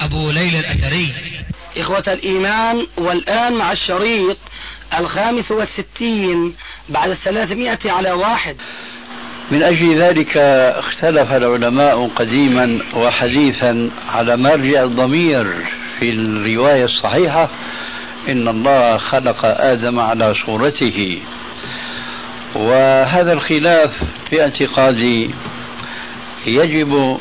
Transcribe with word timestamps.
أبو 0.00 0.30
ليلى 0.30 0.60
الأثري. 0.60 1.12
إخوة 1.76 2.04
الإيمان 2.08 2.86
والآن 2.98 3.54
مع 3.54 3.72
الشريط 3.72 4.36
الخامس 4.98 5.50
والستين 5.50 6.54
بعد 6.88 7.10
الثلاثمائة 7.10 7.78
على 7.92 8.12
واحد. 8.12 8.56
من 9.50 9.62
أجل 9.62 10.02
ذلك 10.02 10.36
اختلف 10.76 11.32
العلماء 11.32 12.06
قديما 12.06 12.78
وحديثا 12.94 13.90
على 14.14 14.36
مرجع 14.36 14.82
الضمير 14.82 15.46
في 15.98 16.10
الرواية 16.10 16.84
الصحيحة 16.84 17.48
إن 18.28 18.48
الله 18.48 18.98
خلق 18.98 19.44
آدم 19.44 20.00
على 20.00 20.34
صورته. 20.34 21.22
وهذا 22.54 23.32
الخلاف 23.32 24.02
في 24.30 24.42
اعتقادي 24.42 25.30
يجب 26.46 27.18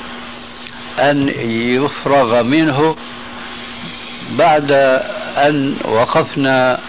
أن 0.99 1.29
يفرغ 1.49 2.43
منه 2.43 2.95
بعد 4.37 4.71
أن 5.37 5.75
وقفنا 5.85 6.79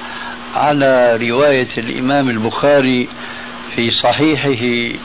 على 0.55 1.19
رواية 1.22 1.69
الإمام 1.78 2.31
البخاري 2.31 3.09
في 3.75 3.91
صحيحه 4.03 4.98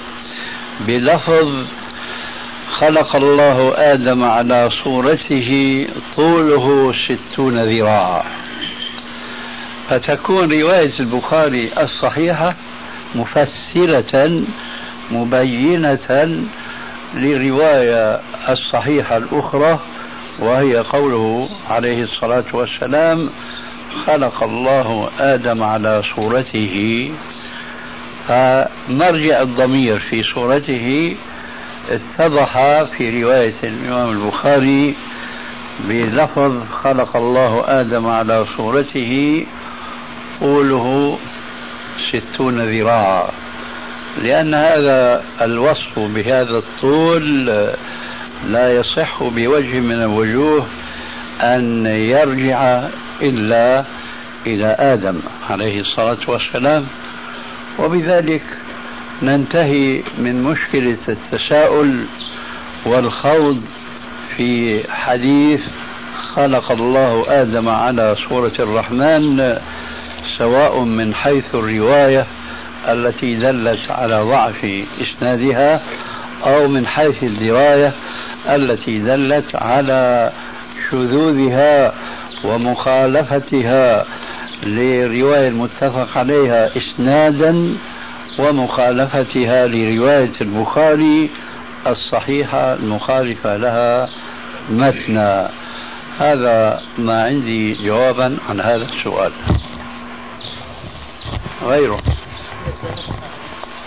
بلفظ 0.79 1.65
خلق 2.71 3.15
الله 3.15 3.73
آدم 3.93 4.23
على 4.23 4.69
صورته 4.83 5.87
طوله 6.15 6.93
ستون 7.07 7.63
ذراعا. 7.63 8.23
فتكون 9.89 10.61
رواية 10.61 10.99
البخاري 10.99 11.71
الصحيحة 11.77 12.55
مفسرة 13.15 14.43
مبينة 15.11 16.39
للرواية 17.13 18.19
الصحيحة 18.49 19.17
الأخرى 19.17 19.79
وهي 20.39 20.77
قوله 20.77 21.49
عليه 21.69 22.03
الصلاة 22.03 22.45
والسلام 22.53 23.29
خلق 24.05 24.43
الله 24.43 25.09
آدم 25.19 25.63
على 25.63 26.03
صورته. 26.15 27.11
فمرجع 28.27 29.41
الضمير 29.41 29.99
في 29.99 30.23
صورته 30.23 31.15
اتضح 31.89 32.83
في 32.83 33.23
رواية 33.23 33.53
الإمام 33.63 34.09
البخاري 34.09 34.95
بلفظ 35.79 36.63
خلق 36.71 37.17
الله 37.17 37.63
آدم 37.67 38.07
على 38.07 38.45
صورته 38.57 39.45
طوله 40.39 41.17
ستون 42.11 42.61
ذراعا. 42.61 43.29
لأن 44.21 44.53
هذا 44.53 45.23
الوصف 45.41 45.99
بهذا 45.99 46.57
الطول 46.57 47.45
لا 48.47 48.73
يصح 48.73 49.23
بوجه 49.23 49.79
من 49.79 50.01
الوجوه 50.01 50.65
أن 51.41 51.85
يرجع 51.85 52.87
إلا 53.21 53.83
إلى 54.45 54.75
آدم 54.79 55.19
عليه 55.49 55.79
الصلاة 55.79 56.17
والسلام. 56.27 56.85
وبذلك 57.79 58.43
ننتهي 59.21 60.01
من 60.17 60.43
مشكلة 60.43 60.97
التساؤل 61.09 62.05
والخوض 62.85 63.61
في 64.37 64.83
حديث 64.91 65.61
خلق 66.35 66.71
الله 66.71 67.25
آدم 67.41 67.69
على 67.69 68.15
صورة 68.29 68.51
الرحمن 68.59 69.57
سواء 70.37 70.79
من 70.79 71.13
حيث 71.13 71.55
الرواية 71.55 72.25
التي 72.87 73.35
دلت 73.35 73.91
على 73.91 74.21
ضعف 74.21 74.83
إسنادها 75.01 75.81
أو 76.45 76.67
من 76.67 76.87
حيث 76.87 77.23
الدراية 77.23 77.93
التي 78.49 78.99
دلت 78.99 79.55
على 79.55 80.31
شذوذها 80.91 81.93
ومخالفتها 82.43 84.05
للرواية 84.63 85.47
المتفق 85.47 86.17
عليها 86.17 86.69
إسنادا 86.77 87.75
ومخالفتها 88.39 89.67
لرواية 89.67 90.31
البخاري 90.41 91.29
الصحيحة 91.87 92.73
المخالفة 92.73 93.57
لها 93.57 94.09
مثنى 94.69 95.47
هذا 96.19 96.81
ما 96.97 97.23
عندي 97.23 97.73
جوابا 97.73 98.37
عن 98.49 98.61
هذا 98.61 98.87
السؤال. 98.97 99.31
غيره. 101.65 102.01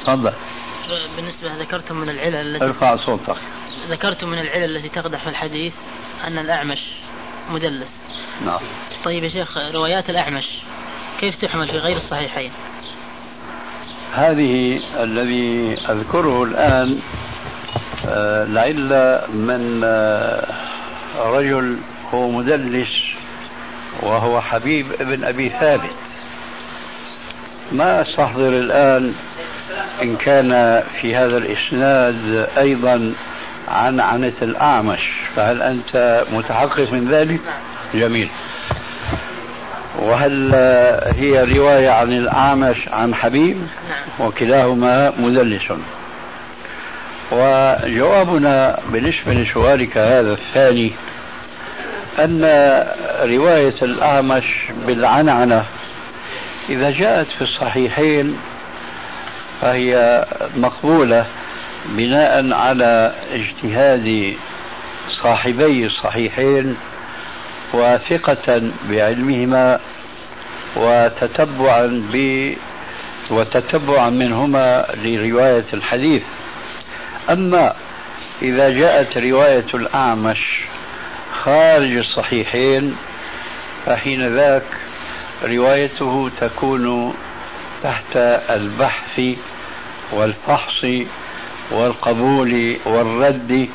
تفضل. 0.03 0.33
بالنسبة 1.17 1.57
ذكرتم 1.57 1.97
من 1.97 2.09
العلل 2.09 2.35
التي 2.35 2.65
ارفع 2.65 2.97
صوتك. 2.97 3.37
ذكرتم 3.89 4.29
من 4.29 4.39
العلل 4.39 4.77
التي 4.77 4.89
تقدح 4.89 5.23
في 5.23 5.31
الحديث 5.31 5.73
أن 6.27 6.39
الأعمش 6.39 6.81
مدلس. 7.51 8.01
نعم. 8.45 8.59
طيب 9.05 9.25
يا 9.25 9.29
شيخ 9.29 9.59
روايات 9.59 10.11
الأعمش 10.11 10.47
كيف 11.21 11.37
تحمل 11.37 11.69
في 11.69 11.79
غير 11.79 11.97
الصحيحين؟ 11.97 12.51
هذه 14.15 14.81
الذي 15.01 15.79
أذكره 15.89 16.43
الآن 16.43 17.01
آه، 18.07 18.45
لعل 18.45 19.21
من 19.29 19.81
آه، 19.85 20.55
رجل 21.17 21.79
هو 22.15 22.31
مدلس 22.31 22.91
وهو 24.03 24.41
حبيب 24.41 24.93
ابن 25.01 25.25
أبي 25.25 25.49
ثابت. 25.49 25.91
ما 27.73 28.03
أستحضر 28.03 28.49
الآن 28.49 29.15
إن 30.03 30.17
كان 30.17 30.83
في 31.01 31.17
هذا 31.17 31.37
الإسناد 31.37 32.49
أيضا 32.59 33.13
عن 33.69 34.01
عنة 34.01 34.33
الأعمش 34.43 35.01
فهل 35.37 35.63
أنت 35.63 36.25
متحقق 36.33 36.93
من 36.93 37.09
ذلك؟ 37.11 37.41
جميل. 37.95 38.29
وهل 39.99 40.55
هي 41.19 41.45
رواية 41.45 41.91
عن 41.91 42.13
الأعمش 42.13 42.89
عن 42.89 43.15
حبيب؟ 43.15 43.57
وكلاهما 44.21 45.13
مدلس. 45.19 45.73
وجوابنا 47.33 48.79
بالنسبة 48.89 49.33
لسؤالك 49.33 49.99
هذا 49.99 50.33
الثاني 50.33 50.93
أن 52.19 52.43
رواية 53.23 53.75
الأعمش 53.83 54.45
بالعنعنة 54.87 55.65
إذا 56.69 56.91
جاءت 56.91 57.27
في 57.27 57.43
الصحيحين 57.43 58.39
فهي 59.61 60.25
مقبولة 60.57 61.27
بناء 61.89 62.53
على 62.53 63.15
اجتهاد 63.33 64.37
صاحبي 65.23 65.87
الصحيحين 65.87 66.77
وثقة 67.73 68.63
بعلمهما 68.91 69.81
وتتبعا 70.77 72.05
ب 72.13 72.55
وتتبعا 73.31 74.11
منهما 74.11 74.87
لرواية 75.05 75.65
الحديث. 75.73 76.23
أما 77.31 77.75
إذا 78.43 78.71
جاءت 78.71 79.19
رواية 79.19 79.65
الأعمش 79.75 80.61
خارج 81.43 81.97
الصحيحين 81.97 82.97
فحين 83.87 84.37
ذاك 84.37 84.63
روايته 85.43 86.31
تكون 86.41 87.15
تحت 87.83 88.17
البحث 88.51 89.21
والفحص 90.13 90.87
والقبول 91.71 92.77
والرد 92.87 93.69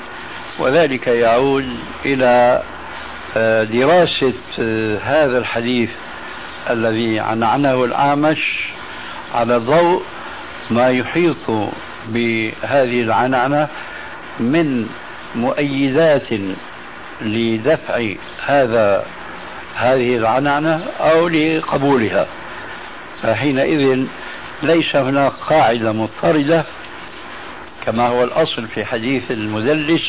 وذلك 0.60 1.08
يعود 1.08 1.70
إلى 2.06 2.62
آه، 3.38 3.64
دراسة 3.64 4.34
آه، 4.60 4.98
هذا 4.98 5.38
الحديث 5.38 5.90
الذي 6.70 7.20
عنعنه 7.20 7.84
الأعمش 7.84 8.70
على 9.36 9.58
ضوء 9.58 10.04
ما 10.72 10.90
يحيط 10.90 11.52
بهذه 12.08 13.02
العنعنة 13.02 13.68
من 14.40 14.90
مؤيدات 15.36 16.30
لدفع 17.22 18.08
هذا 18.46 19.06
هذه 19.76 20.16
العنعنة 20.18 20.84
أو 21.00 21.28
لقبولها. 21.28 22.28
فحينئذ 23.24 24.06
ليس 24.64 24.96
هناك 24.96 25.32
قاعدة 25.32 25.92
مضطردة 25.92 26.66
كما 27.86 28.08
هو 28.08 28.24
الأصل 28.24 28.68
في 28.68 28.86
حديث 28.86 29.32
المدلس 29.32 30.04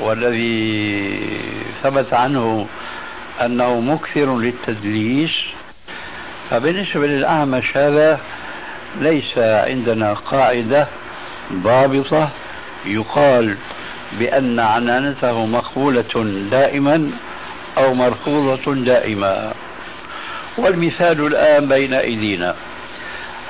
والذي 0.00 1.20
ثبت 1.82 2.14
عنه 2.14 2.66
أنه 3.40 3.80
مكثر 3.80 4.38
للتدليس. 4.38 5.30
فبالنسبة 6.50 7.06
للأعمش 7.06 7.76
هذا 7.76 8.20
ليس 9.00 9.38
عندنا 9.38 10.14
قاعدة 10.14 10.86
ضابطة 11.52 12.30
يقال 12.86 13.56
بأن 14.18 14.60
عنانته 14.60 15.46
مقبولة 15.46 16.24
دائما 16.50 17.10
أو 17.78 17.94
مرفوضة 17.94 18.74
دائما. 18.74 19.52
والمثال 20.56 21.26
الآن 21.26 21.68
بين 21.68 21.94
أيدينا. 21.94 22.54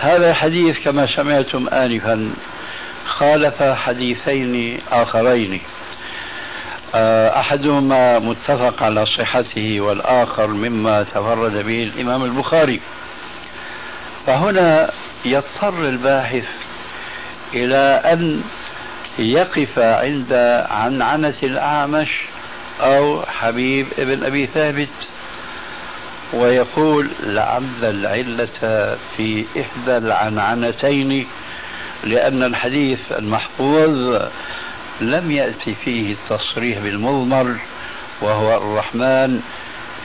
هذا 0.00 0.30
الحديث 0.30 0.84
كما 0.84 1.06
سمعتم 1.16 1.68
آنفا 1.68 2.30
خالف 3.06 3.62
حديثين 3.62 4.78
آخرين. 4.92 5.60
آه، 6.94 7.40
أحدهما 7.40 8.18
متفق 8.18 8.82
على 8.82 9.06
صحته 9.06 9.80
والآخر 9.80 10.46
مما 10.46 11.02
تفرد 11.02 11.52
به 11.66 11.90
الإمام 11.94 12.24
البخاري. 12.24 12.80
فهنا 14.26 14.90
يضطر 15.24 15.88
الباحث 15.88 16.44
إلى 17.54 18.02
أن 18.04 18.42
يقف 19.18 19.78
عند 19.78 20.32
عنعنة 20.70 21.34
الأعمش 21.42 22.08
أو 22.80 23.22
حبيب 23.22 23.86
ابن 23.98 24.24
أبي 24.24 24.46
ثابت 24.46 24.88
ويقول 26.32 27.08
لعل 27.22 27.64
العلة 27.82 28.96
في 29.16 29.44
إحدى 29.60 29.96
العنعنتين 29.96 31.26
لأن 32.04 32.42
الحديث 32.42 33.12
المحفوظ 33.12 34.22
لم 35.00 35.30
يأتي 35.30 35.74
فيه 35.84 36.12
التصريح 36.12 36.78
بالمضمر 36.78 37.56
وهو 38.20 38.56
الرحمن 38.56 39.40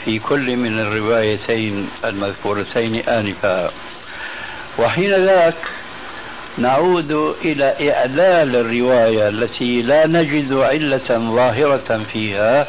في 0.05 0.19
كل 0.19 0.57
من 0.57 0.79
الروايتين 0.79 1.89
المذكورتين 2.05 2.95
آنفا. 3.09 3.71
وحين 4.79 5.25
ذاك 5.25 5.55
نعود 6.57 7.11
إلى 7.45 7.91
إعلال 7.91 8.55
الرواية 8.55 9.29
التي 9.29 9.81
لا 9.81 10.07
نجد 10.07 10.53
علة 10.53 11.09
ظاهرة 11.09 12.01
فيها 12.13 12.67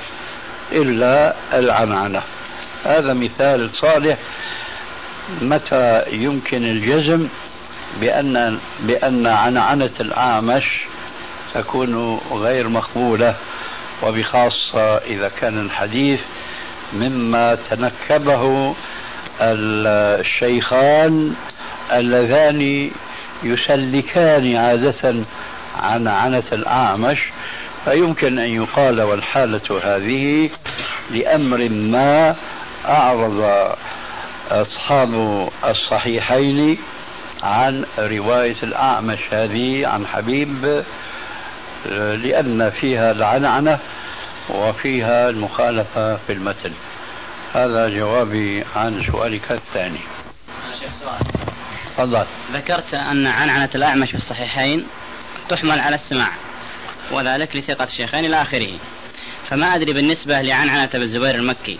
إلا 0.72 1.34
العنعنة 1.52 2.22
هذا 2.84 3.12
مثال 3.12 3.70
صالح 3.70 4.18
متى 5.42 6.02
يمكن 6.12 6.64
الجزم 6.64 7.28
بأن 8.00 8.58
بأن 8.80 9.26
عنعنة 9.26 9.90
الأعمش 10.00 10.64
تكون 11.54 12.20
غير 12.32 12.68
مقبولة 12.68 13.34
وبخاصة 14.02 14.96
إذا 14.96 15.30
كان 15.40 15.58
الحديث 15.58 16.20
مما 16.92 17.58
تنكبه 17.70 18.74
الشيخان 19.40 21.34
اللذان 21.92 22.90
يسلكان 23.44 24.56
عادة 24.56 25.14
عن 25.80 26.08
عنة 26.08 26.42
الأعمش 26.52 27.18
فيمكن 27.84 28.38
أن 28.38 28.50
يقال 28.50 29.02
والحالة 29.02 29.80
هذه 29.84 30.50
لأمر 31.10 31.68
ما 31.68 32.36
أعرض 32.84 33.68
أصحاب 34.50 35.48
الصحيحين 35.64 36.78
عن 37.42 37.84
رواية 37.98 38.56
الأعمش 38.62 39.18
هذه 39.30 39.86
عن 39.86 40.06
حبيب 40.06 40.82
لأن 41.90 42.70
فيها 42.70 43.12
العنعنة 43.12 43.78
وفيها 44.48 45.28
المخالفة 45.28 46.16
في 46.16 46.32
المتن. 46.32 46.72
هذا 47.54 47.88
جوابي 47.88 48.64
عن 48.76 49.02
سؤالك 49.12 49.52
الثاني. 49.52 50.00
شيخ 50.80 50.92
سؤال. 51.00 51.33
تفضل. 51.96 52.24
ذكرت 52.52 52.94
أن 52.94 53.26
عنعنة 53.26 53.70
الأعمش 53.74 54.10
في 54.10 54.16
الصحيحين 54.16 54.86
تحمل 55.48 55.80
على 55.80 55.94
السماع 55.94 56.30
وذلك 57.12 57.56
لثقة 57.56 57.84
الشيخين 57.84 58.24
إلى 58.24 58.42
آخره. 58.42 58.78
فما 59.50 59.74
أدري 59.74 59.92
بالنسبة 59.92 60.42
لعنعنة 60.42 60.84
ابن 60.84 61.02
الزبير 61.02 61.34
المكي. 61.34 61.78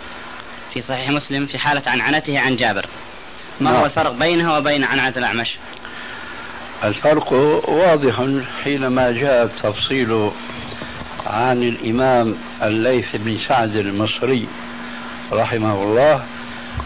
في 0.74 0.80
صحيح 0.80 1.10
مسلم 1.10 1.46
في 1.46 1.58
حالة 1.58 1.82
عنعنته 1.86 2.38
عن 2.38 2.56
جابر. 2.56 2.86
ما 3.60 3.70
هو 3.70 3.74
نعم. 3.74 3.84
الفرق 3.84 4.12
بينها 4.12 4.58
وبين 4.58 4.84
عنعنة 4.84 5.12
الأعمش؟ 5.16 5.56
الفرق 6.84 7.32
واضح 7.68 8.22
حينما 8.64 9.10
جاء 9.10 9.44
التفصيل 9.44 10.30
عن 11.26 11.62
الإمام 11.62 12.36
الليث 12.62 13.16
بن 13.16 13.38
سعد 13.48 13.76
المصري 13.76 14.48
رحمه 15.32 15.82
الله 15.82 16.24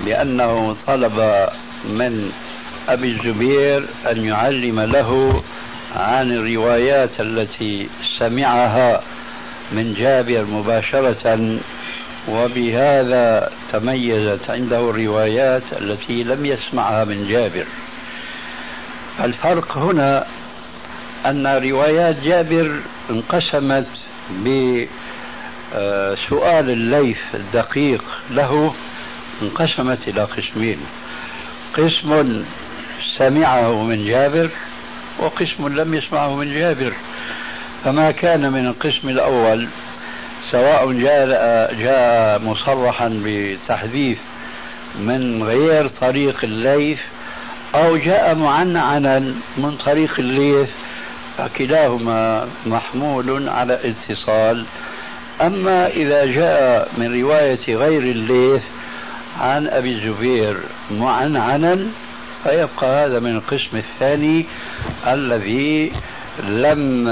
بأنه 0.00 0.76
طلب 0.86 1.48
من 1.84 2.32
أبي 2.88 3.08
الزبير 3.08 3.84
أن 4.10 4.24
يعلم 4.24 4.80
له 4.80 5.42
عن 5.96 6.32
الروايات 6.32 7.20
التي 7.20 7.88
سمعها 8.18 9.02
من 9.72 9.94
جابر 9.94 10.44
مباشرة 10.44 11.58
وبهذا 12.28 13.50
تميزت 13.72 14.50
عنده 14.50 14.90
الروايات 14.90 15.62
التي 15.80 16.24
لم 16.24 16.46
يسمعها 16.46 17.04
من 17.04 17.28
جابر. 17.28 17.64
الفرق 19.24 19.78
هنا 19.78 20.26
أن 21.26 21.46
روايات 21.46 22.16
جابر 22.24 22.80
انقسمت 23.10 23.86
بسؤال 25.72 26.70
الليث 26.70 27.18
الدقيق 27.34 28.04
له 28.30 28.74
انقسمت 29.42 30.08
إلى 30.08 30.24
قسمين. 30.24 30.78
قسم 31.74 32.42
سمعه 33.18 33.82
من 33.82 34.04
جابر 34.04 34.48
وقسم 35.18 35.68
لم 35.68 35.94
يسمعه 35.94 36.34
من 36.36 36.54
جابر. 36.54 36.92
فما 37.84 38.10
كان 38.10 38.52
من 38.52 38.66
القسم 38.66 39.08
الأول 39.08 39.68
سواء 40.50 40.92
جاء, 40.92 41.74
جاء 41.74 42.38
مصرحا 42.42 43.22
بتحديث 43.24 44.18
من 45.00 45.42
غير 45.42 45.88
طريق 45.88 46.40
الليث 46.44 46.98
أو 47.74 47.96
جاء 47.96 48.34
معنعنا 48.34 49.18
من 49.56 49.76
طريق 49.76 50.14
الليث 50.18 50.68
فكلاهما 51.38 52.48
محمول 52.66 53.48
على 53.48 53.78
اتصال. 53.84 54.64
أما 55.40 55.86
إذا 55.86 56.26
جاء 56.26 56.88
من 56.98 57.20
رواية 57.22 57.76
غير 57.76 58.02
الليث 58.02 58.62
عن 59.40 59.66
أبي 59.66 59.92
الزبير 59.92 60.56
معنعنا 60.90 61.86
فيبقى 62.44 63.06
هذا 63.06 63.18
من 63.20 63.36
القسم 63.36 63.76
الثاني 63.76 64.46
الذي 65.06 65.92
لم 66.42 67.08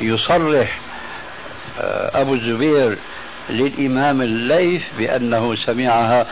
يصرح 0.00 0.78
آه، 1.80 2.20
أبو 2.20 2.34
الزبير 2.34 2.98
للإمام 3.50 4.22
الليث 4.22 4.82
بأنه 4.98 5.54
سمعها 5.54 6.26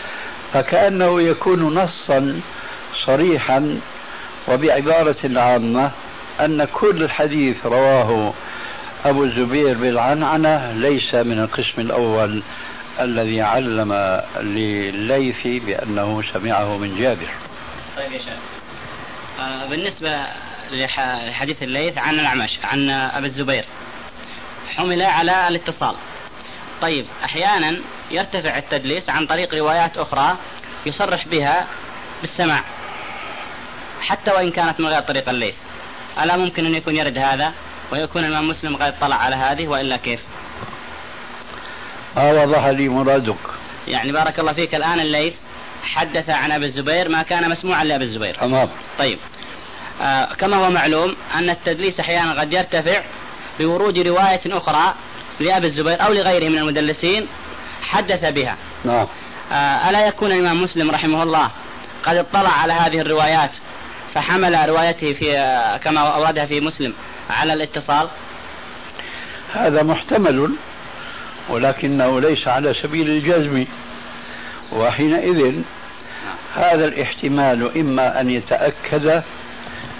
فكأنه 0.52 1.22
يكون 1.22 1.74
نصا 1.74 2.40
صريحا 3.06 3.80
وبعبارة 4.48 5.40
عامة 5.40 5.90
أن 6.40 6.64
كل 6.72 7.02
الحديث 7.02 7.66
رواه 7.66 8.32
أبو 9.04 9.24
الزبير 9.24 9.78
بالعنعنة 9.78 10.72
ليس 10.72 11.14
من 11.14 11.38
القسم 11.38 11.80
الأول 11.80 12.42
الذي 13.00 13.42
علم 13.42 14.20
لليث 14.40 15.46
بأنه 15.46 16.22
سمعه 16.32 16.76
من 16.76 16.96
جابر. 16.98 17.45
طيب 17.96 18.12
يا 18.12 18.18
شيخ. 18.18 18.38
آه 19.40 19.66
بالنسبة 19.66 20.26
لحديث 20.70 21.62
الليث 21.62 21.98
عن 21.98 22.20
الأعمش 22.20 22.58
عن 22.64 22.90
أبي 22.90 23.26
الزبير 23.26 23.64
حمل 24.76 25.02
على 25.02 25.48
الاتصال. 25.48 25.94
طيب 26.82 27.06
أحيانا 27.24 27.80
يرتفع 28.10 28.58
التدليس 28.58 29.10
عن 29.10 29.26
طريق 29.26 29.54
روايات 29.54 29.98
أخرى 29.98 30.36
يصرح 30.86 31.28
بها 31.28 31.66
بالسماع 32.20 32.62
حتى 34.00 34.30
وإن 34.30 34.50
كانت 34.50 34.80
من 34.80 34.86
غير 34.86 35.02
طريق 35.02 35.28
الليث. 35.28 35.54
ألا 36.22 36.36
ممكن 36.36 36.66
أن 36.66 36.74
يكون 36.74 36.96
يرد 36.96 37.18
هذا؟ 37.18 37.52
ويكون 37.92 38.24
الإمام 38.24 38.48
مسلم 38.48 38.76
قد 38.76 38.82
اطلع 38.82 39.16
على 39.16 39.36
هذه 39.36 39.66
وإلا 39.68 39.96
كيف؟ 39.96 40.20
آه 42.18 42.32
وضح 42.32 42.66
لي 42.66 42.88
مرادك. 42.88 43.36
يعني 43.88 44.12
بارك 44.12 44.40
الله 44.40 44.52
فيك 44.52 44.74
الآن 44.74 45.00
الليث. 45.00 45.34
حدث 45.86 46.30
عن 46.30 46.52
أبي 46.52 46.64
الزبير 46.64 47.08
ما 47.08 47.22
كان 47.22 47.50
مسموعا 47.50 47.84
لأبي 47.84 48.04
الزبير. 48.04 48.34
تمام. 48.34 48.68
طيب. 48.98 49.18
آه 50.02 50.34
كما 50.34 50.56
هو 50.56 50.70
معلوم 50.70 51.16
أن 51.34 51.50
التدليس 51.50 52.00
أحيانا 52.00 52.40
قد 52.40 52.52
يرتفع 52.52 53.02
بورود 53.58 53.98
رواية 53.98 54.40
أخرى 54.46 54.94
لأبي 55.40 55.66
الزبير 55.66 56.04
أو 56.06 56.12
لغيره 56.12 56.48
من 56.48 56.58
المدلسين 56.58 57.26
حدث 57.82 58.24
بها. 58.24 58.56
نعم. 58.84 59.06
آه 59.52 59.90
ألا 59.90 60.06
يكون 60.06 60.32
الإمام 60.32 60.62
مسلم 60.62 60.90
رحمه 60.90 61.22
الله 61.22 61.50
قد 62.04 62.16
اطلع 62.16 62.50
على 62.50 62.72
هذه 62.72 63.00
الروايات 63.00 63.50
فحمل 64.14 64.68
روايته 64.68 65.12
في 65.12 65.38
آه 65.38 65.76
كما 65.76 66.00
اوردها 66.00 66.46
في 66.46 66.60
مسلم 66.60 66.94
على 67.30 67.52
الاتصال؟ 67.52 68.08
هذا 69.54 69.82
محتمل 69.82 70.50
ولكنه 71.48 72.20
ليس 72.20 72.48
على 72.48 72.74
سبيل 72.82 73.10
الجزم. 73.10 73.64
وحينئذ 74.72 75.54
هذا 76.54 76.84
الاحتمال 76.84 77.78
إما 77.78 78.20
أن 78.20 78.30
يتأكد 78.30 79.22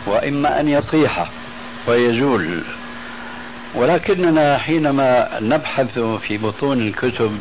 وإما 0.06 0.60
أن 0.60 0.68
يطيح 0.68 1.30
ويزول. 1.86 2.62
ولكننا 3.74 4.58
حينما 4.58 5.28
نبحث 5.40 5.98
في 5.98 6.36
بطون 6.38 6.80
الكتب 6.80 7.38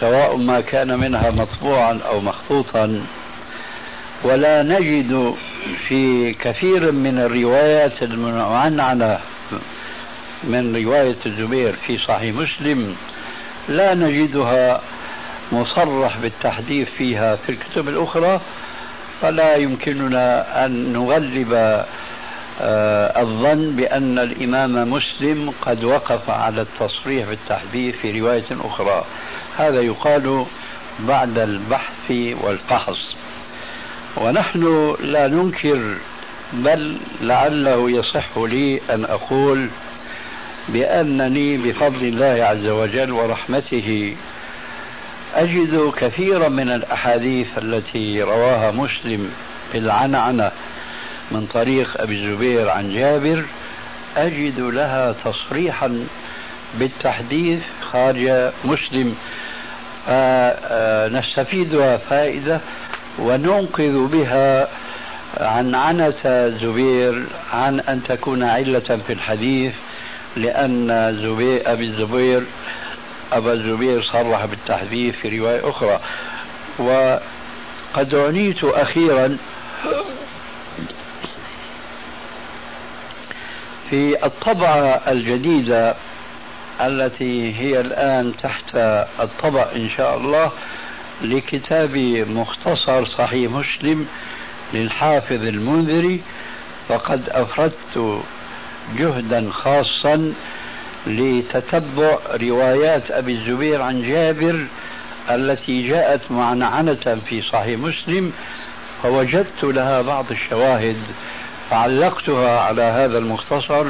سواء 0.00 0.36
ما 0.36 0.60
كان 0.60 0.98
منها 0.98 1.30
مطبوعا 1.30 1.98
أو 2.08 2.20
مخطوطا 2.20 3.06
ولا 4.24 4.62
نجد 4.62 5.34
في 5.88 6.32
كثير 6.32 6.92
من 6.92 7.18
الروايات 7.18 8.02
المعنعنة 8.02 9.18
من 10.44 10.76
رواية 10.76 11.16
الزبير 11.26 11.74
في 11.86 11.98
صحيح 11.98 12.34
مسلم 12.34 12.96
لا 13.68 13.94
نجدها 13.94 14.80
مصرح 15.52 16.18
بالتحديث 16.18 16.88
فيها 16.88 17.36
في 17.36 17.52
الكتب 17.52 17.88
الأخرى 17.88 18.40
فلا 19.22 19.56
يمكننا 19.56 20.66
أن 20.66 20.92
نغلب 20.92 21.52
آه، 22.60 23.22
الظن 23.22 23.76
بأن 23.76 24.18
الإمام 24.18 24.90
مسلم 24.92 25.52
قد 25.62 25.84
وقف 25.84 26.30
على 26.30 26.60
التصريح 26.60 27.28
بالتحديث 27.28 27.96
في 27.96 28.20
رواية 28.20 28.44
أخرى. 28.64 29.04
هذا 29.58 29.80
يقال 29.80 30.44
بعد 31.00 31.38
البحث 31.38 32.10
والفحص 32.10 33.16
ونحن 34.16 34.94
لا 35.00 35.28
ننكر 35.28 35.96
بل 36.52 36.96
لعله 37.20 37.90
يصح 37.90 38.38
لي 38.38 38.80
أن 38.90 39.04
أقول 39.04 39.68
بأنني 40.68 41.56
بفضل 41.56 42.04
الله 42.04 42.44
عز 42.44 42.66
وجل 42.66 43.12
ورحمته 43.12 44.16
أجد 45.34 45.92
كثيرا 45.96 46.48
من 46.48 46.70
الأحاديث 46.70 47.58
التي 47.58 48.22
رواها 48.22 48.70
مسلم 48.70 49.30
في 49.72 49.78
العنعنة 49.78 50.50
من 51.30 51.46
طريق 51.46 52.00
أبي 52.00 52.14
الزبير 52.14 52.68
عن 52.68 52.94
جابر 52.94 53.44
أجد 54.16 54.60
لها 54.60 55.14
تصريحا 55.24 56.06
بالتحديث 56.78 57.60
خارج 57.80 58.50
مسلم. 58.64 59.16
نستفيدها 61.18 61.96
فائدة 61.96 62.60
وننقذ 63.18 64.06
بها 64.06 64.68
عن 65.40 65.74
عنة 65.74 66.48
زبير 66.60 67.24
عن 67.52 67.80
أن 67.80 68.02
تكون 68.02 68.42
علة 68.42 68.98
في 69.06 69.12
الحديث 69.12 69.72
لأن 70.36 71.16
زبير 71.22 71.72
أبي 71.72 71.84
الزبير 71.84 72.42
أبا 73.32 73.52
الزبير 73.52 74.02
صرح 74.02 74.44
بالتحديث 74.44 75.14
في 75.16 75.38
رواية 75.38 75.70
أخرى 75.70 76.00
وقد 76.78 78.14
عنيت 78.14 78.64
أخيرا 78.64 79.38
في 83.90 84.26
الطبعة 84.26 85.00
الجديدة 85.08 85.94
التي 86.80 87.54
هي 87.60 87.80
الآن 87.80 88.32
تحت 88.42 88.76
الطبع 89.20 89.66
إن 89.76 89.88
شاء 89.96 90.16
الله 90.16 90.50
لكتاب 91.22 91.96
مختصر 92.28 93.06
صحيح 93.06 93.50
مسلم 93.50 94.06
للحافظ 94.74 95.42
المنذري 95.44 96.20
فقد 96.88 97.22
أفردت 97.28 98.22
جهدا 98.98 99.50
خاصا 99.50 100.32
لتتبع 101.06 102.18
روايات 102.30 103.10
أبي 103.10 103.32
الزبير 103.32 103.82
عن 103.82 104.02
جابر 104.02 104.66
التي 105.30 105.88
جاءت 105.88 106.30
معنعنة 106.30 107.18
في 107.28 107.42
صحيح 107.42 107.80
مسلم 107.80 108.32
فوجدت 109.02 109.64
لها 109.64 110.02
بعض 110.02 110.24
الشواهد 110.30 110.96
فعلقتها 111.70 112.60
على 112.60 112.82
هذا 112.82 113.18
المختصر 113.18 113.84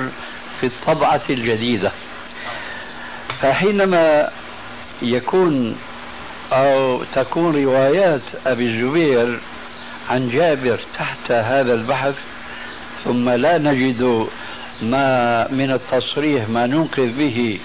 في 0.60 0.66
الطبعة 0.66 1.20
الجديدة. 1.30 1.92
فحينما 3.40 4.30
يكون 5.02 5.76
أو 6.52 7.04
تكون 7.04 7.64
روايات 7.64 8.22
أبي 8.46 8.66
الزبير 8.66 9.40
عن 10.10 10.30
جابر 10.30 10.78
تحت 10.98 11.30
هذا 11.30 11.74
البحث 11.74 12.14
ثم 13.04 13.30
لا 13.30 13.58
نجد 13.58 14.28
ما 14.82 15.48
من 15.52 15.70
التصريح 15.70 16.48
ما 16.48 16.66
ننقذ 16.66 17.08
به 17.18 17.60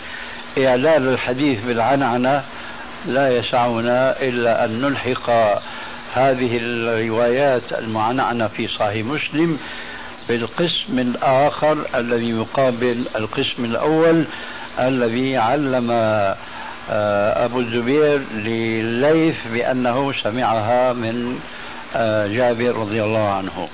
إعلان 0.57 1.07
الحديث 1.07 1.59
بالعنعنة 1.65 2.43
لا 3.05 3.37
يسعنا 3.37 4.21
إلا 4.21 4.65
أن 4.65 4.81
نلحق 4.81 5.29
هذه 6.13 6.57
الروايات 6.57 7.73
المعنعنة 7.79 8.47
في 8.47 8.67
صحيح 8.67 9.05
مسلم 9.05 9.59
بالقسم 10.29 10.99
الآخر 10.99 11.77
الذي 11.95 12.29
يقابل 12.29 13.05
القسم 13.15 13.65
الأول 13.65 14.25
الذي 14.79 15.37
علم 15.37 15.91
آه، 15.91 17.45
أبو 17.45 17.59
الزبير 17.59 18.21
لليث 18.33 19.35
بأنه 19.53 20.13
سمعها 20.23 20.93
من 20.93 21.39
آه، 21.95 22.27
جابر 22.27 22.75
رضي 22.75 23.03
الله 23.03 23.29
عنه. 23.29 23.67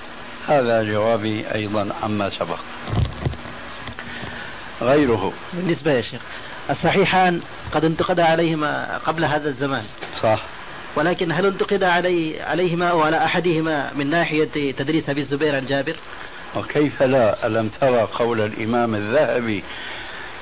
هذا 0.47 0.83
جوابي 0.83 1.45
أيضا 1.55 1.89
عما 2.03 2.29
سبق. 2.39 2.59
غيره. 4.81 5.33
بالنسبة 5.53 5.91
يا 5.91 6.01
شيخ 6.01 6.21
الصحيحان 6.69 7.41
قد 7.71 7.85
انتقد 7.85 8.19
عليهما 8.19 8.97
قبل 9.05 9.25
هذا 9.25 9.49
الزمان. 9.49 9.83
صح. 10.23 10.43
ولكن 10.95 11.31
هل 11.31 11.45
انتقد 11.45 11.83
علي 11.83 12.41
عليهما 12.41 12.87
أو 12.87 13.01
على 13.01 13.25
أحدهما 13.25 13.91
من 13.95 14.09
ناحية 14.09 14.71
تدريس 14.71 15.09
أبي 15.09 15.21
الزبير 15.21 15.55
عن 15.55 15.65
جابر؟ 15.65 15.95
وكيف 16.55 17.03
لا؟ 17.03 17.47
ألم 17.47 17.69
ترى 17.81 18.01
قول 18.01 18.41
الإمام 18.41 18.95
الذهبي 18.95 19.63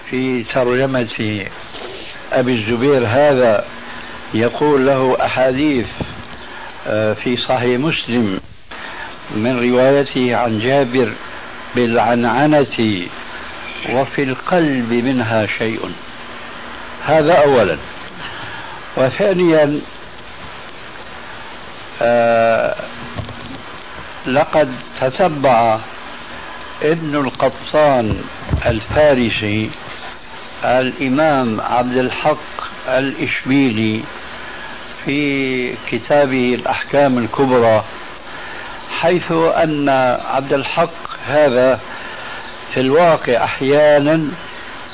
في 0.10 0.44
ترجمة 0.44 1.46
أبي 2.34 2.54
الزبير 2.54 3.08
هذا 3.08 3.66
يقول 4.34 4.86
له 4.86 5.26
أحاديث 5.26 5.88
آه، 6.88 7.14
في 7.14 7.38
صحيح 7.38 7.80
مسلم؟ 7.80 8.40
من 9.32 9.70
روايته 9.72 10.36
عن 10.36 10.60
جابر 10.60 11.12
بالعنعنة 11.75 13.05
وفي 13.91 14.24
القلب 14.24 14.94
منها 14.94 15.46
شيء. 15.58 15.91
هذا 17.05 17.34
أولا. 17.34 17.77
وثانيا 18.98 19.79
آه 22.01 22.75
لقد 24.27 24.74
تتبع 25.01 25.79
ابن 26.82 27.15
القطان 27.15 28.24
الفارسي 28.65 29.70
الإمام 30.63 31.62
عبد 31.62 31.98
الحق 31.98 32.38
الإشبيلي 32.88 34.01
في 35.05 35.74
كتابه 35.91 36.55
الأحكام 36.55 37.17
الكبرى 37.17 37.84
حيث 39.06 39.32
أن 39.32 39.90
عبد 40.26 40.54
الحق 40.54 40.90
هذا 41.28 41.80
في 42.74 42.80
الواقع 42.80 43.44
أحيانا 43.44 44.28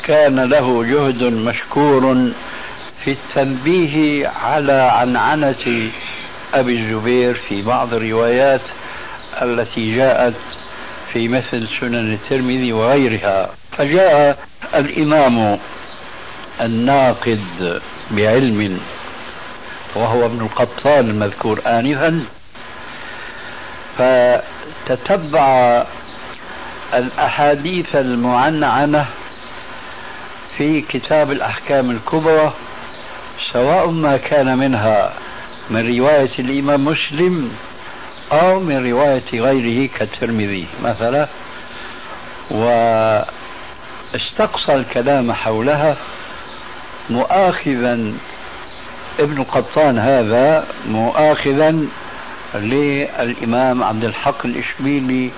كان 0.03 0.39
له 0.39 0.83
جهد 0.83 1.23
مشكور 1.23 2.31
في 3.03 3.11
التنبيه 3.11 4.27
على 4.27 4.73
عنعنة 4.73 5.89
أبي 6.53 6.79
الزبير 6.79 7.33
في 7.33 7.61
بعض 7.61 7.93
الروايات 7.93 8.61
التي 9.41 9.95
جاءت 9.95 10.33
في 11.13 11.27
مثل 11.27 11.67
سنن 11.79 12.13
الترمذي 12.13 12.73
وغيرها. 12.73 13.49
فجاء 13.77 14.37
الإمام 14.75 15.59
الناقد 16.61 17.81
بعلم 18.11 18.79
وهو 19.95 20.25
ابن 20.25 20.41
القطان 20.41 21.09
المذكور 21.09 21.61
آنفا 21.65 22.25
فتتبع 23.97 25.83
الأحاديث 26.93 27.95
المعنعنة 27.95 29.05
في 30.57 30.81
كتاب 30.81 31.31
الأحكام 31.31 31.91
الكبرى 31.91 32.53
سواء 33.53 33.87
ما 33.87 34.17
كان 34.17 34.57
منها 34.57 35.13
من 35.69 35.97
رواية 35.97 36.31
الإمام 36.39 36.85
مسلم 36.85 37.51
أو 38.31 38.59
من 38.59 38.91
رواية 38.91 39.41
غيره 39.41 39.89
كالترمذي 39.99 40.65
مثلا. 40.83 41.27
واستقصى 44.13 44.75
الكلام 44.75 45.33
حولها 45.33 45.95
مؤاخذا 47.09 48.13
ابن 49.19 49.43
قطان 49.43 49.99
هذا 49.99 50.65
مؤاخذا 50.87 51.85
للإمام 52.55 53.83
عبد 53.83 54.03
الحق 54.03 54.45
الإشبيلي 54.45 55.29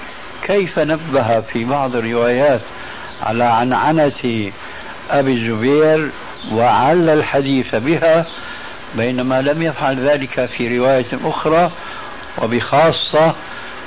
كيف 0.44 0.80
نبه 0.80 1.40
في 1.40 1.66
بعض 1.66 1.96
الروايات 1.96 2.62
على 3.24 3.44
عنعنة 3.44 4.52
أبي 5.10 5.34
الزبير 5.34 6.10
وعل 6.52 7.10
الحديث 7.10 7.76
بها 7.76 8.26
بينما 8.96 9.42
لم 9.42 9.62
يفعل 9.62 10.00
ذلك 10.10 10.46
في 10.46 10.80
رواية 10.80 11.06
أخرى 11.26 11.72
وبخاصة 12.42 13.34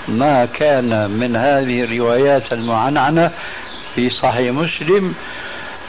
ما 0.09 0.45
كان 0.45 1.11
من 1.11 1.37
هذه 1.37 1.80
الروايات 1.85 2.52
المعنعنة 2.52 3.30
في 3.95 4.11
صحيح 4.11 4.52
مسلم 4.54 5.14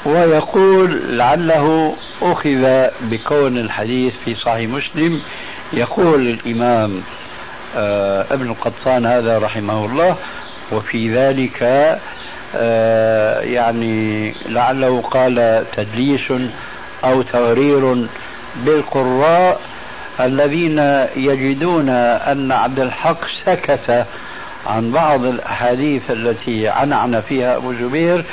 ويقول 0.06 1.18
لعله 1.18 1.96
أخذ 2.22 2.88
بكون 3.02 3.58
الحديث 3.58 4.14
في 4.26 4.36
صحيح 4.36 4.70
مسلم 4.70 5.22
يقول 5.74 6.28
الإمام 6.28 7.02
ابن 8.32 8.48
القطان 8.50 9.06
هذا 9.06 9.38
رحمه 9.38 9.86
الله 9.86 10.16
وفي 10.72 11.16
ذلك 11.16 11.64
آه 12.56 13.42
يعني 13.42 14.34
لعله 14.50 15.02
قال 15.02 15.66
تدليس 15.76 16.32
أو 17.04 17.22
تغرير 17.22 18.08
بالقراء 18.56 19.62
الذين 20.20 20.80
يجدون 21.16 21.90
أن 21.90 22.52
عبد 22.52 22.80
الحق 22.80 23.20
سكت 23.46 24.06
عن 24.68 24.92
بعض 24.92 25.26
الأحاديث 25.26 26.12
التي 26.12 26.68
عنعن 26.68 27.22
فيها 27.22 27.58
أبو 27.58 27.74
زبير 27.74 28.24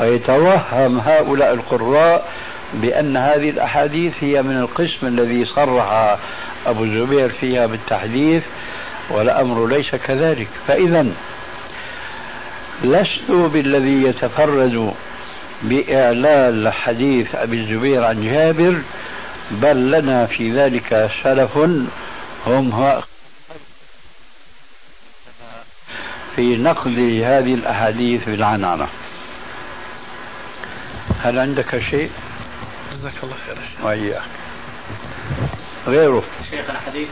ويتوهم 0.00 0.98
هؤلاء 0.98 1.54
القراء 1.54 2.28
بأن 2.74 3.16
هذه 3.16 3.50
الأحاديث 3.50 4.12
هي 4.20 4.42
من 4.42 4.56
القسم 4.56 5.06
الذي 5.06 5.44
صرح 5.44 6.16
أبو 6.66 6.84
الزبير 6.84 7.28
فيها 7.28 7.66
بالتحديث. 7.66 8.42
والأمر 9.10 9.66
ليس 9.66 9.94
كذلك. 9.94 10.48
فإذا 10.68 11.06
لست 12.82 13.30
بالذي 13.30 14.02
يتفرد 14.02 14.94
بإعلال 15.62 16.72
حديث 16.72 17.34
أبي 17.34 17.60
الزبير 17.60 18.04
عن 18.04 18.24
جابر 18.24 18.82
بل 19.50 19.90
لنا 19.90 20.26
في 20.26 20.52
ذلك 20.52 21.10
سلف 21.22 21.58
هم 22.46 23.02
في 26.36 26.56
نقد 26.56 26.98
هذه 27.24 27.54
الأحاديث 27.54 28.24
بالعنعنة 28.24 28.86
هل 31.22 31.38
عندك 31.38 31.82
شيء؟ 31.90 32.10
جزاك 32.92 33.12
الله 33.22 33.36
خير 33.46 33.56
وإياك. 33.82 34.22
غيره. 35.86 36.22
شيخ 36.50 36.70
الحديث 36.70 37.08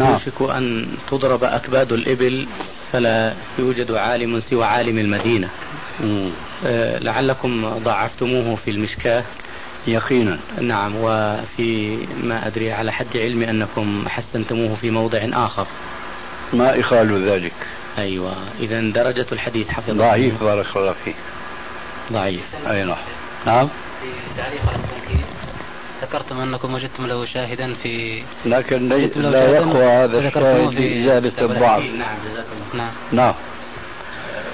يوشك 0.00 0.42
أن 0.42 0.86
تضرب 1.10 1.44
أكباد 1.44 1.92
الإبل 1.92 2.46
فلا 2.92 3.34
يوجد 3.58 3.92
عالم 3.92 4.40
سوى 4.50 4.64
عالم 4.64 4.98
المدينة. 4.98 5.48
أه 6.64 6.98
لعلكم 6.98 7.68
ضعفتموه 7.68 8.56
في 8.56 8.70
المشكاة. 8.70 9.24
يقينا. 9.86 10.38
نعم 10.60 10.92
وفي 10.96 11.98
ما 12.22 12.46
أدري 12.46 12.72
على 12.72 12.92
حد 12.92 13.16
علمي 13.16 13.50
أنكم 13.50 14.04
حسنتموه 14.08 14.76
في 14.80 14.90
موضع 14.90 15.28
آخر. 15.32 15.66
ما 16.52 16.80
إخال 16.80 17.28
ذلك. 17.28 17.52
أيوة 17.98 18.34
إذا 18.60 18.80
درجة 18.80 19.26
الحديث 19.32 19.68
حفظ 19.68 19.90
ضعيف 19.94 20.44
بارك 20.44 20.76
الله 20.76 20.94
فيك. 21.04 21.16
ضعيف. 22.12 22.44
أي 22.66 22.84
نعم. 22.84 22.96
نعم. 23.46 23.68
ذكرتم 26.02 26.40
أنكم 26.40 26.74
وجدتم 26.74 27.06
له 27.06 27.24
شاهدا 27.24 27.74
في 27.82 28.22
لكن 28.46 28.88
لي- 28.88 29.06
لا 29.16 29.44
يقوى 29.50 29.84
هذا 29.84 30.18
الشاهد 30.28 30.68
في 30.70 31.30
كتاب 31.30 31.50
الضعف. 31.50 31.82
نعم 31.82 32.16
جزاكم 32.30 32.56
الله. 32.74 32.84
نعم. 32.84 32.90
نعم. 33.12 33.34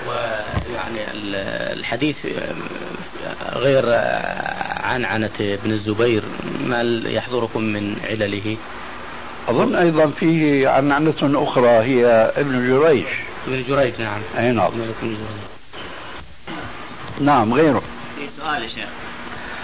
ويعني 0.08 1.10
ال- 1.14 1.34
الحديث 1.78 2.16
غير 3.52 3.82
آه، 3.86 4.82
عنعنة 4.86 5.30
ابن 5.40 5.70
الزبير 5.70 6.22
ما 6.66 6.82
يحضركم 7.06 7.62
من 7.62 7.96
علله؟ 8.10 8.56
أظن 9.48 9.74
أيضا 9.76 10.06
فيه 10.06 10.68
عنعنة 10.68 11.14
أخرى 11.22 11.68
هي 11.68 12.07
ابن 12.37 12.68
جريج. 12.68 13.04
ابن 13.46 13.64
جريج 13.68 14.00
نعم. 14.02 14.20
أي 14.38 14.52
نعم. 14.52 14.70
نعم 17.20 17.54
غيره. 17.54 17.83
في 18.16 18.28
سؤال 18.40 18.62
يا 18.62 18.68
شيخ. 18.68 18.88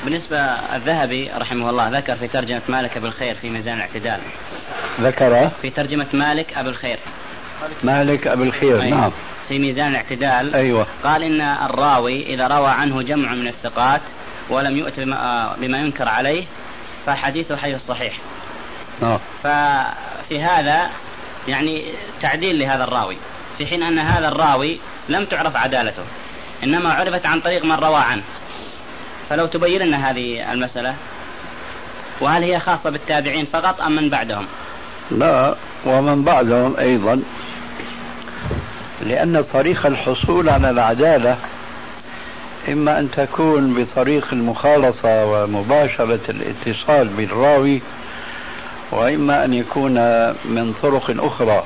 بالنسبة 0.04 0.38
الذهبي 0.76 1.30
رحمه 1.38 1.70
الله 1.70 1.88
ذكر 1.88 2.14
في 2.14 2.28
ترجمة 2.28 2.60
مالك 2.68 2.96
أبو 2.96 3.06
الخير 3.06 3.34
في 3.34 3.50
ميزان 3.50 3.74
الاعتدال. 3.74 4.20
ذكر؟ 5.00 5.50
في 5.62 5.70
ترجمة 5.70 6.06
مالك 6.12 6.54
أبو 6.58 6.68
الخير. 6.68 6.98
مالك 7.82 8.26
أبي 8.26 8.42
الخير 8.42 8.82
أيوة. 8.82 9.00
نعم. 9.00 9.10
في 9.48 9.58
ميزان 9.58 9.90
الاعتدال. 9.90 10.54
أيوة. 10.54 10.86
قال 11.04 11.22
إن 11.22 11.40
الراوي 11.40 12.34
إذا 12.34 12.46
روى 12.46 12.70
عنه 12.70 13.02
جمع 13.02 13.34
من 13.34 13.48
الثقات 13.48 14.00
ولم 14.50 14.76
يؤت 14.76 15.00
بما, 15.00 15.52
بما 15.58 15.78
ينكر 15.78 16.08
عليه 16.08 16.44
فحديثه 17.06 17.56
حي 17.56 17.74
الصحيح 17.74 18.18
نعم. 19.02 19.18
ففي 19.42 20.42
هذا 20.42 20.90
يعني 21.48 21.84
تعديل 22.22 22.58
لهذا 22.58 22.84
الراوي 22.84 23.16
في 23.58 23.66
حين 23.66 23.82
أن 23.82 23.98
هذا 23.98 24.28
الراوي 24.28 24.78
لم 25.08 25.24
تعرف 25.24 25.56
عدالته 25.56 26.02
إنما 26.64 26.94
عرفت 26.94 27.26
عن 27.26 27.40
طريق 27.40 27.64
من 27.64 27.74
روى 27.74 28.00
عنه. 28.00 28.22
فلو 29.30 29.46
تبين 29.46 29.82
لنا 29.82 30.10
هذه 30.10 30.52
المسألة 30.52 30.94
وهل 32.20 32.42
هي 32.42 32.60
خاصة 32.60 32.90
بالتابعين 32.90 33.44
فقط 33.44 33.80
أم 33.80 33.96
من 33.96 34.08
بعدهم؟ 34.08 34.46
لا 35.10 35.54
ومن 35.86 36.22
بعدهم 36.22 36.76
أيضا. 36.76 37.22
لأن 39.06 39.44
طريق 39.52 39.86
الحصول 39.86 40.48
على 40.48 40.70
العدالة 40.70 41.36
إما 42.68 42.98
أن 42.98 43.10
تكون 43.10 43.74
بطريق 43.74 44.26
المخالطة 44.32 45.24
ومباشرة 45.24 46.20
الاتصال 46.28 47.08
بالراوي 47.08 47.82
وإما 48.92 49.44
أن 49.44 49.54
يكون 49.54 49.94
من 50.44 50.74
طرق 50.82 51.24
أخرى. 51.24 51.62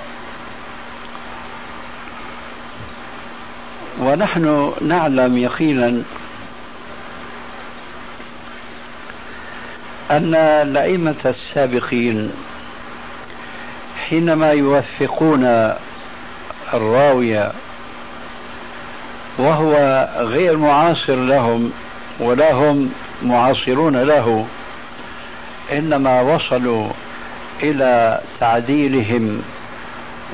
ونحن 4.01 4.73
نعلم 4.81 5.39
يقينا 5.39 6.03
أن 10.11 10.35
الأئمة 10.35 11.15
السابقين 11.25 12.31
حينما 14.09 14.51
يوثقون 14.51 15.73
الراوية 16.75 17.53
وهو 19.39 20.09
غير 20.17 20.57
معاصر 20.57 21.15
لهم 21.15 21.73
ولا 22.21 22.53
هم 22.53 22.93
معاصرون 23.23 23.97
له 23.97 24.47
إنما 25.73 26.21
وصلوا 26.21 26.89
إلى 27.63 28.21
تعديلهم 28.41 29.43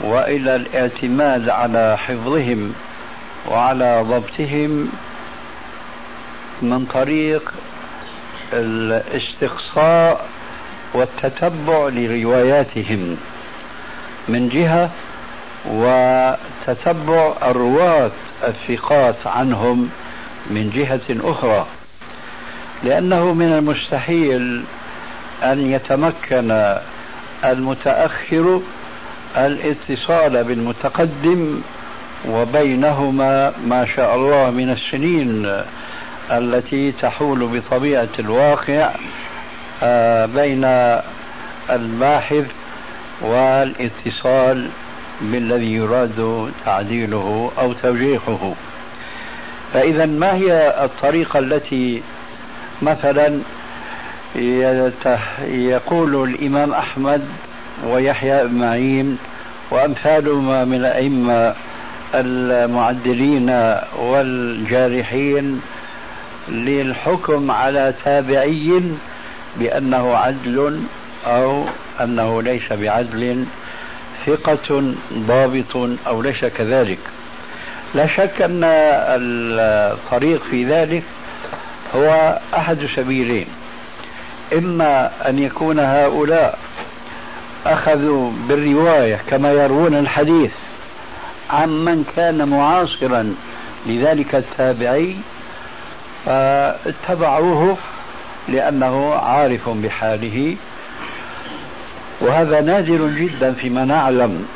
وإلى 0.03 0.57
الاعتماد 0.57 1.49
على 1.49 1.97
حفظهم 1.99 2.75
وعلى 3.49 4.05
ضبطهم 4.09 4.89
من 6.63 6.85
طريق 6.85 7.55
الاستقصاء 8.53 10.27
والتتبع 10.95 11.89
لرواياتهم 11.89 13.17
من 14.29 14.49
جهة 14.49 14.91
وتتبع 15.67 17.33
الرواة 17.43 18.11
الثقات 18.45 19.27
عنهم 19.27 19.91
من 20.51 20.71
جهة 20.71 21.31
أخرى. 21.31 21.67
لأنه 22.83 23.33
من 23.35 23.53
المستحيل 23.53 24.63
أن 25.43 25.73
يتمكن 25.73 26.77
المتأخر 27.45 28.61
الاتصال 29.37 30.45
بالمتقدم 30.45 31.61
وبينهما 32.29 33.53
ما 33.67 33.87
شاء 33.97 34.15
الله 34.15 34.51
من 34.51 34.71
السنين 34.71 35.63
التي 36.31 36.93
تحول 36.93 37.47
بطبيعة 37.47 38.09
الواقع 38.19 38.91
بين 40.27 40.65
الباحث 41.71 42.47
والاتصال 43.23 44.69
بالذي 45.21 45.75
يراد 45.75 46.51
تعديله 46.65 47.51
أو 47.59 47.73
توجيهه. 47.73 48.55
فإذا 49.75 50.07
ما 50.07 50.35
هي 50.35 50.75
الطريقة 50.85 51.39
التي 51.39 52.03
مثلا 52.83 53.41
يقول 55.47 56.31
الإمام 56.31 56.73
أحمد 56.73 57.25
ويحيى 57.87 58.47
بن 58.47 58.55
معين 58.55 59.19
وامثالهما 59.71 60.65
من 60.65 60.75
الأئمة 60.75 61.55
المعدلين 62.15 63.77
والجارحين 63.99 65.61
للحكم 66.51 67.51
على 67.51 67.95
تابعي 68.05 68.83
بأنه 69.57 70.17
عدل 70.17 70.81
أو 71.27 71.65
أنه 72.01 72.43
ليس 72.43 72.73
بعدل 72.73 73.45
ثقة 74.27 74.95
ضابط 75.13 75.77
أو 76.07 76.23
ليس 76.23 76.45
كذلك. 76.45 76.99
لا 77.95 78.07
شك 78.07 78.43
أن 78.43 78.61
الطريق 78.65 80.43
في 80.51 80.65
ذلك 80.65 81.03
هو 81.95 82.39
أحد 82.55 82.79
سبيلين. 82.97 83.47
إما 84.53 85.11
أن 85.29 85.39
يكون 85.39 85.79
هؤلاء 85.79 86.59
أخذوا 87.67 88.31
بالرواية 88.49 89.21
كما 89.31 89.53
يروون 89.53 89.95
الحديث 89.95 90.51
عمن 91.51 92.05
كان 92.17 92.49
معاصرا 92.49 93.35
لذلك 93.87 94.35
التابعي 94.35 95.17
فاتبعوه 96.27 97.77
لأنه 98.49 99.15
عارف 99.15 99.69
بحاله. 99.69 100.57
وهذا 102.21 102.61
نادر 102.61 103.07
جدا 103.07 103.53
فيما 103.53 103.85
نعلم. 103.85 104.47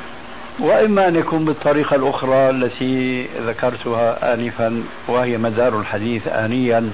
وإما 0.58 1.08
أن 1.08 1.16
يكون 1.16 1.44
بالطريقة 1.44 1.96
الأخرى 1.96 2.50
التي 2.50 3.26
ذكرتها 3.46 4.34
آنفا 4.34 4.82
وهي 5.08 5.38
مدار 5.38 5.80
الحديث 5.80 6.28
آنيا 6.28 6.90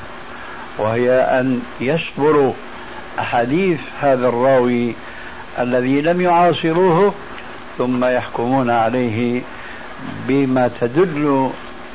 وهي 0.78 1.10
أن 1.12 1.62
يصبروا 1.80 2.52
أحاديث 3.18 3.78
هذا 4.00 4.28
الراوي 4.28 4.94
الذي 5.58 6.00
لم 6.00 6.20
يعاصروه 6.20 7.14
ثم 7.78 8.04
يحكمون 8.04 8.70
عليه 8.70 9.42
بما 10.28 10.70
تدل 10.80 11.50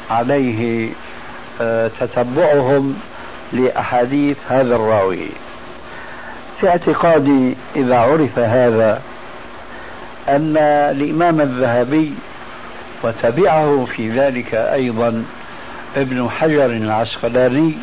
عليه 0.10 0.90
تتبعهم 2.00 2.96
لأحاديث 3.54 4.38
هذا 4.50 4.76
الراوي. 4.76 5.28
في 6.62 6.70
اعتقادي 6.70 7.56
إذا 7.76 7.98
عرف 7.98 8.40
هذا 8.40 9.02
أن 10.30 10.58
الإمام 10.92 11.42
الذهبي 11.42 12.14
وتبعه 13.04 13.86
في 13.96 14.10
ذلك 14.10 14.56
أيضا 14.56 15.24
ابن 15.96 16.30
حجر 16.30 16.66
العسقلاني 16.66 17.74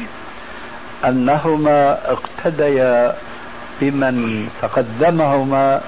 أنهما 1.05 1.99
اقتديا 2.13 3.15
بمن 3.81 4.49
تقدمهما 4.63 5.81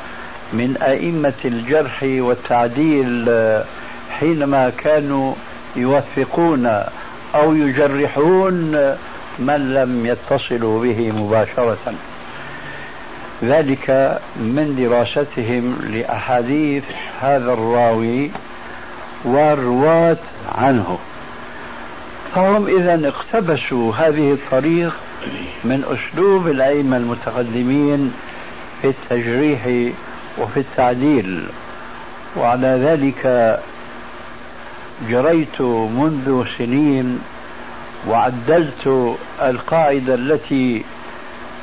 من 0.52 0.76
أئمة 0.82 1.32
الجرح 1.44 2.02
والتعديل 2.02 3.30
حينما 4.10 4.72
كانوا 4.78 5.34
يوثقون 5.76 6.82
أو 7.34 7.54
يجرحون 7.54 8.54
من 9.38 9.74
لم 9.74 10.06
يتصلوا 10.06 10.82
به 10.82 11.12
مباشرة. 11.12 11.94
ذلك 13.42 14.18
من 14.36 14.76
دراستهم 14.78 15.76
لأحاديث 15.90 16.84
هذا 17.20 17.52
الراوي 17.52 18.30
والرواة 19.24 20.16
عنه. 20.54 20.98
فهم 22.34 22.66
إذا 22.66 23.08
اقتبسوا 23.08 23.94
هذه 23.94 24.32
الطريق 24.32 24.92
من 25.64 25.84
أسلوب 25.84 26.48
الأئمة 26.48 26.96
المتقدمين 26.96 28.14
في 28.82 28.88
التجريح 28.88 29.66
وفي 30.38 30.60
التعديل. 30.60 31.44
وعلى 32.36 32.66
ذلك 32.66 33.26
جريت 35.08 35.60
منذ 35.60 36.44
سنين 36.58 37.18
وعدلت 38.08 39.16
القاعدة 39.42 40.14
التي 40.14 40.84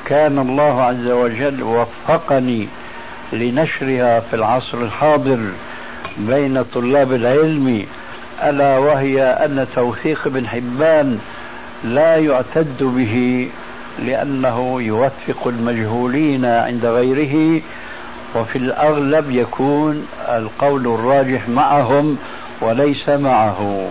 كان 0.05 0.39
الله 0.39 0.81
عز 0.81 1.07
وجل 1.07 1.63
وفقني 1.63 2.67
لنشرها 3.33 4.19
في 4.19 4.35
العصر 4.35 4.77
الحاضر 4.77 5.39
بين 6.17 6.63
طلاب 6.63 7.13
العلم 7.13 7.85
ألا 8.43 8.77
وهي 8.77 9.23
أن 9.23 9.67
توثيق 9.75 10.27
ابن 10.27 10.47
حبان 10.47 11.19
لا 11.83 12.17
يعتد 12.17 12.83
به 12.83 13.47
لأنه 13.99 14.81
يوثق 14.81 15.47
المجهولين 15.47 16.45
عند 16.45 16.85
غيره 16.85 17.61
وفي 18.35 18.57
الأغلب 18.57 19.31
يكون 19.31 20.07
القول 20.29 20.87
الراجح 20.87 21.49
معهم 21.49 22.17
وليس 22.61 23.09
معه. 23.09 23.89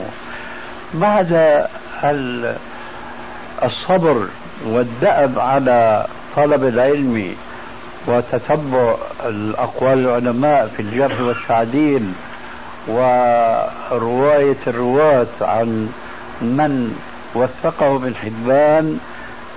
بعد 0.95 1.67
الصبر 3.63 4.27
والدأب 4.67 5.39
على 5.39 6.07
طلب 6.37 6.65
العلم 6.65 7.35
وتتبع 8.07 8.95
الأقوال 9.27 9.99
العلماء 9.99 10.71
في 10.77 10.83
الجرح 10.83 11.21
والتعديل 11.21 12.13
ورواية 12.89 14.57
الرواة 14.67 15.27
عن 15.41 15.89
من 16.43 16.99
وثقه 17.35 17.97
ابن 17.97 18.15
حبان 18.15 18.99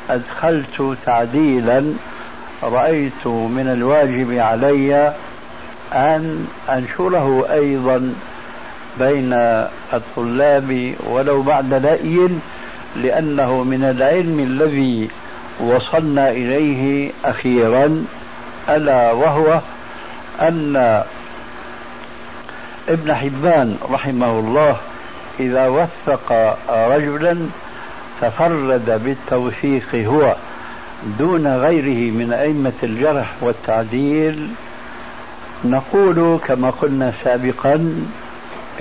أدخلت 0.09 0.97
تعديلا 1.05 1.93
رأيت 2.63 3.27
من 3.27 3.67
الواجب 3.77 4.39
علي 4.39 5.13
أن 5.93 6.47
أنشره 6.69 7.45
أيضا 7.51 8.13
بين 8.99 9.33
الطلاب 9.93 10.93
ولو 11.09 11.41
بعد 11.41 11.73
لأي 11.73 12.29
لأنه 12.95 13.63
من 13.63 13.83
العلم 13.83 14.39
الذي 14.39 15.09
وصلنا 15.59 16.29
إليه 16.31 17.11
أخيرا 17.25 18.05
ألا 18.69 19.11
وهو 19.11 19.59
أن 20.41 21.03
ابن 22.89 23.15
حبان 23.15 23.77
رحمه 23.89 24.39
الله 24.39 24.77
إذا 25.39 25.67
وثق 25.67 26.57
رجلا 26.69 27.37
تفرد 28.21 29.01
بالتوثيق 29.05 29.95
هو 29.95 30.35
دون 31.19 31.47
غيره 31.47 32.11
من 32.11 32.33
أئمة 32.33 32.73
الجرح 32.83 33.33
والتعديل. 33.41 34.47
نقول 35.65 36.39
كما 36.47 36.69
قلنا 36.69 37.13
سابقا 37.23 37.95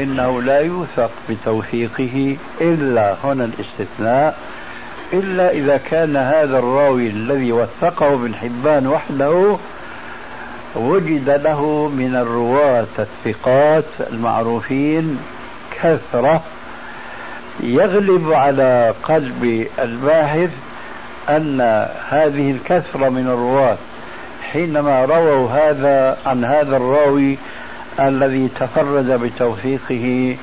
إنه 0.00 0.42
لا 0.42 0.60
يوثق 0.60 1.10
بتوثيقه 1.30 2.36
إلا 2.60 3.16
هنا 3.24 3.44
الاستثناء 3.44 4.38
إلا 5.12 5.50
إذا 5.50 5.76
كان 5.76 6.16
هذا 6.16 6.58
الراوي 6.58 7.06
الذي 7.06 7.52
وثقه 7.52 8.14
ابن 8.14 8.34
حبان 8.34 8.86
وحده 8.86 9.56
وجد 10.76 11.30
له 11.30 11.88
من 11.88 12.16
الرواة 12.16 12.86
الثقات 12.98 13.84
المعروفين 14.12 15.18
كثرة 15.82 16.42
يغلب 17.60 18.32
على 18.32 18.94
قلب 19.02 19.66
الباحث 19.78 20.50
أن 21.28 21.60
هذه 22.08 22.50
الكثرة 22.50 23.08
من 23.08 23.26
الرواة 23.26 23.76
حينما 24.52 25.04
رووا 25.04 25.48
هذا 25.50 26.18
عن 26.26 26.44
هذا 26.44 26.76
الراوي 26.76 27.38
الذي 28.00 28.48
تفرد 28.60 29.06
بتوثيقه 29.06 30.36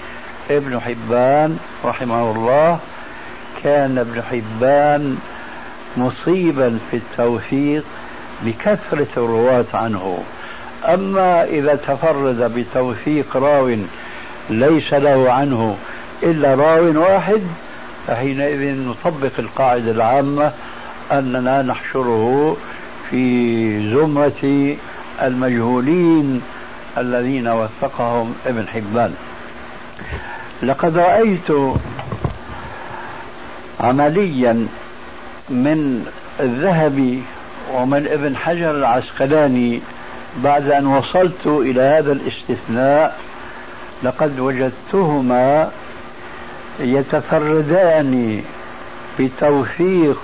ابن 0.51 0.79
حبان 0.79 1.59
رحمه 1.85 2.31
الله 2.31 2.79
كان 3.63 3.97
ابن 3.97 4.21
حبان 4.21 5.17
مصيبا 5.97 6.79
في 6.91 6.97
التوثيق 6.97 7.83
لكثرة 8.45 9.07
الرواة 9.17 9.65
عنه. 9.73 10.23
أما 10.85 11.43
إذا 11.43 11.75
تفرد 11.75 12.53
بتوثيق 12.55 13.37
راو 13.37 13.75
ليس 14.49 14.93
له 14.93 15.31
عنه 15.31 15.77
إلا 16.23 16.55
راو 16.55 17.01
واحد 17.01 17.41
فحينئذ 18.07 18.87
نطبق 18.87 19.31
القاعدة 19.39 19.91
العامة 19.91 20.51
أننا 21.11 21.61
نحشره 21.61 22.57
في 23.09 23.91
زمرة 23.91 24.75
المجهولين 25.21 26.41
الذين 26.97 27.47
وثقهم 27.47 28.35
ابن 28.45 28.67
حبان. 28.67 29.15
لقد 30.63 30.97
رأيت 30.97 31.51
عمليا 33.79 34.67
من 35.49 36.05
الذهبي 36.39 37.23
ومن 37.73 38.07
ابن 38.07 38.35
حجر 38.35 38.71
العسقلاني 38.71 39.81
بعد 40.37 40.71
أن 40.71 40.87
وصلت 40.87 41.47
إلى 41.47 41.81
هذا 41.81 42.11
الاستثناء. 42.11 43.19
لقد 44.03 44.39
وجدتهما 44.39 45.71
يتفردان 46.79 48.43
بتوثيق 49.19 50.19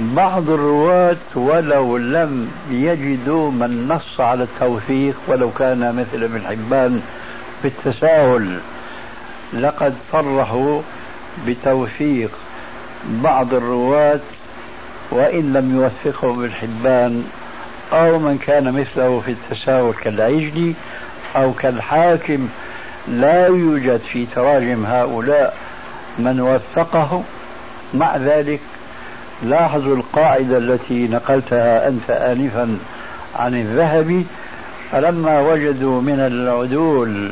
بعض 0.00 0.50
الرواة 0.50 1.16
ولو 1.34 1.96
لم 1.96 2.50
يجدوا 2.70 3.50
من 3.50 3.88
نص 3.88 4.20
على 4.20 4.42
التوثيق 4.42 5.14
ولو 5.28 5.50
كان 5.50 5.94
مثل 5.94 6.24
ابن 6.24 6.40
حبان 6.46 7.02
بالتساهل 7.62 8.58
لقد 9.52 9.94
صرحوا 10.12 10.82
بتوثيق 11.46 12.30
بعض 13.08 13.54
الرواة 13.54 14.20
وإن 15.10 15.52
لم 15.52 15.76
يوثقه 15.80 16.30
ابن 16.30 16.52
حبان 16.52 17.24
أو 17.92 18.18
من 18.18 18.38
كان 18.38 18.72
مثله 18.72 19.22
في 19.26 19.30
التساهل 19.30 19.94
كالعجلي 20.02 20.74
أو 21.36 21.52
كالحاكم 21.52 22.48
لا 23.08 23.46
يوجد 23.46 24.00
في 24.12 24.26
تراجم 24.34 24.86
هؤلاء 24.86 25.56
من 26.18 26.40
وثقه. 26.40 27.22
مع 27.94 28.16
ذلك 28.16 28.60
لاحظوا 29.42 29.96
القاعدة 29.96 30.58
التي 30.58 31.08
نقلتها 31.08 31.88
أنت 31.88 32.10
آنفا 32.10 32.78
عن 33.36 33.54
الذهبي 33.54 34.26
فلما 34.92 35.40
وجدوا 35.40 36.00
من 36.00 36.20
العدول 36.20 37.30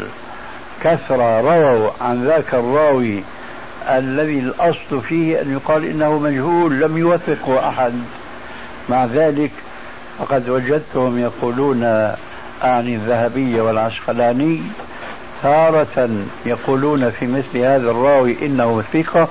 كثرة 0.82 1.40
رووا 1.40 1.90
عن 2.00 2.24
ذاك 2.24 2.54
الراوي 2.54 3.22
الذي 3.88 4.38
الأصل 4.38 5.02
فيه 5.08 5.42
أن 5.42 5.52
يقال 5.52 5.84
إنه 5.84 6.18
مجهول 6.18 6.80
لم 6.80 6.98
يوثقه 6.98 7.68
أحد. 7.68 7.92
مع 8.88 9.04
ذلك 9.04 9.50
فقد 10.18 10.48
وجدتهم 10.48 11.18
يقولون 11.18 11.84
أعني 12.64 12.94
الذهبية 12.94 13.62
والعسقلاني 13.62 14.62
تارة 15.42 16.10
يقولون 16.46 17.10
في 17.10 17.26
مثل 17.26 17.58
هذا 17.58 17.90
الراوي 17.90 18.36
إنه 18.46 18.82
ثقة. 18.92 19.28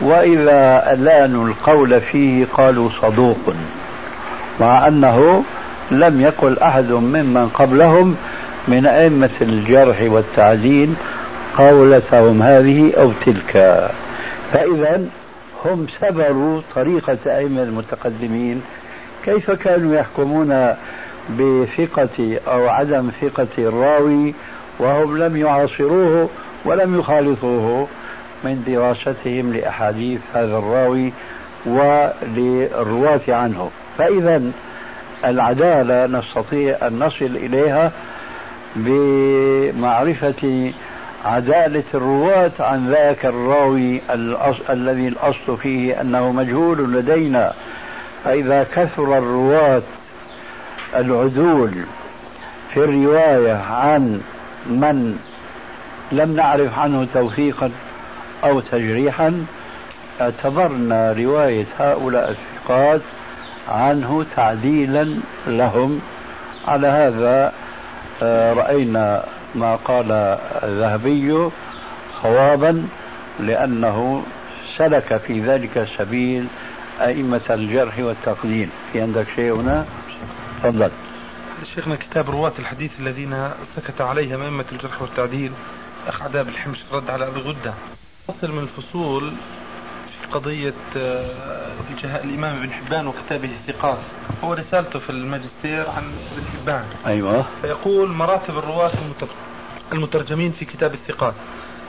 وإذا 0.00 0.92
ألانوا 0.92 1.48
القول 1.48 2.00
فيه 2.00 2.46
قالوا 2.52 2.88
صدوق 3.02 3.54
مع 4.60 4.88
أنه 4.88 5.44
لم 5.90 6.20
يقل 6.20 6.58
أحد 6.58 6.90
ممن 6.90 7.48
قبلهم 7.54 8.16
من 8.68 8.86
أئمة 8.86 9.30
الجرح 9.40 10.02
والتعديل 10.02 10.94
قولتهم 11.58 12.42
هذه 12.42 12.92
أو 12.98 13.12
تلك. 13.26 13.90
فإذا 14.52 15.00
هم 15.64 15.86
سبروا 16.00 16.60
طريقة 16.74 17.18
أئمة 17.26 17.62
المتقدمين. 17.62 18.62
كيف 19.24 19.50
كانوا 19.50 19.94
يحكمون 19.94 20.74
بثقة 21.30 22.38
أو 22.48 22.68
عدم 22.68 23.10
ثقة 23.20 23.46
الراوي 23.58 24.34
وهم 24.78 25.18
لم 25.18 25.36
يعاصروه 25.36 26.28
ولم 26.64 26.98
يخالطوه 26.98 27.88
من 28.44 28.64
دراستهم 28.66 29.52
لأحاديث 29.52 30.20
هذا 30.34 30.58
الراوي 30.58 31.12
وللرواة 31.66 33.20
عنه. 33.28 33.70
فإذا 33.98 34.42
العدالة 35.24 36.06
نستطيع 36.18 36.76
أن 36.82 36.98
نصل 36.98 37.24
إليها 37.24 37.92
بمعرفة 38.76 40.72
عدالة 41.24 41.84
الرواة 41.94 42.52
عن 42.60 42.90
ذاك 42.90 43.26
الراوي 43.26 44.00
الأص... 44.14 44.56
الذي 44.70 45.08
الأصل 45.08 45.58
فيه 45.58 46.00
أنه 46.00 46.32
مجهول 46.32 46.92
لدينا. 46.92 47.52
فإذا 48.24 48.66
كثر 48.74 49.18
الرواة 49.18 49.82
العدول 50.96 51.72
في 52.74 52.84
الرواية 52.84 53.54
عن 53.54 54.20
من 54.66 55.18
لم 56.12 56.36
نعرف 56.36 56.78
عنه 56.78 57.06
توثيقا 57.14 57.70
أو 58.44 58.60
تجريحا 58.60 59.46
اعتبرنا 60.20 61.12
رواية 61.12 61.66
هؤلاء 61.78 62.30
الثقات 62.30 63.00
عنه 63.68 64.26
تعديلا 64.36 65.16
لهم. 65.46 66.00
على 66.68 66.86
هذا 66.86 67.52
آه، 68.22 68.52
رأينا 68.52 69.24
ما 69.54 69.76
قال 69.76 70.12
الذهبي 70.62 71.48
صوابا 72.22 72.86
لأنه 73.40 74.24
سلك 74.78 75.16
في 75.16 75.40
ذلك 75.40 75.88
سبيل 75.98 76.46
أئمة 77.00 77.40
الجرح 77.50 77.98
والتقديم 77.98 78.70
في 78.92 79.00
عندك 79.00 79.26
شيء 79.36 79.52
هنا؟ 79.52 79.86
تفضل. 80.62 80.90
شيخنا 81.74 81.96
كتاب 81.96 82.30
رواة 82.30 82.52
الحديث 82.58 82.92
الذين 83.00 83.50
سكت 83.76 84.00
عليهم 84.00 84.42
أئمة 84.42 84.64
الجرح 84.72 85.02
والتعديل 85.02 85.52
أخ 86.08 86.22
عذاب 86.22 86.48
الحمش 86.48 86.78
رد 86.92 87.10
على 87.10 87.26
أبي 87.26 87.40
غدة 87.40 87.74
فصل 88.28 88.52
من 88.52 88.58
الفصول 88.58 89.32
في 90.20 90.26
قضية 90.32 90.74
آه، 90.96 91.72
الإمام 92.04 92.56
ابن 92.56 92.72
حبان 92.72 93.06
وكتابه 93.06 93.50
الثقات. 93.68 93.98
هو 94.44 94.52
رسالته 94.52 94.98
في 94.98 95.10
الماجستير 95.10 95.90
عن 95.90 96.12
ابن 96.32 96.44
حبان. 96.52 96.84
أيوة. 97.06 97.46
فيقول 97.62 98.08
مراتب 98.08 98.58
الرواة 98.58 98.92
المترجمين 99.92 100.52
في 100.52 100.64
كتاب 100.64 100.94
الثقات. 100.94 101.34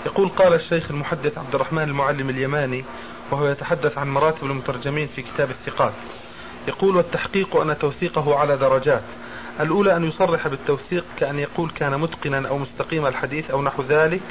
يقول 0.05 0.29
قال 0.29 0.53
الشيخ 0.53 0.91
المحدث 0.91 1.37
عبد 1.37 1.55
الرحمن 1.55 1.83
المعلم 1.83 2.29
اليماني 2.29 2.83
وهو 3.31 3.47
يتحدث 3.47 3.97
عن 3.97 4.07
مراتب 4.07 4.43
المترجمين 4.43 5.07
في 5.15 5.21
كتاب 5.21 5.49
الثقات. 5.49 5.93
يقول 6.67 6.95
والتحقيق 6.95 7.55
أن 7.55 7.77
توثيقه 7.77 8.35
على 8.35 8.57
درجات. 8.57 9.03
الأولى 9.59 9.95
أن 9.95 10.07
يصرح 10.07 10.47
بالتوثيق 10.47 11.05
كأن 11.17 11.39
يقول 11.39 11.69
كان 11.69 11.99
متقنا 11.99 12.47
أو 12.47 12.57
مستقيم 12.57 13.05
الحديث 13.05 13.51
أو 13.51 13.61
نحو 13.61 13.83
ذلك. 13.83 14.21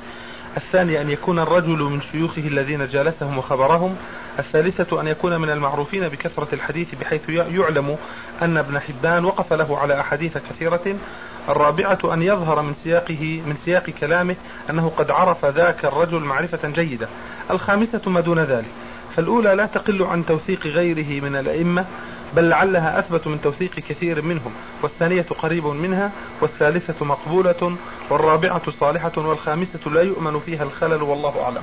الثاني 0.57 1.01
أن 1.01 1.11
يكون 1.11 1.39
الرجل 1.39 1.79
من 1.79 2.01
شيوخه 2.01 2.43
الذين 2.43 2.87
جالسهم 2.87 3.39
وخبرهم 3.39 3.97
الثالثة 4.39 5.01
أن 5.01 5.07
يكون 5.07 5.41
من 5.41 5.51
المعروفين 5.51 6.09
بكثرة 6.09 6.49
الحديث 6.53 6.95
بحيث 6.95 7.29
يعلم 7.29 7.97
أن 8.43 8.57
ابن 8.57 8.79
حبان 8.79 9.25
وقف 9.25 9.53
له 9.53 9.79
على 9.79 10.01
أحاديث 10.01 10.39
كثيرة. 10.39 10.97
الرابعة 11.49 11.99
أن 12.05 12.23
يظهر 12.23 12.63
من 12.63 12.75
سياقه 12.75 13.43
من 13.47 13.57
سياق 13.65 13.91
كلامه 13.91 14.37
أنه 14.71 14.93
قد 14.97 15.11
عرف 15.11 15.45
ذاك 15.45 15.85
الرجل 15.85 16.21
معرفة 16.21 16.69
جيدة. 16.69 17.09
الخامسة 17.51 18.01
ما 18.07 18.21
دون 18.21 18.39
ذلك. 18.39 18.71
فالأولى 19.17 19.55
لا 19.55 19.67
تقل 19.67 20.03
عن 20.03 20.27
توثيق 20.27 20.67
غيره 20.67 21.25
من 21.25 21.37
الأئمة 21.37 21.85
بل 22.37 22.49
لعلها 22.49 22.99
أثبت 22.99 23.27
من 23.27 23.41
توثيق 23.41 23.71
كثير 23.71 24.23
منهم 24.23 24.53
والثانية 24.83 25.27
قريب 25.39 25.67
منها 25.67 26.13
والثالثة 26.41 27.05
مقبولة 27.05 27.77
والرابعة 28.11 28.71
صالحة 28.71 29.13
والخامسة 29.17 29.91
لا 29.91 30.03
يؤمن 30.03 30.41
فيها 30.41 30.63
الخلل 30.63 31.03
والله 31.03 31.43
أعلم. 31.43 31.63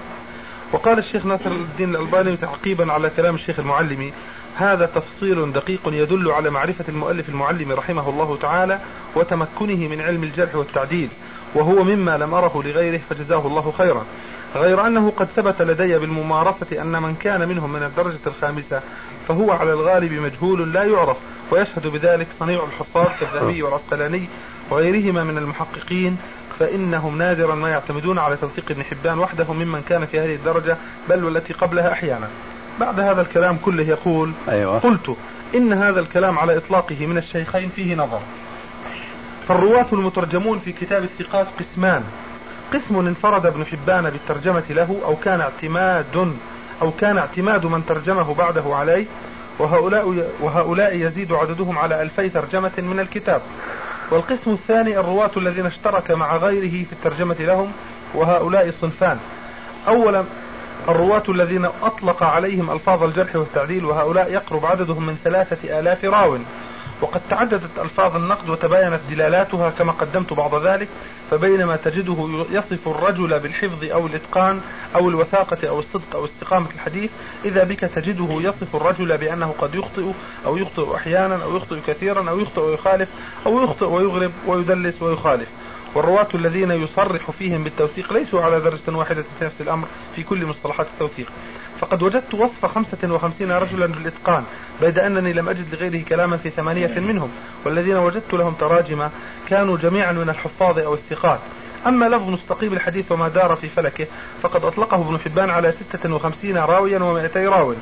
وقال 0.74 0.98
الشيخ 0.98 1.26
ناصر 1.26 1.52
الدين 1.52 1.96
الألباني 1.96 2.38
تعقيبا 2.38 2.92
على 2.94 3.10
كلام 3.10 3.36
الشيخ 3.36 3.60
المعلمي 3.60 4.14
هذا 4.56 4.86
تفصيل 4.86 5.54
دقيق 5.54 5.82
يدل 5.88 6.32
على 6.32 6.50
معرفة 6.50 6.86
المؤلف 6.90 7.30
المعلم 7.30 7.72
رحمه 7.72 8.10
الله 8.10 8.38
تعالى 8.38 8.80
وتمكنه 9.16 9.88
من 9.88 10.02
علم 10.02 10.24
الجرح 10.24 10.56
والتعديل 10.56 11.10
وهو 11.56 11.84
مما 11.84 12.18
لم 12.18 12.34
أره 12.34 12.64
لغيره 12.66 13.02
فجزاه 13.10 13.48
الله 13.48 13.74
خيرا. 13.78 14.06
غير 14.56 14.88
أنه 14.88 15.12
قد 15.18 15.28
ثبت 15.36 15.62
لدي 15.62 15.98
بالممارسة 15.98 16.82
أن 16.82 17.02
من 17.02 17.16
كان 17.16 17.48
منهم 17.48 17.74
من 17.74 17.84
الدرجة 17.84 18.20
الخامسة 18.28 18.82
فهو 19.28 19.52
على 19.52 19.74
الغالب 19.74 20.14
مجهول 20.14 20.74
لا 20.74 20.84
يعرف 20.84 21.18
ويشهد 21.52 21.88
بذلك 21.88 22.28
صنيع 22.40 22.64
الحفاظ 22.64 23.08
كالذهبي 23.20 23.64
والعسقلاني 23.64 24.28
وغيرهما 24.70 25.24
من 25.24 25.38
المحققين 25.38 26.18
فإنهم 26.60 27.18
نادرا 27.18 27.56
ما 27.56 27.70
يعتمدون 27.70 28.20
على 28.20 28.38
توثيق 28.38 28.72
ابن 28.72 28.84
حبان 28.84 29.20
وحده 29.20 29.54
ممن 29.54 29.84
كان 29.90 30.06
في 30.06 30.20
هذه 30.20 30.36
الدرجة 30.36 30.78
بل 31.10 31.24
والتي 31.24 31.54
قبلها 31.54 31.92
أحيانا. 31.92 32.28
بعد 32.80 33.00
هذا 33.00 33.22
الكلام 33.22 33.58
كله 33.66 33.84
يقول 33.84 34.32
أيوة. 34.50 34.80
قلت 34.80 35.18
إن 35.56 35.74
هذا 35.74 36.00
الكلام 36.00 36.40
على 36.40 36.58
إطلاقه 36.58 37.06
من 37.06 37.18
الشيخين 37.18 37.70
فيه 37.70 37.96
نظر. 37.96 38.20
فالرواة 39.48 39.88
المترجمون 39.94 40.60
في 40.60 40.72
كتاب 40.72 41.04
الثقات 41.04 41.48
قسمان 41.60 42.04
قسم 42.74 43.00
انفرد 43.00 43.46
ابن 43.46 43.66
حبان 43.66 44.10
بالترجمة 44.10 44.64
له 44.70 45.02
أو 45.06 45.16
كان 45.16 45.42
اعتماد 45.42 46.36
أو 46.82 46.92
كان 46.92 47.18
اعتماد 47.18 47.66
من 47.66 47.86
ترجمه 47.86 48.34
بعده 48.34 48.64
عليه 48.76 49.06
وهؤلاء, 49.60 50.30
وهؤلاء 50.42 50.96
يزيد 50.96 51.34
عددهم 51.34 51.78
على 51.78 52.02
ألفي 52.02 52.30
ترجمة 52.30 52.72
من 52.78 53.00
الكتاب. 53.00 53.42
والقسم 54.12 54.52
الثاني 54.52 55.00
الرواة 55.00 55.32
الذين 55.38 55.66
اشترك 55.66 56.12
مع 56.12 56.36
غيره 56.36 56.86
في 56.86 56.94
الترجمة 56.94 57.36
لهم 57.40 57.72
وهؤلاء 58.16 58.72
صنفان 58.72 59.20
أولا 59.88 60.24
الرواة 60.90 61.24
الذين 61.30 61.66
أطلق 61.66 62.24
عليهم 62.24 62.72
ألفاظ 62.72 63.04
الجرح 63.04 63.36
والتعديل 63.36 63.86
وهؤلاء 63.86 64.32
يقرب 64.32 64.66
عددهم 64.66 65.06
من 65.06 65.18
ثلاثة 65.24 65.80
آلاف 65.80 66.06
راو. 66.06 66.38
وقد 67.02 67.22
تعددت 67.30 67.80
ألفاظ 67.80 68.16
النقد 68.16 68.50
وتباينت 68.50 69.00
دلالاتها 69.10 69.70
كما 69.70 69.92
قدمت 69.92 70.34
بعض 70.34 70.66
ذلك 70.66 70.88
فبينما 71.32 71.76
تجده 71.76 72.46
يصف 72.52 72.88
الرجل 72.88 73.40
بالحفظ 73.40 73.84
أو 73.84 74.08
الإتقان 74.08 74.62
أو 74.96 75.10
الوثاقة 75.10 75.70
أو 75.70 75.80
الصدق 75.80 76.16
أو 76.16 76.26
استقامة 76.26 76.68
الحديث 76.76 77.12
إذا 77.46 77.64
بك 77.64 77.80
تجده 77.80 78.28
يصف 78.32 78.76
الرجل 78.76 79.18
بأنه 79.18 79.56
قد 79.60 79.76
يخطئ 79.76 80.12
أو 80.46 80.58
يخطئ 80.58 80.96
أحيانا 80.96 81.44
أو 81.44 81.56
يخطئ 81.58 81.80
كثيرا 81.88 82.30
أو 82.30 82.40
يخطئ 82.40 82.62
ويخالف 82.62 83.10
أو 83.46 83.64
يخطئ 83.64 83.86
ويغرب 83.86 84.32
ويدلس 84.48 85.02
ويخالف. 85.02 85.48
والرواة 85.96 86.28
الذين 86.36 86.72
يصرح 86.72 87.32
فيهم 87.32 87.64
بالتوثيق 87.64 88.14
ليسوا 88.14 88.42
على 88.42 88.60
درجة 88.60 88.98
واحدة 88.98 89.24
في 89.40 89.46
نفس 89.46 89.62
الأمر 89.62 89.88
في 90.16 90.24
كل 90.24 90.46
مصطلحات 90.46 90.88
التوثيق. 90.94 91.32
فقد 91.82 92.04
وجدت 92.04 92.34
وصف 92.34 92.66
خمسة 92.66 93.14
وخمسين 93.14 93.52
رجلا 93.52 93.86
بالإتقان 93.86 94.44
بيد 94.82 95.00
أنني 95.00 95.34
لم 95.34 95.50
أجد 95.50 95.76
لغيره 95.76 96.04
كلاما 96.04 96.38
في 96.38 96.50
ثمانية 96.50 97.00
منهم 97.00 97.32
والذين 97.66 97.98
وجدت 97.98 98.34
لهم 98.34 98.54
تراجم 98.54 99.08
كانوا 99.48 99.78
جميعا 99.78 100.12
من 100.12 100.30
الحفاظ 100.30 100.80
أو 100.80 100.94
الثقات. 100.94 101.40
أما 101.88 102.06
لفظ 102.06 102.30
مستقيم 102.30 102.74
الحديث 102.74 103.12
وما 103.12 103.28
دار 103.28 103.56
في 103.56 103.70
فلكه 103.70 104.08
فقد 104.42 104.66
أطلقه 104.66 105.02
ابن 105.02 105.20
حبان 105.20 105.50
على 105.50 105.72
ستة 105.72 106.14
وخمسين 106.14 106.58
راويا 106.58 107.00
ومائتي 107.00 107.48
راو 107.48 107.74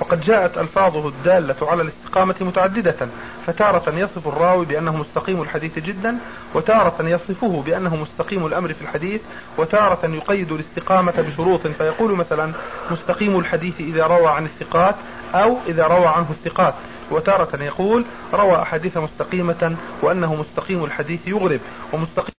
وقد 0.00 0.20
جاءت 0.20 0.58
ألفاظه 0.58 1.08
الدالة 1.08 1.56
على 1.62 1.82
الاستقامة 1.82 2.34
متعددة 2.40 3.08
فتارة 3.46 3.94
يصف 3.94 4.28
الراوي 4.28 4.66
بأنه 4.66 4.96
مستقيم 4.96 5.42
الحديث 5.42 5.78
جدا 5.78 6.18
وتارة 6.54 7.08
يصفه 7.08 7.62
بأنه 7.62 7.96
مستقيم 7.96 8.46
الأمر 8.46 8.72
في 8.74 8.82
الحديث 8.82 9.20
وتارة 9.58 10.06
يقيد 10.06 10.52
الاستقامة 10.52 11.12
بشروط 11.12 11.66
فيقول 11.66 12.12
مثلا 12.12 12.52
مستقيم 12.90 13.38
الحديث 13.38 13.80
إذا 13.80 14.06
روى 14.06 14.26
عن 14.28 14.44
الثقات 14.44 14.94
أو 15.34 15.56
إذا 15.68 15.86
روى 15.86 16.06
عنه 16.06 16.30
الثقات. 16.30 16.74
وتارة 17.10 17.62
يقول 17.62 18.04
روى 18.34 18.62
أحاديث 18.62 18.96
مستقيمة 18.96 19.76
وأنه 20.02 20.34
مستقيم 20.34 20.84
الحديث 20.84 21.28
يغرب 21.28 21.60
ومستقيم 21.92 22.37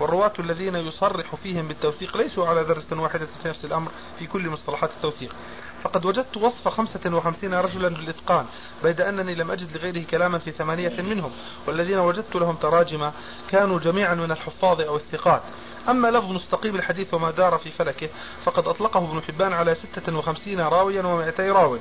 والرواة 0.00 0.32
الذين 0.38 0.76
يصرح 0.76 1.34
فيهم 1.34 1.68
بالتوثيق 1.68 2.16
ليسوا 2.16 2.46
على 2.46 2.64
درجة 2.64 3.00
واحدة 3.00 3.26
في 3.42 3.48
نفس 3.48 3.64
الأمر 3.64 3.90
في 4.18 4.26
كل 4.26 4.48
مصطلحات 4.48 4.90
التوثيق. 4.90 5.34
فقد 5.82 6.06
وجدت 6.06 6.36
وصف 6.36 6.68
خمسة 6.68 7.00
وخمسين 7.16 7.54
رجلا 7.54 7.88
بالإتقان 7.88 8.46
بيد 8.82 9.00
أنني 9.00 9.34
لم 9.34 9.50
أجد 9.50 9.76
لغيره 9.76 10.04
كلاما 10.04 10.38
في 10.38 10.50
ثمانية 10.50 11.02
منهم 11.02 11.32
والذين 11.66 11.98
وجدت 11.98 12.36
لهم 12.36 12.56
تراجم 12.56 13.10
كانوا 13.50 13.78
جميعا 13.78 14.14
من 14.14 14.30
الحفاظ 14.30 14.80
أو 14.80 14.96
الثقات. 14.96 15.42
أما 15.88 16.08
لفظ 16.08 16.30
مستقيم 16.30 16.76
الحديث 16.76 17.14
وما 17.14 17.30
دار 17.30 17.58
في 17.58 17.70
فلكه 17.70 18.08
فقد 18.44 18.68
أطلقه 18.68 19.10
ابن 19.10 19.22
حبان 19.22 19.52
على 19.52 19.74
ستة 19.74 20.18
وخمسين 20.18 20.60
راويا 20.60 21.02
ومائتي 21.02 21.50
راو. 21.50 21.78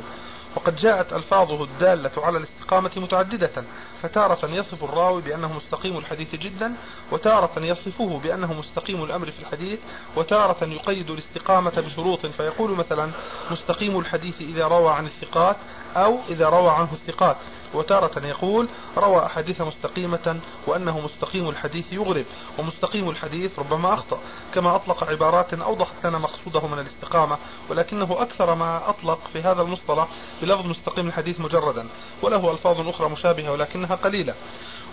وقد 0.55 0.75
جاءت 0.75 1.13
ألفاظه 1.13 1.63
الدالة 1.63 2.11
على 2.17 2.37
الاستقامة 2.37 2.91
متعددة 2.97 3.63
فتارة 4.03 4.45
يصف 4.45 4.83
الراوي 4.83 5.21
بأنه 5.21 5.53
مستقيم 5.53 5.97
الحديث 5.97 6.35
جدا 6.35 6.73
وتارة 7.11 7.59
يصفه 7.59 8.19
بأنه 8.23 8.53
مستقيم 8.53 9.03
الأمر 9.03 9.31
في 9.31 9.39
الحديث 9.39 9.79
وتارة 10.15 10.63
يقيد 10.65 11.09
الاستقامة 11.09 11.71
بشروط 11.71 12.25
فيقول 12.25 12.71
مثلا 12.71 13.11
مستقيم 13.51 13.99
الحديث 13.99 14.41
إذا 14.41 14.67
روى 14.67 14.93
عن 14.93 15.05
الثقات 15.05 15.55
أو 15.95 16.19
إذا 16.29 16.49
روى 16.49 16.69
عنه 16.69 16.89
الثقات. 16.93 17.35
وتارة 17.75 18.27
يقول 18.27 18.67
روى 18.97 19.25
أحاديث 19.25 19.61
مستقيمة 19.61 20.39
وأنه 20.67 20.99
مستقيم 20.99 21.49
الحديث 21.49 21.93
يغرب 21.93 22.25
ومستقيم 22.59 23.09
الحديث 23.09 23.59
ربما 23.59 23.93
أخطأ 23.93 24.19
كما 24.53 24.75
أطلق 24.75 25.03
عبارات 25.03 25.53
أوضحت 25.53 26.05
لنا 26.05 26.17
مقصوده 26.17 26.67
من 26.67 26.79
الاستقامة 26.79 27.37
ولكنه 27.69 28.17
أكثر 28.21 28.55
ما 28.55 28.89
أطلق 28.89 29.19
في 29.33 29.41
هذا 29.41 29.61
المصطلح 29.61 30.07
بلفظ 30.41 30.65
مستقيم 30.65 31.07
الحديث 31.07 31.39
مجردا 31.39 31.87
وله 32.21 32.51
ألفاظ 32.51 32.87
أخرى 32.87 33.09
مشابهة 33.09 33.51
ولكنها 33.51 33.95
قليلة. 33.95 34.33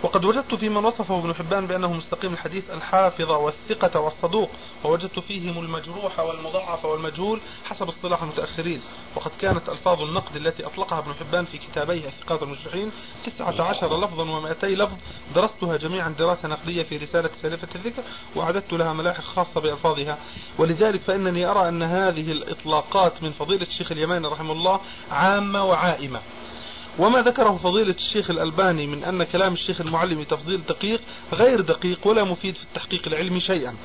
وقد 0.03 0.25
وجدت 0.25 0.55
في 0.55 0.69
من 0.69 0.85
وصفه 0.85 1.19
ابن 1.19 1.33
حبان 1.35 1.67
بأنه 1.67 1.93
مستقيم 1.93 2.33
الحديث 2.33 2.71
الحافظ 2.71 3.31
والثقة 3.31 3.99
والصدوق 3.99 4.49
ووجدت 4.83 5.19
فيهم 5.19 5.63
المجروح 5.63 6.19
والمضاعف 6.19 6.85
والمجهول 6.85 7.39
حسب 7.65 7.87
اصطلاح 7.87 8.23
المتأخرين. 8.23 8.81
وقد 9.15 9.31
كانت 9.41 9.69
ألفاظ 9.69 10.01
النقد 10.01 10.35
التي 10.35 10.65
أطلقها 10.65 10.99
ابن 10.99 11.13
حبان 11.13 11.45
في 11.45 11.57
كتابيه 11.57 12.07
الثقات 12.07 12.43
المجروحين 12.43 12.91
تسعة 13.25 13.61
عشر 13.61 14.01
لفظا 14.01 14.23
ومائتي 14.23 14.75
لفظ. 14.75 14.97
درستها 15.35 15.77
جميعا 15.77 16.09
دراسة 16.19 16.47
نقدية 16.47 16.83
في 16.83 16.97
رسالة 16.97 17.29
سالفة 17.41 17.67
الذكر 17.75 18.03
وأعددت 18.35 18.73
لها 18.73 18.93
ملاحق 18.93 19.23
خاصة 19.23 19.61
بألفاظها. 19.61 20.17
ولذلك 20.57 21.01
فإنني 21.01 21.45
أرى 21.45 21.67
أن 21.67 21.83
هذه 21.83 22.31
الإطلاقات 22.31 23.23
من 23.23 23.31
فضيلة 23.31 23.67
الشيخ 23.67 23.91
اليماني 23.91 24.27
رحمه 24.27 24.51
الله 24.51 24.79
عامة 25.11 25.65
وعائمة. 25.65 26.19
وما 26.99 27.21
ذكره 27.21 27.59
فضيلة 27.63 27.95
الشيخ 27.95 28.29
الألباني 28.29 28.87
من 28.87 29.03
أن 29.03 29.23
كلام 29.23 29.53
الشيخ 29.53 29.81
المعلم 29.81 30.23
تفضيل 30.23 30.61
دقيق 30.69 31.01
غير 31.33 31.61
دقيق 31.61 32.07
ولا 32.07 32.23
مفيد 32.23 32.55
في 32.55 32.63
التحقيق 32.63 33.01
العلمي 33.07 33.39
شيئا. 33.39 33.75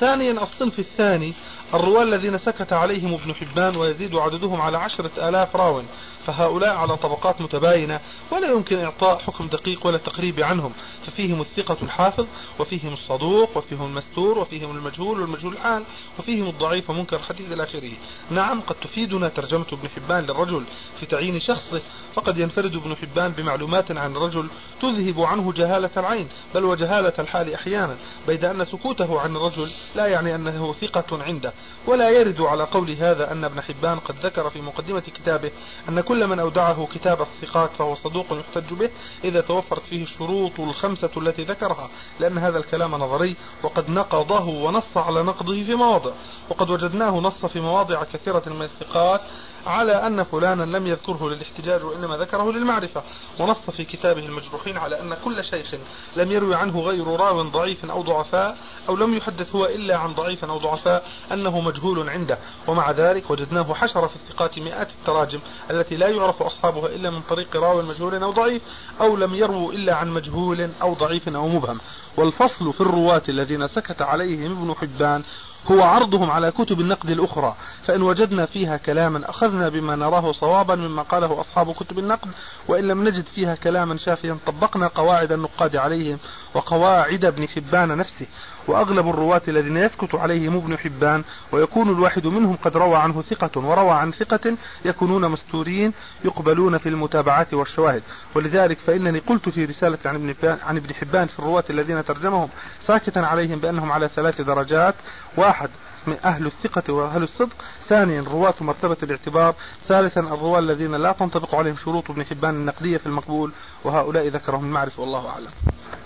ثانيا 0.00 0.42
الصنف 0.42 0.78
الثاني 0.78 1.32
الرواة 1.74 2.02
الذين 2.02 2.38
سكت 2.38 2.72
عليهم 2.72 3.14
ابن 3.14 3.34
حبان 3.34 3.76
ويزيد 3.76 4.14
عددهم 4.14 4.60
على 4.60 4.78
عشرة 4.78 5.28
آلاف 5.28 5.56
راو. 5.56 5.82
فهؤلاء 6.26 6.70
على 6.70 6.96
طبقات 6.96 7.40
متباينة 7.40 8.00
ولا 8.30 8.52
يمكن 8.52 8.78
إعطاء 8.78 9.18
حكم 9.18 9.46
دقيق 9.48 9.86
ولا 9.86 9.98
تقريب 9.98 10.40
عنهم. 10.40 10.72
ففيهم 11.06 11.40
الثقة 11.40 11.76
الحافظ 11.82 12.26
وفيهم 12.58 12.92
الصدوق 12.92 13.56
وفيهم 13.56 13.86
المستور 13.86 14.38
وفيهم 14.38 14.76
المجهول 14.76 15.20
والمجهول 15.20 15.52
الحال 15.52 15.82
وفيهم 16.18 16.48
الضعيف 16.48 16.90
ومنكر 16.90 17.16
الحديث 17.16 17.52
إلى 17.52 17.62
آخره. 17.62 17.92
نعم 18.30 18.60
قد 18.60 18.74
تفيدنا 18.74 19.28
ترجمة 19.28 19.66
ابن 19.72 19.88
حبان 19.88 20.24
للرجل 20.24 20.64
في 21.00 21.06
تعيين 21.06 21.40
شخصه 21.40 21.82
فقد 22.14 22.38
ينفرد 22.38 22.74
ابن 22.74 22.96
حبان 22.96 23.32
بمعلومات 23.32 23.90
عن 23.90 24.16
الرجل 24.16 24.48
تذهب 24.82 25.20
عنه 25.20 25.52
جهالة 25.52 25.90
العين 25.96 26.28
بل 26.54 26.64
وجهالة 26.64 27.12
الحال 27.18 27.54
أحيانا 27.54 27.96
بيد 28.26 28.44
أن 28.44 28.64
سكوته 28.64 29.20
عن 29.20 29.36
الرجل 29.36 29.70
لا 29.94 30.06
يعني 30.06 30.34
أنه 30.34 30.72
ثقة 30.72 31.22
عنده. 31.22 31.52
ولا 31.86 32.10
يرد 32.10 32.40
على 32.40 32.64
قول 32.64 32.90
هذا 32.90 33.32
أن 33.32 33.44
ابن 33.44 33.60
حبان 33.60 33.98
قد 33.98 34.14
ذكر 34.22 34.50
في 34.50 34.60
مقدمة 34.60 35.00
كتابه 35.00 35.50
أن 35.88 36.00
كل 36.00 36.13
من 36.22 36.38
أودعه 36.38 36.88
كتاب 36.94 37.20
الثقات 37.20 37.70
فهو 37.70 37.94
صدوق 37.94 38.26
يحتج 38.32 38.74
به 38.74 38.90
إذا 39.24 39.40
توفرت 39.40 39.82
فيه 39.82 40.02
الشروط 40.02 40.60
الخمسة 40.60 41.10
التي 41.16 41.42
ذكرها 41.42 41.88
لأن 42.20 42.38
هذا 42.38 42.58
الكلام 42.58 42.94
نظري 42.94 43.36
وقد 43.62 43.90
نقضه 43.90 44.48
ونص 44.48 44.96
على 44.96 45.22
نقضه 45.22 45.64
في 45.64 45.74
مواضع 45.74 46.12
وقد 46.50 46.70
وجدناه 46.70 47.10
نص 47.10 47.46
في 47.46 47.60
مواضع 47.60 48.04
كثيرة 48.04 48.42
من 48.46 48.62
الثقات 48.62 49.20
على 49.66 50.06
أن 50.06 50.22
فلانا 50.22 50.76
لم 50.76 50.86
يذكره 50.86 51.30
للاحتجاج 51.30 51.84
وإنما 51.84 52.16
ذكره 52.16 52.52
للمعرفة. 52.52 53.02
ونص 53.38 53.70
في 53.70 53.84
كتابه 53.84 54.26
المجروحين 54.26 54.76
على 54.78 55.00
أن 55.00 55.16
كل 55.24 55.44
شيخ 55.44 55.74
لم 56.16 56.32
يروي 56.32 56.54
عنه 56.54 56.80
غير 56.80 57.06
راو 57.06 57.42
ضعيف 57.42 57.90
أو 57.90 58.02
ضعفاء 58.02 58.56
أو 58.88 58.96
لم 58.96 59.14
يحدث 59.14 59.54
هو 59.54 59.64
إلا 59.66 59.96
عن 59.96 60.14
ضعيف 60.14 60.44
أو 60.44 60.58
ضعفاء 60.58 61.06
أنه 61.32 61.60
مجهول 61.60 62.10
عنده. 62.10 62.38
ومع 62.66 62.90
ذلك 62.90 63.30
وجدناه 63.30 63.74
حشر 63.74 64.08
في 64.08 64.16
الثقات 64.16 64.58
مئات 64.58 64.90
التراجم 64.90 65.38
التي 65.70 65.96
لا 65.96 66.08
يعرف 66.08 66.42
أصحابها 66.42 66.86
إلا 66.86 67.10
من 67.10 67.20
طريق 67.20 67.56
راو 67.56 67.82
مجهول 67.82 68.22
أو 68.22 68.30
ضعيف 68.30 68.62
أو 69.00 69.16
لم 69.16 69.34
يروا 69.34 69.72
إلا 69.72 69.94
عن 69.94 70.10
مجهول 70.10 70.70
أو 70.82 70.94
ضعيف 70.94 71.28
أو 71.28 71.48
مبهم. 71.48 71.80
والفصل 72.16 72.72
في 72.72 72.80
الرواة 72.80 73.22
الذين 73.28 73.68
سكت 73.68 74.02
عليهم 74.02 74.52
ابن 74.52 74.74
حبان 74.74 75.24
هو 75.70 75.82
عرضهم 75.82 76.30
على 76.30 76.50
كتب 76.50 76.80
النقد 76.80 77.10
الأخرى. 77.10 77.56
فإن 77.84 78.02
وجدنا 78.02 78.46
فيها 78.46 78.76
كلاما 78.76 79.30
أخذنا 79.30 79.68
بما 79.68 79.96
نراه 79.96 80.32
صوابا 80.32 80.74
مما 80.74 81.02
قاله 81.02 81.40
أصحاب 81.40 81.72
كتب 81.72 81.98
النقد 81.98 82.28
وإن 82.68 82.84
لم 82.88 83.08
نجد 83.08 83.24
فيها 83.24 83.54
كلاما 83.54 83.96
شافيا 83.96 84.38
طبقنا 84.46 84.86
قواعد 84.86 85.32
النقاد 85.32 85.76
عليهم 85.76 86.18
وقواعد 86.54 87.24
ابن 87.24 87.48
حبان 87.48 87.98
نفسه. 87.98 88.26
وأغلب 88.68 89.08
الرواة 89.08 89.42
الذين 89.48 89.76
يسكت 89.76 90.14
عليهم 90.14 90.56
ابن 90.56 90.78
حبان 90.78 91.24
ويكون 91.52 91.88
الواحد 91.88 92.26
منهم 92.26 92.56
قد 92.56 92.76
روى 92.76 92.96
عنه 92.96 93.22
ثقة 93.22 93.66
وروى 93.68 93.90
عن 93.90 94.12
ثقة 94.12 94.56
يكونون 94.84 95.28
مستورين 95.28 95.92
يقبلون 96.24 96.78
في 96.78 96.88
المتابعات 96.88 97.54
والشواهد. 97.54 98.02
ولذلك 98.34 98.78
فإنني 98.78 99.18
قلت 99.18 99.48
في 99.48 99.64
رسالة 99.64 99.98
عن 100.04 100.76
ابن 100.76 100.94
حبان, 100.94 101.26
في 101.26 101.38
الرواة 101.38 101.64
الذين 101.70 102.04
ترجمهم 102.04 102.48
ساكتا 102.86 103.18
عليهم 103.18 103.58
بأنهم 103.58 103.92
على 103.92 104.08
ثلاث 104.08 104.40
درجات. 104.40 104.94
واحد 105.36 105.70
من 106.06 106.16
أهل 106.24 106.46
الثقة 106.46 106.92
وأهل 106.92 107.22
الصدق. 107.22 107.56
ثانيا 107.88 108.22
رواة 108.22 108.54
مرتبة 108.60 108.96
الاعتبار. 109.02 109.54
ثالثا 109.88 110.20
الرواة 110.20 110.58
الذين 110.58 110.94
لا 110.94 111.12
تنطبق 111.12 111.54
عليهم 111.54 111.76
شروط 111.76 112.10
ابن 112.10 112.24
حبان 112.24 112.54
النقدية 112.54 112.96
في 112.96 113.06
المقبول. 113.06 113.52
وهؤلاء 113.84 114.28
ذكرهم 114.28 114.64
المعرفة. 114.64 115.02
والله 115.02 115.28
أعلم. 115.28 115.50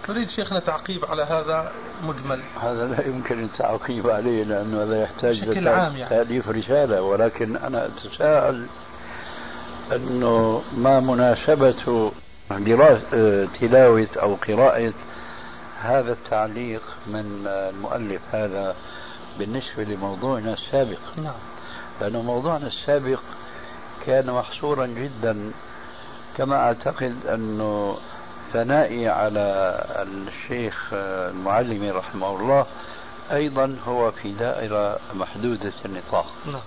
نريد 0.09 0.31
شيخنا 0.31 0.61
تعقيب 0.61 1.05
على 1.05 1.23
هذا 1.23 1.73
مجمل؟ 2.03 2.41
هذا 2.63 2.87
لا 2.87 3.07
يمكن 3.07 3.45
التعقيب 3.45 4.11
عليه 4.11 4.45
لأنه 4.45 4.83
هذا 4.83 5.03
يحتاج 5.03 5.45
بشكل 5.45 5.69
عام 5.69 5.97
يعني. 5.97 6.11
تأليف 6.11 6.49
رسالة. 6.49 7.03
ولكن 7.03 7.57
أنا 7.57 7.87
أتساءل 7.87 8.67
أنه 9.93 10.63
ما 10.77 11.01
مناسبة 11.01 12.13
دراسة 12.51 13.49
تلاوة 13.61 14.09
أو 14.17 14.35
قراءة 14.35 14.93
هذا 15.83 16.13
التعليق 16.13 16.83
من 17.07 17.47
المؤلف 17.47 18.21
هذا 18.33 18.77
بالنسبة 19.39 19.85
لموضوعنا 19.85 20.53
السابق. 20.53 20.99
نعم. 21.17 21.35
لأن 22.01 22.13
موضوعنا 22.13 22.67
السابق 22.67 23.21
كان 24.07 24.27
محصورا 24.27 24.87
جدا 24.87 25.51
كما 26.37 26.57
أعتقد 26.57 27.17
أنه 27.35 27.97
ثنائي 28.53 29.09
على 29.09 29.77
الشيخ 30.03 30.89
المعلمي 30.93 31.91
رحمه 31.91 32.37
الله 32.37 32.67
أيضا 33.33 33.77
هو 33.87 34.11
في 34.11 34.33
دائرة 34.33 34.99
محدودة 35.15 35.73
النطاق 35.85 36.27
نعم. 36.47 36.61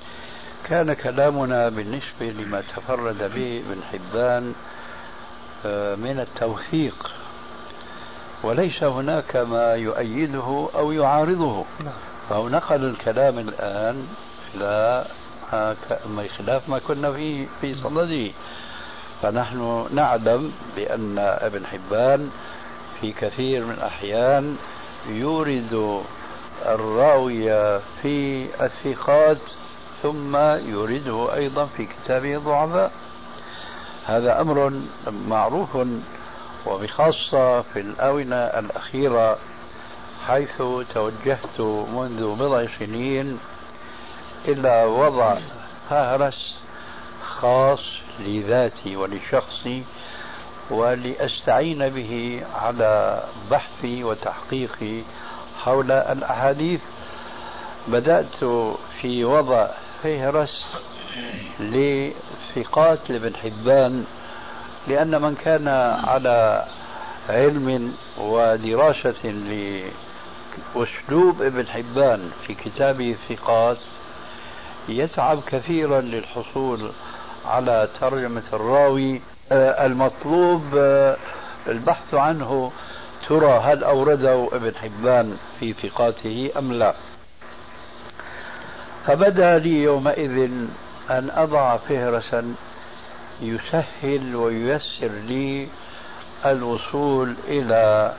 كان 0.69 0.93
كلامنا 0.93 1.69
بالنسبة 1.69 2.25
لما 2.25 2.61
تفرد 2.75 3.31
به 3.35 3.63
ابن 3.67 3.81
حبان 3.91 4.53
آه، 5.65 5.95
من 5.95 6.19
التوثيق 6.19 7.11
وليس 8.43 8.83
هناك 8.83 9.35
ما 9.35 9.73
يؤيده 9.73 10.69
أو 10.75 10.91
يعارضه 10.91 11.65
نعم. 11.79 11.93
فهو 12.29 12.49
نقل 12.49 12.85
الكلام 12.85 13.39
الآن 13.39 14.07
إلى 14.55 15.05
خلاف 16.37 16.69
ما 16.69 16.79
كنا 16.87 17.11
فيه 17.11 17.47
في 17.61 17.75
صدده 17.75 18.31
فنحن 19.21 19.87
نعلم 19.93 20.51
بأن 20.75 21.15
ابن 21.19 21.65
حبان 21.65 22.31
في 23.01 23.11
كثير 23.11 23.65
من 23.65 23.73
الأحيان 23.73 24.57
يورد 25.09 26.01
الراوية 26.65 27.81
في 28.01 28.47
الثقات 28.61 29.37
ثم 30.03 30.35
يورده 30.35 31.35
أيضا 31.35 31.65
في 31.65 31.85
كتابه 31.85 32.35
الضعفاء. 32.35 32.91
هذا 34.05 34.41
أمر 34.41 34.73
معروف 35.27 35.77
وبخاصة 36.65 37.61
في 37.61 37.79
الآونة 37.79 38.35
الأخيرة 38.35 39.37
حيث 40.27 40.61
توجهت 40.93 41.59
منذ 41.95 42.35
بضع 42.35 42.65
سنين 42.79 43.39
إلى 44.47 44.85
وضع 44.85 45.37
فهرس 45.89 46.55
خاص 47.25 48.00
لذاتي 48.27 48.95
ولشخصي 48.95 49.83
ولأستعين 50.69 51.89
به 51.89 52.41
على 52.55 53.23
بحثي 53.51 54.03
وتحقيقي 54.03 55.01
حول 55.63 55.91
الأحاديث. 55.91 56.81
بدأت 57.87 58.43
في 59.01 59.25
وضع 59.25 59.67
فهرس 60.03 60.65
لثقات 61.59 62.99
لابن 63.09 63.35
حبان 63.35 64.05
لأن 64.87 65.21
من 65.21 65.35
كان 65.35 65.67
على 66.03 66.65
علم 67.29 67.95
ودراسة 68.17 69.25
لأسلوب 70.75 71.41
ابن 71.41 71.67
حبان 71.67 72.31
في 72.47 72.53
كتابه 72.53 73.11
الثقات 73.11 73.77
يتعب 74.89 75.39
كثيرا 75.47 76.01
للحصول 76.01 76.91
على 77.45 77.89
ترجمة 77.99 78.43
الراوي 78.53 79.21
آه، 79.51 79.85
المطلوب 79.85 80.63
آه، 80.77 81.17
البحث 81.67 82.13
عنه 82.13 82.71
ترى 83.27 83.59
هل 83.63 83.83
أورده 83.83 84.49
ابن 84.51 84.75
حبان 84.75 85.37
في 85.59 85.73
ثقاته 85.73 86.51
أم 86.57 86.73
لا. 86.73 86.93
فبدأ 89.07 89.57
لي 89.57 89.83
يومئذ 89.83 90.51
أن 91.09 91.29
أضع 91.35 91.77
فهرسا 91.77 92.55
يسهل 93.41 94.35
وييسر 94.35 95.11
لي 95.27 95.67
الوصول 96.45 97.35
إلى 97.47 98.13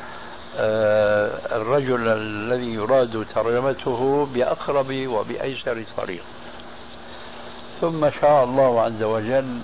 آه، 0.57 1.57
الرجل 1.57 2.09
الذي 2.09 2.75
يراد 2.75 3.27
ترجمته 3.35 4.29
بأقرب 4.35 5.07
وبأيسر 5.07 5.85
طريق. 5.97 6.23
ثم 7.83 8.11
شاء 8.21 8.45
الله 8.45 8.81
عز 8.81 9.03
وجل 9.03 9.59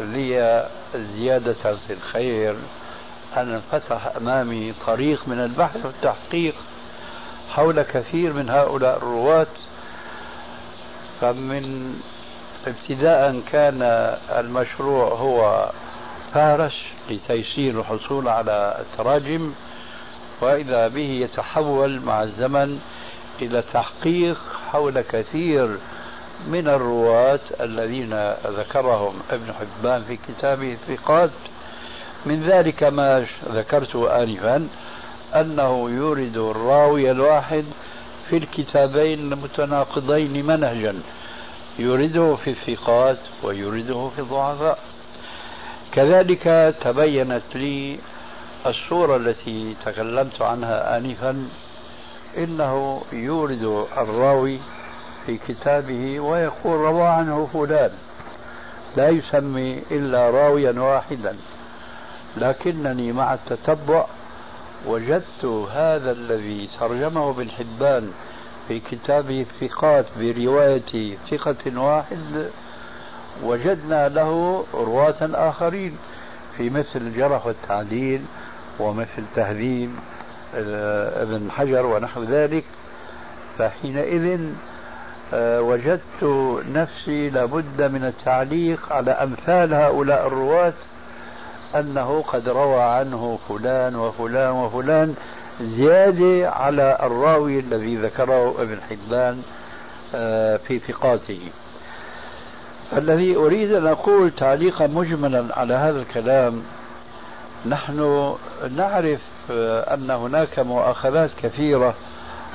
لي 0.00 0.66
زيادة 0.94 1.52
في 1.52 1.92
الخير. 1.92 2.56
أن 3.36 3.54
انفتح 3.54 4.16
أمامي 4.16 4.74
طريق 4.86 5.28
من 5.28 5.38
البحث 5.38 5.86
والتحقيق 5.86 6.54
حول 7.50 7.82
كثير 7.82 8.32
من 8.32 8.50
هؤلاء 8.50 8.96
الرواة. 8.96 9.46
فمن 11.20 11.94
ابتداء 12.66 13.40
كان 13.52 13.82
المشروع 14.30 15.08
هو 15.08 15.70
فارس 16.34 16.74
لتيسير 17.10 17.80
الحصول 17.80 18.28
على 18.28 18.76
التراجم 18.80 19.52
وإذا 20.40 20.88
به 20.88 21.10
يتحول 21.10 22.00
مع 22.00 22.22
الزمن 22.22 22.80
إلى 23.42 23.62
تحقيق 23.72 24.38
حول 24.72 25.00
كثير 25.00 25.78
من 26.46 26.68
الرواة 26.68 27.40
الذين 27.60 28.32
ذكرهم 28.46 29.14
ابن 29.30 29.52
حبان 29.52 30.04
في 30.08 30.18
كتابه 30.28 30.72
الثقات. 30.72 31.30
من 32.26 32.42
ذلك 32.42 32.82
ما 32.82 33.26
ذكرته 33.48 34.22
آنفا 34.22 34.68
أنه 35.34 35.90
يورد 35.90 36.36
الراوي 36.36 37.10
الواحد 37.10 37.64
في 38.30 38.36
الكتابين 38.36 39.32
المتناقضين 39.32 40.46
منهجا 40.46 40.94
يورده 41.78 42.36
في 42.36 42.50
الثقات 42.50 43.18
ويورده 43.42 44.10
في 44.16 44.18
الضعفاء. 44.18 44.78
كذلك 45.92 46.74
تبينت 46.84 47.42
لي 47.54 47.98
الصورة 48.66 49.16
التي 49.16 49.74
تكلمت 49.84 50.42
عنها 50.42 50.96
آنفا 50.96 51.48
إنه 52.38 53.02
يورد 53.12 53.86
الراوي 53.96 54.58
في 55.26 55.38
كتابه 55.48 56.20
ويقول 56.20 56.80
روى 56.80 57.06
عنه 57.06 57.48
فلان. 57.52 57.90
لا 58.96 59.08
يسمي 59.08 59.82
إلا 59.90 60.30
راويا 60.30 60.80
واحدا. 60.80 61.36
لكنني 62.36 63.12
مع 63.12 63.34
التتبع 63.34 64.04
وجدت 64.86 65.44
هذا 65.72 66.12
الذي 66.12 66.68
ترجمه 66.80 67.30
ابن 67.30 67.50
حبان 67.50 68.12
في 68.68 68.80
كتابه 68.80 69.46
الثقات 69.50 70.06
برواية 70.20 71.16
ثقة 71.30 71.80
واحد. 71.80 72.50
وجدنا 73.42 74.08
له 74.08 74.64
رواة 74.74 75.48
آخرين 75.48 75.96
في 76.56 76.70
مثل 76.70 76.96
الجرح 76.96 77.46
والتعديل 77.46 78.22
ومثل 78.78 79.24
تهذيب 79.36 79.90
آه، 80.54 81.22
ابن 81.22 81.50
حجر 81.50 81.86
ونحو 81.86 82.22
ذلك. 82.22 82.64
فحينئذ 83.58 84.40
وجدت 85.34 86.24
نفسي 86.74 87.30
لابد 87.30 87.82
من 87.82 88.04
التعليق 88.04 88.92
على 88.92 89.10
أمثال 89.10 89.74
هؤلاء 89.74 90.26
الرواة 90.26 90.72
أنه 91.74 92.24
قد 92.28 92.48
روى 92.48 92.82
عنه 92.82 93.38
فلان 93.48 93.96
وفلان 93.96 94.52
وفلان 94.52 95.14
زيادة 95.60 96.50
على 96.50 96.98
الراوي 97.02 97.58
الذي 97.58 97.96
ذكره 97.96 98.62
ابن 98.62 98.78
حبان 98.90 99.42
آه، 100.14 100.56
في 100.56 100.78
ثقاته. 100.78 101.40
الذي 102.96 103.36
أريد 103.36 103.72
أن 103.72 103.86
أقول 103.86 104.30
تعليقا 104.30 104.86
مجملا 104.86 105.58
على 105.58 105.74
هذا 105.74 106.00
الكلام 106.00 106.62
نحن 107.66 108.32
نعرف 108.76 109.20
آه، 109.50 109.94
أن 109.94 110.10
هناك 110.10 110.58
مؤاخذات 110.58 111.30
كثيرة 111.42 111.94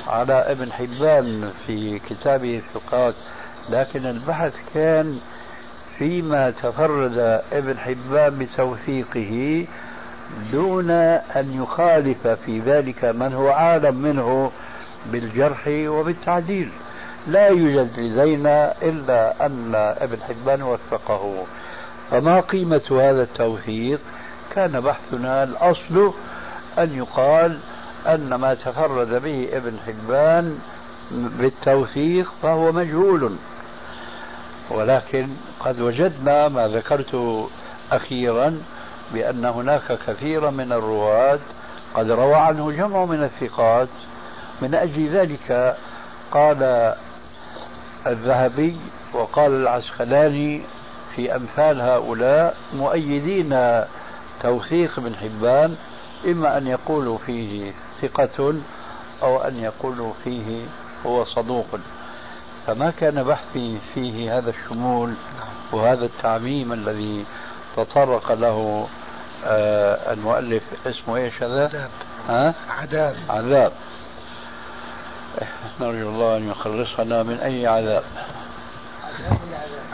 على 0.07 0.33
ابن 0.33 0.71
حبان 0.71 1.51
في 1.67 1.99
كتابه 1.99 2.57
الثقات 2.57 3.15
لكن 3.69 4.05
البحث 4.05 4.53
كان 4.73 5.19
فيما 5.97 6.49
تفرد 6.49 7.41
ابن 7.53 7.77
حبان 7.77 8.37
بتوثيقه 8.39 9.65
دون 10.51 10.91
أن 10.91 11.63
يخالف 11.63 12.27
في 12.27 12.59
ذلك 12.59 13.05
من 13.05 13.33
هو 13.33 13.49
عالم 13.49 13.95
منه 13.95 14.51
بالجرح 15.11 15.67
وبالتعديل. 15.67 16.69
لا 17.27 17.47
يوجد 17.47 17.99
لدينا 17.99 18.73
إلا 18.81 19.45
أن 19.45 19.71
ابن 19.75 20.17
حبان 20.27 20.61
وثقه. 20.63 21.45
فما 22.11 22.39
قيمة 22.39 22.81
هذا 22.91 23.21
التوثيق؟ 23.21 23.99
كان 24.55 24.79
بحثنا 24.79 25.43
الأصل 25.43 26.13
أن 26.79 26.95
يقال 26.97 27.59
أن 28.07 28.35
ما 28.35 28.53
تفرد 28.53 29.23
به 29.23 29.49
ابن 29.53 29.77
حبان 29.87 30.59
بالتوثيق 31.11 32.31
فهو 32.41 32.71
مجهول. 32.71 33.35
ولكن 34.69 35.27
قد 35.59 35.81
وجدنا 35.81 36.47
ما 36.47 36.67
ذكرت 36.67 37.47
أخيرا 37.91 38.61
بأن 39.13 39.45
هناك 39.45 39.99
كثيرا 40.07 40.51
من 40.51 40.71
الرواة 40.71 41.39
قد 41.93 42.11
روى 42.11 42.35
عنه 42.35 42.71
جمع 42.71 43.05
من 43.05 43.23
الثقات. 43.23 43.87
من 44.61 44.75
أجل 44.75 45.09
ذلك 45.09 45.77
قال 46.31 46.93
الذهبي 48.07 48.75
وقال 49.13 49.51
العسقلاني 49.51 50.61
في 51.15 51.35
أمثال 51.35 51.81
هؤلاء 51.81 52.57
مؤيدين 52.73 53.81
توثيق 54.43 54.91
ابن 54.97 55.15
حبان 55.15 55.75
إما 56.25 56.57
أن 56.57 56.67
يقولوا 56.67 57.17
فيه 57.17 57.71
ثقة 58.01 58.53
أو 59.23 59.41
أن 59.41 59.59
يقولوا 59.59 60.13
فيه 60.23 60.65
هو 61.05 61.25
صدوق. 61.25 61.79
فما 62.67 62.93
كان 62.99 63.23
بحثي 63.23 63.77
فيه 63.93 64.37
هذا 64.37 64.49
الشمول 64.49 65.13
وهذا 65.71 66.05
التعميم 66.05 66.73
الذي 66.73 67.25
تطرق 67.77 68.31
له 68.31 68.87
آه 69.45 70.13
المؤلف 70.13 70.63
اسمه 70.87 71.15
إيش 71.15 71.43
هذا؟ 71.43 71.65
عذاب. 71.65 71.89
ها؟ 72.29 72.53
عذاب. 72.69 73.15
عذاب. 73.29 73.71
نرجو 75.81 76.09
الله 76.09 76.37
أن 76.37 76.49
يخلصنا 76.51 77.23
من 77.23 77.39
أي 77.39 77.67
عذاب. 77.67 78.03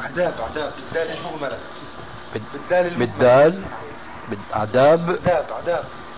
عذاب 0.04 0.34
عذاب. 0.40 0.72
بالدال 0.92 1.18
المهملة 1.18 1.58
بالدال 2.34 2.90
بالدال 2.98 3.62
عذاب 4.54 5.20
عذاب. 5.26 5.46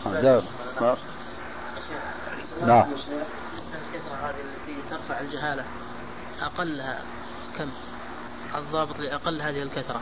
عذاب. 0.06 0.44
عذاب 0.82 0.98
نعم 2.62 2.86
الكثرة 2.86 4.16
هذه 4.24 4.36
التي 4.36 4.90
ترفع 4.90 5.20
الجهالة 5.20 5.64
أقلها 6.42 7.00
كم؟ 7.58 7.70
الضابط 8.56 9.00
لأقل 9.00 9.42
هذه 9.42 9.64
الكثرة. 9.64 10.02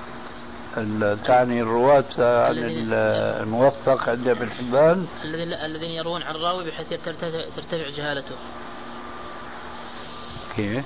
تعني 1.25 1.61
الرواة 1.61 2.03
عن 2.45 2.55
الموثق 2.57 4.09
عند 4.09 4.27
ابن 4.27 4.49
حبان. 4.51 5.07
الذين 5.23 5.53
الذين 5.53 5.89
يروون 5.91 6.23
عن 6.23 6.35
الراوي 6.35 6.63
بحيث 6.63 6.87
ترتفع, 7.05 7.41
ترتفع 7.55 7.89
جهالته. 7.89 8.35
كيف؟ 10.55 10.85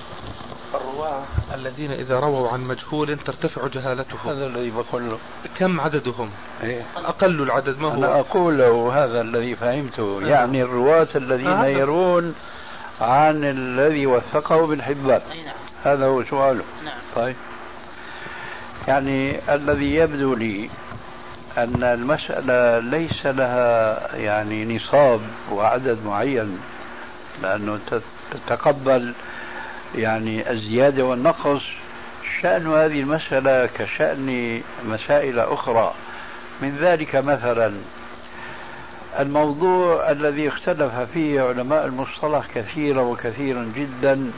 الرواة 0.74 1.22
الذين 1.54 1.92
إذا 1.92 2.20
رووا 2.20 2.48
عن 2.48 2.60
مجهول 2.60 3.18
ترتفع 3.18 3.66
جهالتهم 3.66 4.30
هذا 4.30 4.46
الذي 4.46 4.70
بقول 4.70 5.10
له 5.10 5.18
كم 5.56 5.80
عددهم؟ 5.80 6.30
إيه؟ 6.62 6.82
أقل 6.96 7.42
العدد 7.42 7.78
ما 7.78 7.88
هو؟ 7.88 7.94
أنا 7.94 8.20
أقول 8.20 8.58
له 8.58 9.04
هذا 9.04 9.20
الذي 9.20 9.56
فهمته 9.56 10.20
يعني 10.22 10.62
الرواة 10.62 11.08
الذين 11.16 11.52
هذا. 11.52 11.66
يرون 11.66 12.34
عن 13.00 13.44
الذي 13.44 14.06
وثقه 14.06 14.64
ابن 14.64 14.82
حبان 14.82 15.20
أي 15.32 15.44
نعم 15.44 15.54
هذا 15.84 16.06
هو 16.06 16.24
سؤاله 16.24 16.64
نعم 16.84 16.98
طيب 17.14 17.36
يعني 18.88 19.40
الذي 19.54 19.94
يبدو 19.94 20.34
لي 20.34 20.70
أن 21.58 21.82
المسألة 21.82 22.78
ليس 22.78 23.26
لها 23.26 24.16
يعني 24.16 24.76
نصاب 24.76 25.20
وعدد 25.52 25.98
معين 26.06 26.58
لأنه 27.42 27.78
تتقبل 28.30 29.12
يعني 29.94 30.50
الزيادة 30.50 31.04
والنقص 31.04 31.62
شأن 32.42 32.66
هذه 32.66 33.00
المسألة 33.00 33.66
كشأن 33.66 34.60
مسائل 34.86 35.38
أخرى. 35.38 35.94
من 36.62 36.76
ذلك 36.80 37.16
مثلا 37.16 37.72
الموضوع 39.18 40.10
الذي 40.10 40.48
اختلف 40.48 40.94
فيه 41.14 41.40
علماء 41.40 41.86
المصطلح 41.86 42.46
كثيرا 42.54 43.02
وكثيرا 43.02 43.72
جدا 43.76 44.30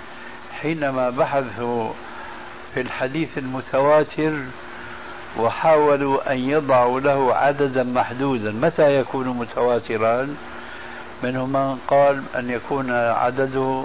حينما 0.60 1.10
بحثوا 1.10 1.90
في 2.74 2.80
الحديث 2.80 3.38
المتواتر 3.38 4.38
وحاولوا 5.38 6.32
أن 6.32 6.38
يضعوا 6.38 7.00
له 7.00 7.34
عددا 7.34 7.82
محدودا. 7.82 8.50
متى 8.52 8.96
يكون 9.00 9.28
متواترا؟ 9.28 10.36
منهم 11.22 11.52
من 11.52 11.78
قال 11.88 12.22
أن 12.36 12.50
يكون 12.50 12.90
عدده 12.92 13.84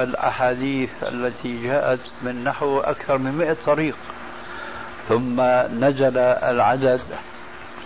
الأحاديث 0.00 0.90
التي 1.02 1.62
جاءت 1.62 2.00
من 2.22 2.44
نحو 2.44 2.80
أكثر 2.80 3.18
من 3.18 3.32
مئة 3.32 3.56
طريق 3.66 3.96
ثم 5.08 5.40
نزل 5.84 6.18
العدد 6.18 7.00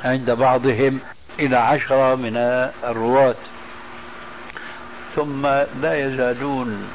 عند 0.05 0.31
بعضهم 0.31 1.01
إلى 1.39 1.57
عشرة 1.57 2.15
من 2.15 2.37
الرواة. 2.85 3.35
ثم 5.17 5.47
لا 5.83 6.07
يزالون 6.07 6.89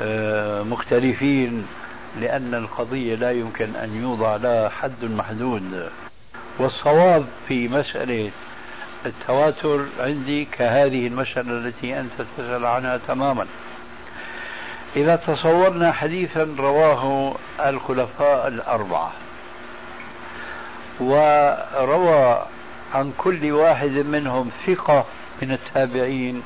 آه، 0.00 0.62
مختلفين 0.62 1.66
لأن 2.20 2.54
القضية 2.54 3.14
لا 3.14 3.30
يمكن 3.30 3.76
أن 3.76 4.02
يوضع 4.02 4.36
لها 4.36 4.68
حد 4.68 5.04
محدود. 5.04 5.90
والصواب 6.58 7.26
في 7.48 7.68
مسألة 7.68 8.30
التواتر 9.06 9.84
عندي 10.00 10.44
كهذه 10.44 11.06
المسألة 11.06 11.52
التي 11.52 12.00
أنت 12.00 12.12
تسأل 12.38 12.66
عنها 12.66 13.00
تماما. 13.08 13.46
إذا 14.96 15.16
تصورنا 15.16 15.92
حديثا 15.92 16.54
رواه 16.58 17.34
الخلفاء 17.66 18.48
الأربعة 18.48 19.12
وروى 21.00 22.42
عن 22.94 23.12
كل 23.18 23.52
واحد 23.52 23.90
منهم 23.90 24.50
ثقة 24.66 25.04
من 25.42 25.52
التابعين 25.52 26.42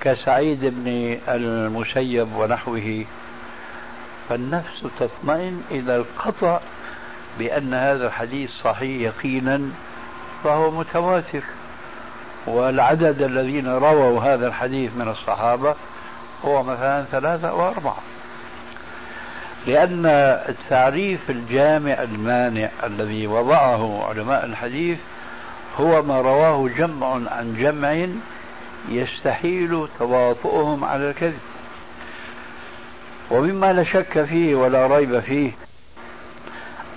كسعيد 0.00 0.60
بن 0.62 1.18
المسيب 1.28 2.36
ونحوه 2.36 3.04
فالنفس 4.28 4.86
تطمئن 5.00 5.62
إلى 5.70 5.96
القطع 5.96 6.60
بأن 7.38 7.74
هذا 7.74 8.06
الحديث 8.06 8.50
صحيح 8.64 9.02
يقينا 9.02 9.60
فهو 10.44 10.70
متواتر 10.70 11.42
والعدد 12.46 13.22
الذين 13.22 13.68
رووا 13.68 14.22
هذا 14.22 14.46
الحديث 14.46 14.96
من 14.96 15.08
الصحابة 15.08 15.74
هو 16.44 16.62
مثلا 16.62 17.04
ثلاثة 17.04 17.48
أو 17.48 17.68
أربعة 17.68 17.98
لأن 19.66 20.06
التعريف 20.48 21.30
الجامع 21.30 22.02
المانع 22.02 22.68
الذي 22.84 23.26
وضعه 23.26 24.04
علماء 24.08 24.44
الحديث 24.44 24.98
هو 25.80 26.02
ما 26.02 26.20
رواه 26.20 26.68
جمع 26.68 27.12
عن 27.12 27.56
جمع 27.58 28.06
يستحيل 28.88 29.88
تواطؤهم 29.98 30.84
على 30.84 31.10
الكذب. 31.10 31.40
ومما 33.30 33.72
لا 33.72 33.84
شك 33.84 34.24
فيه 34.24 34.54
ولا 34.54 34.86
ريب 34.86 35.20
فيه 35.20 35.50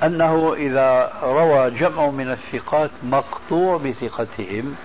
أنه 0.03 0.53
إذا 0.53 1.13
روى 1.23 1.71
جمع 1.71 2.09
من 2.09 2.31
الثقات 2.31 2.89
مقطوع 3.03 3.77
بثقتهم 3.77 4.75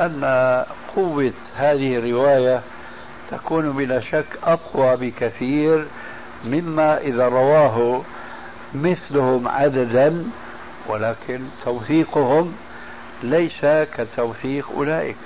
أن 0.00 0.24
قوة 0.96 1.32
هذه 1.56 1.96
الرواية 1.96 2.60
تكون 3.30 3.72
بلا 3.72 4.00
شك 4.00 4.26
أقوى 4.44 4.96
بكثير 4.96 5.84
مما 6.44 6.98
إذا 6.98 7.28
رواه 7.28 8.02
مثلهم 8.74 9.48
عددا 9.48 10.24
ولكن 10.88 11.40
توثيقهم 11.64 12.52
ليس 13.22 13.66
كتوثيق 13.96 14.70
أولئك 14.76 15.16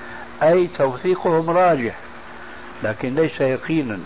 أي 0.43 0.69
توثيقهم 0.79 1.51
راجح 1.51 1.95
لكن 2.83 3.15
ليس 3.15 3.41
يقينا. 3.41 3.99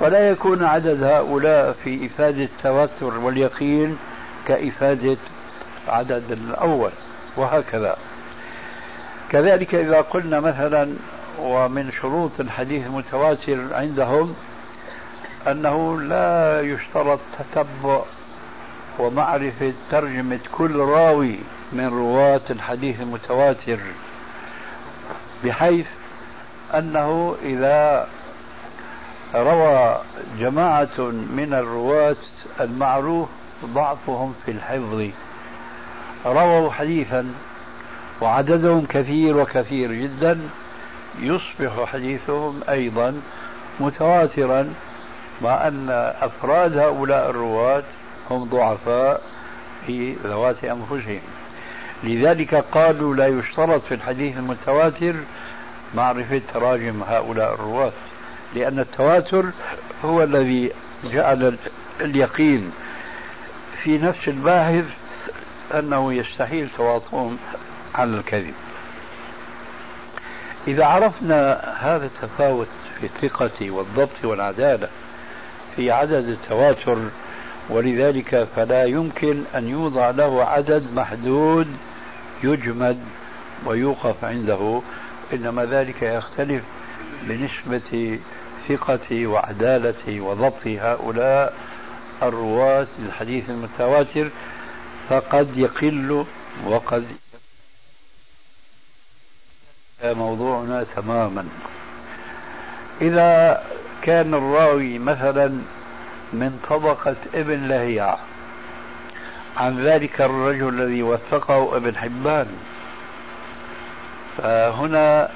فلا 0.00 0.28
يكون 0.28 0.64
عدد 0.64 1.02
هؤلاء 1.02 1.72
في 1.84 2.06
إفادة 2.06 2.44
التوتر 2.44 3.18
واليقين 3.18 3.98
كإفادة 4.48 5.16
عدد 5.88 6.30
الأول 6.30 6.90
وهكذا. 7.36 7.96
كذلك 9.30 9.74
إذا 9.74 10.00
قلنا 10.00 10.40
مثلا 10.40 10.94
ومن 11.38 11.92
شروط 12.00 12.30
الحديث 12.40 12.86
المتواتر 12.86 13.74
عندهم 13.74 14.34
أنه 15.48 16.00
لا 16.00 16.60
يشترط 16.60 17.18
تتبع 17.38 18.02
ومعرفة 18.98 19.72
ترجمة 19.90 20.38
كل 20.52 20.76
راوي 20.76 21.38
من 21.72 21.86
رواة 21.86 22.40
الحديث 22.50 23.00
المتواتر 23.00 23.78
بحيث 25.44 25.86
أنه 26.74 27.36
إذا 27.42 28.08
روى 29.34 29.98
جماعة 30.38 30.98
من 31.36 31.48
الرواة 31.52 32.16
المعروف 32.60 33.28
ضعفهم 33.64 34.34
في 34.44 34.50
الحفظ. 34.50 35.10
رووا 36.26 36.70
حديثا 36.70 37.34
وعددهم 38.20 38.86
كثير 38.88 39.36
وكثير 39.36 39.92
جدا 39.92 40.40
يصبح 41.20 41.84
حديثهم 41.92 42.60
أيضا 42.68 43.20
متواترا 43.80 44.74
مع 45.42 45.68
أن 45.68 45.86
أفراد 46.20 46.76
هؤلاء 46.76 47.30
الرواة 47.30 47.82
هم 48.30 48.44
ضعفاء 48.44 49.22
في 49.86 50.12
ذوات 50.24 50.64
أنفسهم. 50.64 51.20
لذلك 52.04 52.54
قالوا 52.54 53.14
لا 53.14 53.26
يشترط 53.26 53.82
في 53.82 53.94
الحديث 53.94 54.36
المتواتر 54.36 55.14
معرفة 55.94 56.40
تراجم 56.54 57.02
هؤلاء 57.02 57.54
الرواة 57.54 57.92
لأن 58.54 58.78
التواتر 58.78 59.44
هو 60.04 60.22
الذي 60.22 60.70
جعل 61.04 61.56
اليقين. 62.00 62.72
في 63.82 63.98
نفس 63.98 64.28
الباحث 64.28 64.84
أنه 65.74 66.12
يستحيل 66.12 66.68
تواطؤهم 66.76 67.38
على 67.94 68.16
الكذب. 68.16 68.54
إذا 70.68 70.84
عرفنا 70.84 71.60
هذا 71.80 72.06
التفاوت 72.06 72.68
في 73.00 73.06
الثقة 73.06 73.70
والضبط 73.70 74.24
والعدالة 74.24 74.88
في 75.76 75.90
عدد 75.90 76.28
التواتر 76.28 76.98
ولذلك 77.70 78.48
فلا 78.56 78.84
يمكن 78.84 79.42
أن 79.54 79.68
يوضع 79.68 80.10
له 80.10 80.44
عدد 80.44 80.84
محدود 80.94 81.66
يجمد 82.44 82.98
ويوقف 83.66 84.24
عنده 84.24 84.80
إنما 85.32 85.64
ذلك 85.64 86.02
يختلف 86.02 86.62
بنسبة 87.22 88.18
ثقة 88.68 89.26
وعدالة 89.26 90.20
وضبط 90.20 90.66
هؤلاء 90.66 91.54
الرواة 92.22 92.86
للحديث 92.98 93.50
المتواتر 93.50 94.30
فقد 95.08 95.58
يقل 95.58 96.24
وقد 96.66 97.04
موضوعنا 100.04 100.84
تماما. 100.96 101.44
إذا 103.00 103.62
كان 104.02 104.34
الراوي 104.34 104.98
مثلا 104.98 105.48
من 106.32 106.60
طبقة 106.68 107.16
ابن 107.34 107.68
لهيعة 107.68 108.18
عن 109.56 109.84
ذلك 109.84 110.20
الرجل 110.20 110.68
الذي 110.68 111.02
وثقه 111.02 111.76
ابن 111.76 111.96
حبان. 111.96 112.46
فهنا 114.38 115.28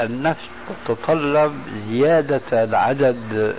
النفس 0.00 0.44
تتطلب 0.86 1.54
زيادة 1.88 2.64
العدد 2.64 3.54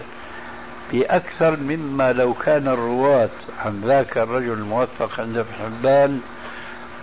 بأكثر 0.91 1.57
مما 1.57 2.13
لو 2.13 2.33
كان 2.33 2.67
الرواة 2.67 3.29
عن 3.65 3.81
ذاك 3.85 4.17
الرجل 4.17 4.53
الموثق 4.53 5.19
عند 5.19 5.37
ابن 5.37 5.49
حبان 5.63 6.21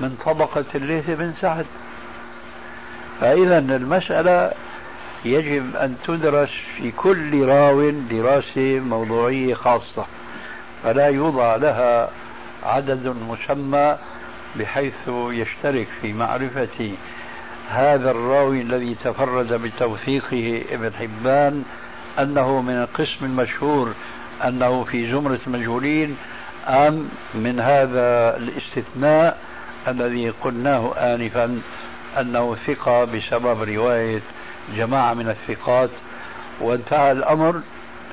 من 0.00 0.16
طبقة 0.24 0.64
الليث 0.74 1.10
بن 1.10 1.32
سعد. 1.40 1.66
فإذا 3.20 3.58
المسألة 3.58 4.52
يجب 5.24 5.76
أن 5.76 5.96
تدرس 6.06 6.50
في 6.76 6.90
كل 6.90 7.46
راو 7.46 7.90
دراسة 7.90 8.80
موضوعية 8.80 9.54
خاصة 9.54 10.04
فلا 10.82 11.06
يوضع 11.06 11.56
لها 11.56 12.10
عدد 12.62 13.16
مسمى 13.28 13.96
بحيث 14.56 15.08
يشترك 15.08 15.86
في 16.02 16.12
معرفة 16.12 16.90
هذا 17.70 18.10
الراوي 18.10 18.60
الذي 18.60 18.96
تفرد 19.04 19.52
بتوثيقه 19.52 20.62
ابن 20.70 20.92
حبان 20.92 21.64
أنه 22.18 22.60
من 22.60 22.74
القسم 22.74 23.24
المشهور 23.24 23.92
أنه 24.44 24.84
في 24.84 25.10
زمرة 25.12 25.40
المجهولين 25.46 26.16
أم 26.68 27.08
من 27.34 27.60
هذا 27.60 28.36
الاستثناء 28.36 29.38
الذي 29.88 30.30
قلناه 30.30 30.92
آنفا. 30.96 31.60
أنه 32.20 32.56
ثقة 32.66 33.04
بسبب 33.04 33.62
رواية 33.62 34.20
جماعة 34.76 35.14
من 35.14 35.28
الثقات 35.28 35.90
وانتهى 36.60 37.12
الأمر. 37.12 37.60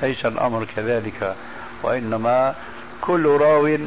ليس 0.02 0.26
الأمر 0.26 0.66
كذلك 0.76 1.34
وإنما 1.82 2.54
كل 3.00 3.26
راو 3.26 3.78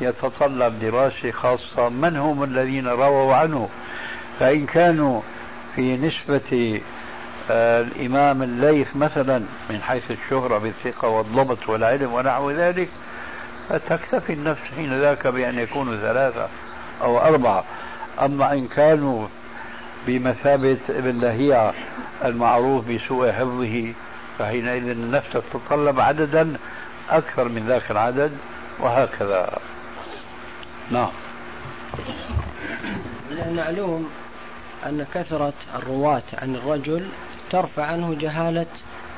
يتطلب 0.00 0.80
دراسة 0.80 1.30
خاصة. 1.30 1.88
من 1.88 2.16
هم 2.16 2.42
الذين 2.42 2.88
رووا 2.88 3.34
عنه؟ 3.34 3.68
فإن 4.40 4.66
كانوا 4.66 5.20
في 5.76 5.96
نسبة 5.96 6.80
آه، 7.50 7.80
الإمام 7.80 8.42
الليث 8.42 8.96
مثلا 8.96 9.42
من 9.70 9.82
حيث 9.82 10.10
الشهرة 10.10 10.58
بالثقة 10.58 11.08
والضبط 11.08 11.68
والعلم 11.68 12.12
ونحو 12.12 12.50
ذلك 12.50 12.88
فتكتفي 13.68 14.32
النفس 14.32 14.60
حين 14.76 15.00
ذاك 15.00 15.26
بأن 15.26 15.58
يكونوا 15.58 15.96
ثلاثة 15.96 16.48
أو 17.02 17.18
أربعة. 17.18 17.64
أما 18.20 18.52
إن 18.52 18.68
كانوا 18.68 19.28
بمثابة 20.06 20.78
ابن 20.88 21.20
لهيعة 21.20 21.74
المعروف 22.24 22.90
بسوء 22.90 23.32
حفظه 23.32 23.92
فحينئذ 24.38 24.88
النفس 24.88 25.26
تتطلب 25.32 26.00
عددا 26.00 26.56
أكثر 27.10 27.48
من 27.48 27.66
ذاك 27.66 27.90
العدد 27.90 28.32
وهكذا. 28.80 29.58
نعم. 30.90 31.10
معلوم 33.56 34.10
أن 34.86 35.06
كثرة 35.14 35.52
الرواة 35.74 36.22
عن 36.42 36.54
الرجل 36.54 37.08
ترفع 37.50 37.84
عنه 37.84 38.16
جهالة 38.20 38.66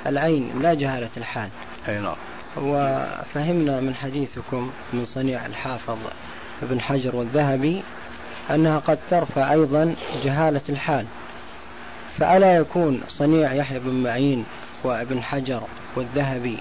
العين 0.06 0.62
لا 0.62 0.74
جهالة 0.74 1.10
الحال. 1.16 1.48
أي 1.88 1.98
نعم. 1.98 2.16
وفهمنا 2.56 3.80
من 3.80 3.94
حديثكم 3.94 4.70
من 4.92 5.04
صنيع 5.04 5.46
الحافظ 5.46 5.98
ابن 6.62 6.80
حجر 6.80 7.16
والذهبي 7.16 7.82
أنها 8.50 8.78
قد 8.78 8.98
ترفع 9.10 9.52
أيضا 9.52 9.94
جهالة 10.24 10.62
الحال. 10.68 11.06
فألا 12.18 12.56
يكون 12.56 13.00
صنيع 13.08 13.52
يحيى 13.52 13.78
بن 13.78 14.02
معين 14.02 14.44
وابن 14.84 15.22
حجر 15.22 15.60
والذهبي 15.96 16.58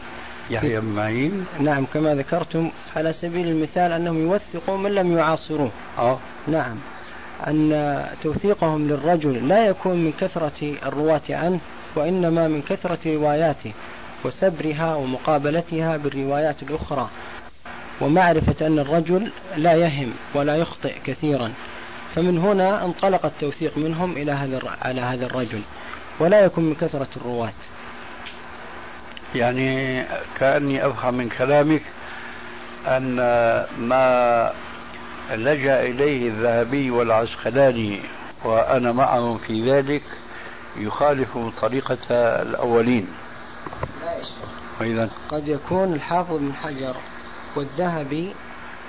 يحيى 0.50 0.80
بن 0.80 0.88
معين؟ 0.88 1.46
نعم 1.60 1.86
كما 1.86 2.16
ذكرتم 2.16 2.72
على 2.96 3.14
سبيل 3.14 3.48
المثال 3.48 3.92
أنهم 3.92 4.22
يوثقوا 4.22 4.78
من 4.78 4.96
لم 4.96 5.18
يعاصروه. 5.18 5.72
أه. 6.00 6.18
نعم 6.48 6.76
أن 7.48 8.06
توثيقهم 8.24 8.88
للرجل 8.88 9.48
لا 9.48 9.66
يكون 9.66 9.98
من 9.98 10.12
كثرة 10.20 10.76
الرواة 10.86 11.22
عنه 11.30 11.60
وإنما 11.96 12.48
من 12.48 12.62
كثرة 12.62 13.16
رواياته 13.16 13.72
وسبرها 14.26 14.96
ومقابلتها 14.96 15.98
بالروايات 15.98 16.64
الأخرى. 16.64 17.10
ومعرفة 18.02 18.68
أن 18.68 18.80
الرجل 18.80 19.32
لا 19.58 19.74
يهم 19.74 20.14
ولا 20.36 20.56
يخطئ 20.56 20.94
كثيرا. 21.06 21.52
فمن 22.16 22.38
هنا 22.38 22.86
انطلق 22.86 23.26
التوثيق 23.26 23.78
منهم 23.78 24.12
إلى 24.12 24.32
هذا 24.32 24.62
على 24.82 25.02
هذا 25.02 25.26
الرجل 25.26 25.62
ولا 26.20 26.40
يكون 26.40 26.64
من 26.64 26.76
كثرة 26.76 27.08
الرواة. 27.18 27.54
يعني 29.36 30.04
كأني 30.40 30.88
أفهم 30.88 31.14
من 31.14 31.30
كلامك 31.30 31.82
أن 32.88 33.16
ما 33.80 34.54
لجأ 35.32 35.82
إليه 35.82 36.28
الذهبي 36.28 36.92
والعسقلاني 36.92 38.00
وأنا 38.44 38.92
معهم 38.92 39.38
في 39.38 39.72
ذلك 39.72 40.04
يخالف 40.78 41.38
طريقة 41.62 42.10
الأولين. 42.42 43.08
وإذا 44.80 45.10
قد 45.30 45.48
يكون 45.48 45.94
الحافظ 45.94 46.38
بن 46.38 46.54
حجر 46.54 46.96
والذهبي 47.56 48.34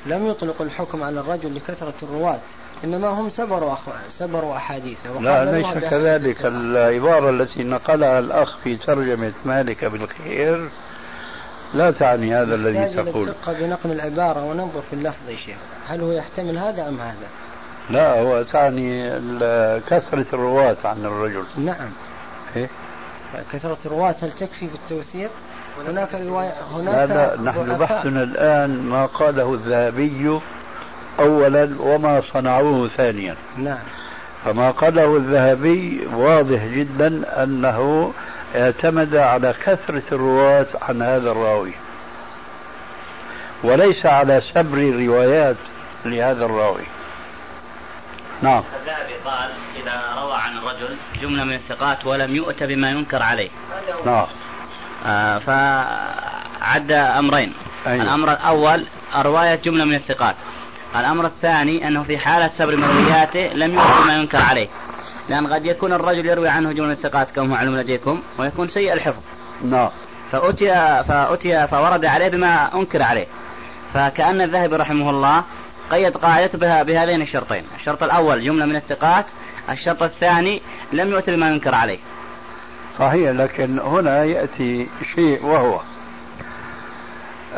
لم 0.06 0.26
يطلق 0.26 0.62
الحكم 0.62 1.02
على 1.02 1.20
الرجل 1.20 1.54
لكثرة 1.54 1.94
الرواة. 2.02 2.40
إنما 2.84 3.08
هم 3.08 3.30
سبروا 3.30 3.72
أخ... 3.72 3.80
سبروا 4.08 4.56
أحاديثه 4.56 5.20
لا 5.20 5.52
ليس 5.52 5.90
كذلك. 5.90 6.46
العبارة 6.46 7.30
التي 7.30 7.64
نقلها 7.64 8.18
الأخ 8.18 8.56
في 8.64 8.76
ترجمة 8.76 9.32
مالك 9.44 9.84
بن 9.84 10.06
خير 10.06 10.68
لا 11.74 11.90
تعني 11.90 12.34
هذا 12.34 12.54
الذي 12.54 12.94
تقول. 12.94 13.28
الدقة 13.28 13.52
بنقل 13.52 13.92
العبارة 13.92 14.44
وننظر 14.44 14.82
في 14.90 14.96
اللفظ 14.96 15.28
يا 15.28 15.36
شيخ. 15.36 15.56
هل 15.88 16.00
هو 16.00 16.12
يحتمل 16.12 16.58
هذا 16.58 16.88
أم 16.88 17.00
هذا؟ 17.00 17.28
لا 17.90 18.20
هو 18.20 18.42
تعني 18.42 19.10
كثرة 19.80 20.26
الرواة 20.32 20.76
عن 20.84 21.04
الرجل. 21.04 21.44
نعم. 21.58 21.90
إيه؟ 22.56 22.68
كثرة 23.52 23.78
الرواة 23.86 24.14
هل 24.22 24.32
تكفي 24.32 24.66
بالتوثيق؟ 24.66 25.30
هناك 25.88 26.14
رواية 26.14 26.52
هناك 26.72 27.10
لا 27.10 27.40
نحن 27.42 27.76
بحثنا 27.78 28.22
الآن 28.22 28.82
ما 28.82 29.06
قاله 29.06 29.54
الذهبي 29.54 30.40
أولا 31.18 31.68
وما 31.80 32.22
صنعوه 32.32 32.88
ثانيا. 32.88 33.36
نعم. 33.56 33.78
فما 34.44 34.70
قاله 34.70 35.16
الذهبي 35.16 36.06
واضح 36.14 36.64
جدا 36.64 37.42
أنه 37.42 38.12
اعتمد 38.56 39.16
على 39.16 39.54
كثرة 39.64 40.02
الرواة 40.12 40.66
عن 40.82 41.02
هذا 41.02 41.30
الراوي. 41.30 41.72
وليس 43.64 44.06
على 44.06 44.42
سبر 44.54 44.78
الروايات 44.78 45.56
لهذا 46.04 46.44
الراوي. 46.44 46.84
نعم. 48.42 48.62
الذهبي 48.80 49.14
قال 49.24 49.50
إذا 49.82 50.14
روى 50.22 50.34
عن 50.34 50.58
الرجل 50.58 50.96
جملة 51.22 51.44
من 51.44 51.54
الثقات 51.54 52.06
ولم 52.06 52.36
يؤت 52.36 52.62
بما 52.62 52.90
ينكر 52.90 53.22
عليه. 53.22 53.50
نعم. 54.06 54.26
آه 55.06 55.38
فعد 55.38 56.92
أمرين. 56.92 57.52
أيوه. 57.86 58.02
الأمر 58.02 58.32
الأول 58.32 58.86
رواية 59.16 59.54
جملة 59.54 59.84
من 59.84 59.94
الثقات. 59.94 60.34
الأمر 60.96 61.26
الثاني 61.26 61.88
أنه 61.88 62.02
في 62.02 62.18
حالة 62.18 62.48
سبر 62.48 62.76
مروياته 62.76 63.40
لم 63.54 63.74
يؤت 63.74 63.86
بما 63.86 64.16
ينكر 64.16 64.38
عليه. 64.38 64.68
لأن 65.28 65.46
قد 65.46 65.66
يكون 65.66 65.92
الرجل 65.92 66.26
يروي 66.26 66.48
عنه 66.48 66.72
جملة 66.72 66.94
ثقات 66.94 67.30
كما 67.30 67.46
معلوم 67.46 67.76
لديكم 67.76 68.22
ويكون 68.38 68.68
سيء 68.68 68.92
الحفظ. 68.92 69.20
نعم. 69.64 69.88
فأتي 70.30 70.66
فأتي 71.08 71.66
فورد 71.66 72.04
عليه 72.04 72.28
بما 72.28 72.74
أنكر 72.74 73.02
عليه. 73.02 73.26
فكأن 73.94 74.40
الذهبي 74.40 74.76
رحمه 74.76 75.10
الله 75.10 75.44
قيد 75.90 76.16
قاعدته 76.16 76.58
بها 76.58 76.82
بهذين 76.82 77.22
الشرطين. 77.22 77.64
الشرط 77.78 78.02
الأول 78.02 78.44
جملة 78.44 78.66
من 78.66 78.76
الثقات 78.76 79.26
الشرط 79.70 80.02
الثاني 80.02 80.62
لم 80.92 81.08
يؤتى 81.08 81.36
بما 81.36 81.50
ينكر 81.50 81.74
عليه. 81.74 81.98
صحيح 82.98 83.30
لكن 83.30 83.78
هنا 83.78 84.24
يأتي 84.24 84.88
شيء 85.14 85.46
وهو 85.46 85.80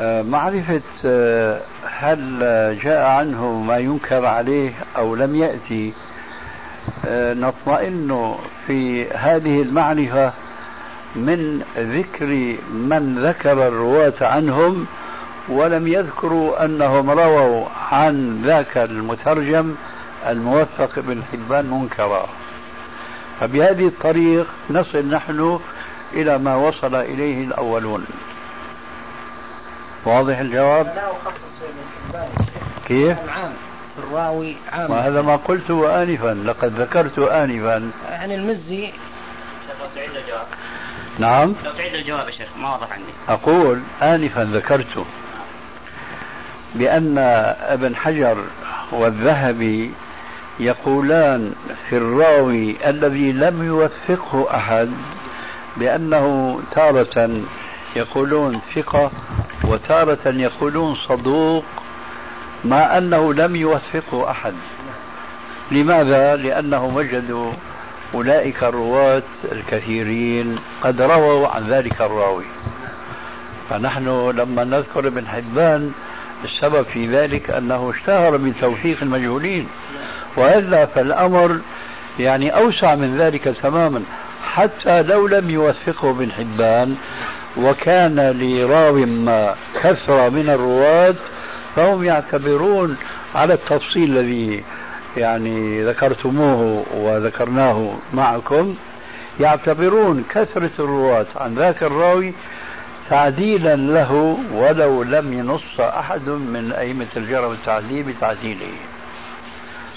معرفة 0.01 0.81
آه، 1.05 1.61
هل 1.87 2.39
جاء 2.83 3.03
عنه 3.03 3.53
ما 3.53 3.79
ينكر 3.79 4.27
عليه 4.27 4.73
أو 4.97 5.15
لم 5.15 5.35
يأتي 5.35 5.93
آه، 7.07 7.35
نطمئن 7.35 8.35
في 8.67 9.09
هذه 9.11 9.63
المعرفة 9.63 10.33
من 11.17 11.63
ذكر 11.79 12.57
من 12.73 13.19
ذكر 13.19 13.69
الرواة 13.69 14.15
عنهم 14.21 14.87
ولم 15.49 15.87
يذكروا 15.87 16.65
أنهم 16.65 17.11
رووا 17.11 17.67
عن 17.93 18.43
ذاك 18.45 18.79
المترجم 18.79 19.75
الموثق 20.27 20.99
ابن 20.99 21.23
حبان 21.33 21.71
منكرا. 21.71 22.29
فبهذه 23.41 23.87
الطريق 23.87 24.47
نصل 24.71 25.09
نحن 25.09 25.61
إلى 26.13 26.39
ما 26.39 26.57
وصل 26.57 26.95
إليه 26.95 27.45
الأولون. 27.45 28.05
واضح 30.05 30.39
الجواب؟ 30.39 30.87
لا 30.87 31.11
أخصص 31.11 31.55
كيف؟ 32.87 33.19
عام 33.29 33.53
الراوي 33.99 34.57
عام. 34.73 34.91
وهذا 34.91 35.23
ما 35.23 35.37
قلته 35.37 36.03
آنفا 36.03 36.35
لقد 36.47 36.81
ذكرت 36.81 37.19
آنفا. 37.19 37.91
يعني 38.11 38.35
المزي. 38.35 38.87
لو 38.87 39.87
تعيد 39.95 40.11
الجواب. 40.11 40.47
نعم. 41.19 41.55
لو 41.65 41.73
تعيد 41.73 41.95
الجواب 41.95 42.27
يا 42.27 42.31
شيخ 42.33 42.49
ما 42.61 42.73
واضح 42.73 42.93
عندي. 42.93 43.13
أقول 43.29 43.83
آنفا 44.03 44.45
ذكرت 44.45 45.05
بأن 46.75 47.19
ابن 47.61 47.97
حجر 47.97 48.45
والذهبي 48.93 49.91
يقولان 50.61 51.53
في 51.89 51.97
الراوي 51.97 52.77
الذي 52.89 53.33
لم 53.33 53.63
يوثقه 53.63 54.57
أحد 54.57 54.91
بأنه 55.77 56.59
تارة 56.73 57.41
يقولون 57.97 58.61
ثقة 58.75 59.11
وتارة 59.69 60.19
يقولون 60.27 60.97
صدوق 60.97 61.65
مع 62.65 62.99
أنه 62.99 63.35
لم 63.35 63.57
يوثقه 63.57 64.31
أحد. 64.31 64.55
لماذا؟ 65.71 66.37
لأنهم 66.37 66.97
وجدوا 66.97 67.53
أولئك 68.15 68.65
الرواة 68.65 69.23
الكثيرين 69.53 70.59
قد 70.83 71.03
رووا 71.03 71.49
عن 71.49 71.69
ذلك 71.69 72.01
الراوي. 72.01 72.45
فنحن 73.71 74.31
لما 74.37 74.65
نذكر 74.65 75.07
ابن 75.07 75.27
حبان 75.27 75.93
السبب 76.45 76.83
في 76.83 77.07
ذلك 77.17 77.51
أنه 77.51 77.93
اشتهر 77.97 78.37
بتوثيق 78.37 78.99
المجهولين 79.03 79.69
وإلا 80.37 80.87
فالأمر 80.87 81.59
يعني 82.19 82.57
أوسع 82.57 82.95
من 82.95 83.19
ذلك 83.19 83.45
تماما. 83.63 84.03
حتى 84.55 85.03
لو 85.03 85.27
لم 85.27 85.51
يوثقه 85.51 86.11
ابن 86.11 86.33
حبان 86.33 86.97
وكان 87.57 88.21
لراو 88.21 88.95
ما 88.95 89.55
كثرة 89.83 90.29
من 90.29 90.49
الرواة 90.51 91.15
فهم 91.77 92.05
يعتبرون 92.05 92.97
على 93.35 93.55
التفصيل 93.55 94.19
الذي 94.19 94.65
يعني 95.17 95.85
ذكرتموه 95.85 96.85
وذكرناه 96.97 97.91
معكم 98.13 98.75
يعتبرون 99.41 100.25
كثرة 100.31 100.71
الرواة 100.79 101.27
عن 101.37 101.55
ذاك 101.55 101.83
الراوي 101.83 102.33
تعديلا 103.11 103.77
له 103.77 104.39
ولو 104.55 105.03
لم 105.03 105.33
ينص 105.33 105.81
أحد 105.81 106.29
من 106.29 106.73
أئمة 106.73 107.07
الجرى 107.17 107.47
والتعديل 107.47 108.03
بتعديله. 108.03 108.73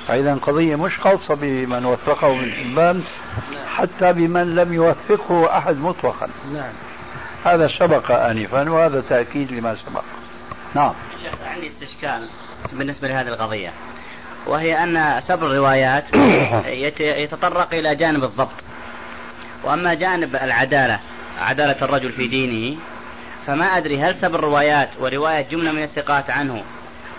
فإذا 0.08 0.34
قضية 0.36 0.76
مش 0.76 1.00
خاصة 1.00 1.36
بمن 1.36 1.86
وثقه 1.86 2.36
من 2.36 2.52
حبان 2.52 3.04
حتى 3.76 4.14
بمن 4.14 4.56
لم 4.56 4.74
يوثقه 4.74 5.58
أحد 5.58 5.78
مطلقا. 5.78 6.30
نعم. 6.54 6.74
هذا 7.46 7.70
سبق 7.80 8.12
آنفا 8.12 8.70
وهذا 8.70 9.02
تأكيد 9.02 9.52
لما 9.52 9.76
سبق. 9.76 10.04
نعم. 10.76 10.94
شيخ 11.22 11.34
عندي 11.46 11.68
استشكال 11.68 12.30
بالنسبة 12.74 13.08
لهذه 13.08 13.28
القضية 13.28 13.70
وهي 14.46 14.84
أن 14.84 15.20
سبر 15.20 15.48
الروايات 15.48 16.04
يتطرق 17.24 17.74
إلى 17.74 17.96
جانب 17.96 18.24
الضبط. 18.24 18.64
وأما 19.64 19.94
جانب 19.94 20.36
العدالة 20.36 21.00
عدالة 21.38 21.76
الرجل 21.82 22.12
في 22.12 22.28
دينه 22.28 22.78
فما 23.46 23.66
أدري 23.66 24.00
هل 24.02 24.16
سبر 24.16 24.40
الروايات 24.40 24.90
ورواية 25.00 25.42
جملة 25.42 25.72
من 25.72 25.84
الثقات 25.84 26.30
عنه 26.30 26.64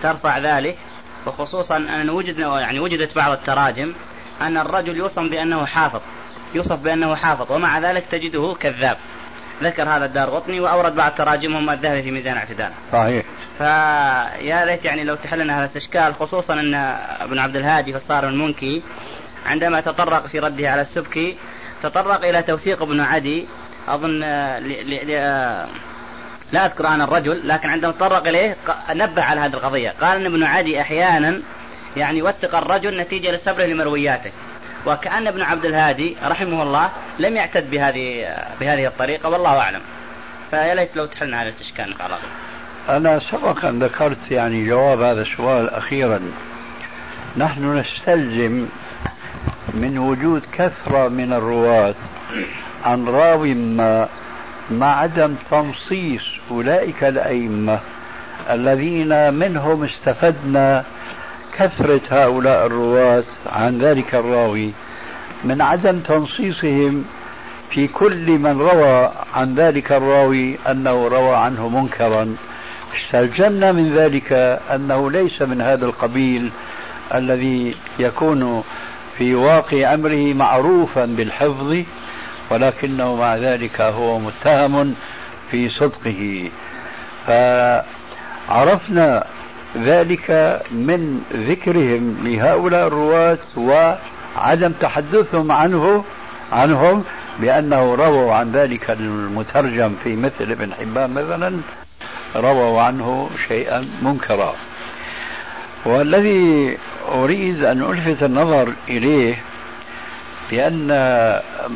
ترفع 0.03 0.39
ذلك؟ 0.39 0.78
وخصوصا 1.29 1.76
أن 1.76 2.11
وجدنا 2.11 2.61
يعني 2.61 2.81
وجدت 2.81 3.16
بعض 3.16 3.33
التراجم 3.33 3.93
أن 4.41 4.57
الرجل 4.57 4.97
يوصف 4.97 5.22
بأنه 5.22 5.66
حافظ 5.66 6.01
يوصف 6.55 6.83
بأنه 6.83 7.14
حافظ 7.14 7.53
ومع 7.53 7.79
ذلك 7.79 8.05
تجده 8.11 8.57
كذاب. 8.61 8.97
ذكر 9.62 9.83
هذا 9.83 10.05
الدار 10.05 10.31
غطني 10.31 10.61
وأورد 10.61 10.97
بعض 10.97 11.12
تراجمهم 11.12 11.70
الذهبي 11.70 12.03
في 12.03 12.11
ميزان 12.11 12.37
اعتدال 12.37 12.70
صحيح. 12.93 13.24
فيا 13.59 14.64
ليت 14.64 14.85
يعني 14.85 15.05
لو 15.05 15.14
تحلنا 15.14 15.57
هذا 15.57 15.64
الاستشكال 15.64 16.14
خصوصا 16.14 16.55
أن 16.55 16.74
ابن 17.20 17.39
عبد 17.39 17.57
الهادي 17.57 17.93
في 17.93 17.99
الصارم 17.99 18.29
المنكي 18.29 18.83
عندما 19.47 19.81
تطرق 19.81 20.26
في 20.26 20.39
رده 20.39 20.70
على 20.70 20.81
السبكي 20.81 21.37
تطرق 21.83 22.24
إلى 22.24 22.43
توثيق 22.43 22.83
ابن 22.83 23.01
عدي 23.01 23.47
أظن 23.89 24.24
لا 26.53 26.66
أذكر 26.66 26.88
أنا 26.88 27.05
الرجل 27.05 27.49
لكن 27.49 27.68
عندما 27.68 27.92
تطرق 27.92 28.26
إليه 28.26 28.57
نبه 28.90 29.22
على 29.22 29.40
هذه 29.40 29.55
القضية. 29.55 29.94
قال 30.01 30.16
أن 30.16 30.26
ابن 30.26 30.42
عدي 30.42 30.80
أحيانا 30.80 31.40
يعني 31.96 32.22
وثق 32.22 32.55
الرجل 32.55 33.01
نتيجة 33.01 33.30
لصبره 33.30 33.64
لمروياته. 33.64 34.30
وكأن 34.86 35.26
ابن 35.26 35.42
عبد 35.42 35.64
الهادي 35.64 36.16
رحمه 36.24 36.62
الله 36.62 36.90
لم 37.18 37.36
يعتد 37.36 37.70
بهذه 37.70 38.36
بهذه 38.61 38.86
الطريقة 38.86 39.28
والله 39.28 39.59
أعلم. 39.59 39.80
فيا 40.51 40.74
ليت 40.74 40.96
لو 40.96 41.07
تحلنا 41.07 41.38
على 41.38 41.49
الإشكال 41.49 41.94
على 42.01 42.18
أنا 42.88 43.18
سبقا 43.18 43.72
ذكرت 43.72 44.30
يعني 44.30 44.66
جواب 44.66 45.03
هذا 45.03 45.22
السؤال 45.22 45.70
أخيرا. 45.70 46.20
نحن 47.36 47.78
نستلزم 47.78 48.66
من 49.74 49.99
وجود 49.99 50.42
كثرة 50.53 51.09
من 51.09 51.32
الرواة 51.32 51.94
عن 52.84 53.09
راو 53.09 53.44
ما 53.44 54.09
مع 54.71 55.01
عدم 55.01 55.35
تنصيص 55.51 56.23
أولئك 56.51 57.05
الأئمة 57.05 57.81
الذين 58.51 59.35
منهم 59.35 59.85
استفدنا 59.85 60.85
كثرة 61.59 62.01
هؤلاء 62.11 62.66
الرواة 62.66 63.25
عن 63.47 63.79
ذلك 63.79 64.14
الراوي 64.14 64.73
من 65.45 65.62
عدم 65.62 65.99
تنصيصهم 65.99 67.05
في 67.71 67.89
كل 67.89 68.39
من 68.39 68.59
روى 68.59 69.11
عن 69.35 69.55
ذلك 69.55 69.93
الراوي 69.93 70.59
أنه 70.71 71.09
روى 71.09 71.37
عنه 71.37 71.69
منكرا. 71.69 72.37
استلزمنا 72.97 73.73
من 73.73 73.95
ذلك 73.95 74.33
أنه 74.75 75.11
ليس 75.11 75.43
من 75.43 75.61
هذا 75.61 75.87
القبيل 75.87 76.51
الذي 77.14 77.75
يكون 77.99 78.62
في 79.19 79.35
واقع 79.35 79.95
أمره 79.95 80.35
معروفا 80.35 81.05
بالحفظ 81.05 81.83
ولكنه 82.51 83.16
مع 83.16 83.36
ذلك 83.36 83.80
هو 83.80 84.18
متهم 84.18 84.94
في 85.51 85.68
صدقه. 85.68 86.51
فعرفنا 88.49 89.24
ذلك 89.76 90.61
من 90.70 91.20
ذكرهم 91.32 92.16
لهؤلاء 92.22 92.86
الرواة 92.86 93.38
وعدم 93.57 94.72
تحدثهم 94.80 95.53
عنه 95.53 96.05
عنهم 96.53 97.05
بأنه 97.40 97.94
رووا 97.94 98.32
عن 98.34 98.53
ذلك 98.53 98.90
المترجم 98.90 99.94
في 100.05 100.16
مثل 100.16 100.53
ابن 100.53 100.74
حبان 100.74 101.11
مثلا 101.11 101.61
رووا 102.36 102.82
عنه 102.82 103.30
شيئا 103.49 103.88
منكرا. 104.03 104.55
والذي 105.84 106.78
أريد 107.09 107.64
أن 107.64 107.82
ألفت 107.82 108.22
النظر 108.22 108.72
إليه 108.88 109.38
بأن 110.51 110.88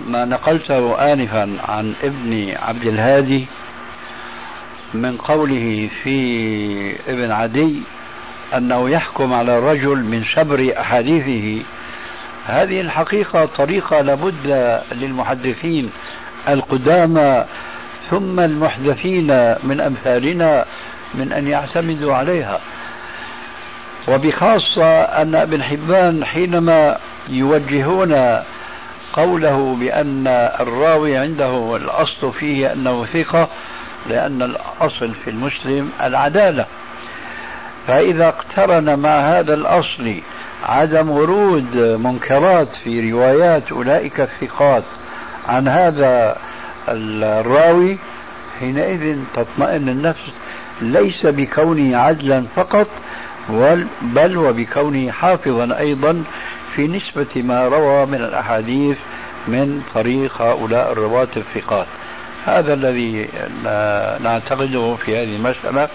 ما 0.08 0.24
نقلته 0.24 1.12
آنفا 1.12 1.56
عن 1.68 1.94
ابن 2.02 2.54
عبد 2.62 2.86
الهادي 2.86 3.46
من 4.94 5.16
قوله 5.16 5.88
في 6.02 6.96
ابن 7.08 7.30
عدي 7.30 7.82
أنه 8.56 8.90
يحكم 8.90 9.34
على 9.34 9.58
الرجل 9.58 9.96
من 9.96 10.24
شبر 10.24 10.72
أحاديثه. 10.80 11.64
هذه 12.46 12.80
الحقيقة 12.80 13.44
طريقة 13.44 14.00
لابد 14.00 14.80
للمحدثين 14.92 15.90
القدامى 16.48 17.44
ثم 18.10 18.40
المحدثين 18.40 19.26
من 19.64 19.80
أمثالنا 19.80 20.64
من 21.14 21.32
أن 21.32 21.48
يعتمدوا 21.48 22.14
عليها. 22.14 22.60
وبخاصة 24.08 25.00
أن 25.00 25.34
ابن 25.34 25.62
حبان 25.62 26.24
حينما 26.24 26.96
يوجهون 27.28 28.42
قوله 29.12 29.76
بأن 29.80 30.26
الراوي 30.60 31.16
عنده 31.16 31.76
الأصل 31.76 32.32
فيه 32.32 32.72
أنه 32.72 33.06
ثقة 33.06 33.48
لأن 34.06 34.42
الأصل 34.42 35.14
في 35.14 35.30
المسلم 35.30 35.90
العدالة. 36.02 36.66
فإذا 37.86 38.28
اقترن 38.28 38.98
مع 38.98 39.38
هذا 39.38 39.54
الأصل 39.54 40.14
عدم 40.62 41.10
ورود 41.10 41.76
منكرات 41.76 42.68
في 42.84 43.12
روايات 43.12 43.72
أولئك 43.72 44.20
الثقات 44.20 44.82
عن 45.48 45.68
هذا 45.68 46.36
الراوي 46.88 47.98
حينئذ 48.60 49.18
تطمئن 49.34 49.88
النفس 49.88 50.22
ليس 50.80 51.26
بكونه 51.26 51.96
عدلا 51.96 52.44
فقط 52.56 52.86
بل 54.02 54.36
وبكونه 54.36 55.10
حافظا 55.10 55.78
أيضا 55.78 56.24
في 56.76 56.88
نسبة 56.88 57.42
ما 57.42 57.68
روى 57.68 58.06
من 58.06 58.14
الأحاديث 58.14 58.98
من 59.48 59.82
طريق 59.94 60.42
هؤلاء 60.42 60.92
الرواة 60.92 61.28
الثقات. 61.36 61.86
هذا 62.46 62.74
الذي 62.74 63.28
نعتقده 64.24 64.96
في 64.96 65.16
هذه 65.16 65.36
المسألة. 65.36 65.88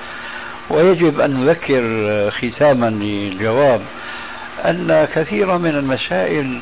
ويجب 0.69 1.19
أن 1.19 1.45
نذكر 1.45 1.81
ختاما 2.31 2.89
للجواب 2.89 3.81
أن 4.65 5.07
كثيرا 5.15 5.57
من 5.57 5.69
المسائل 5.69 6.59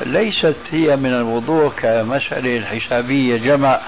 ليست 0.00 0.56
هي 0.70 0.96
من 0.96 1.14
الوضوح 1.14 1.74
كمسألة 1.76 2.56
الحسابية 2.56 3.36
جمع 3.36 3.80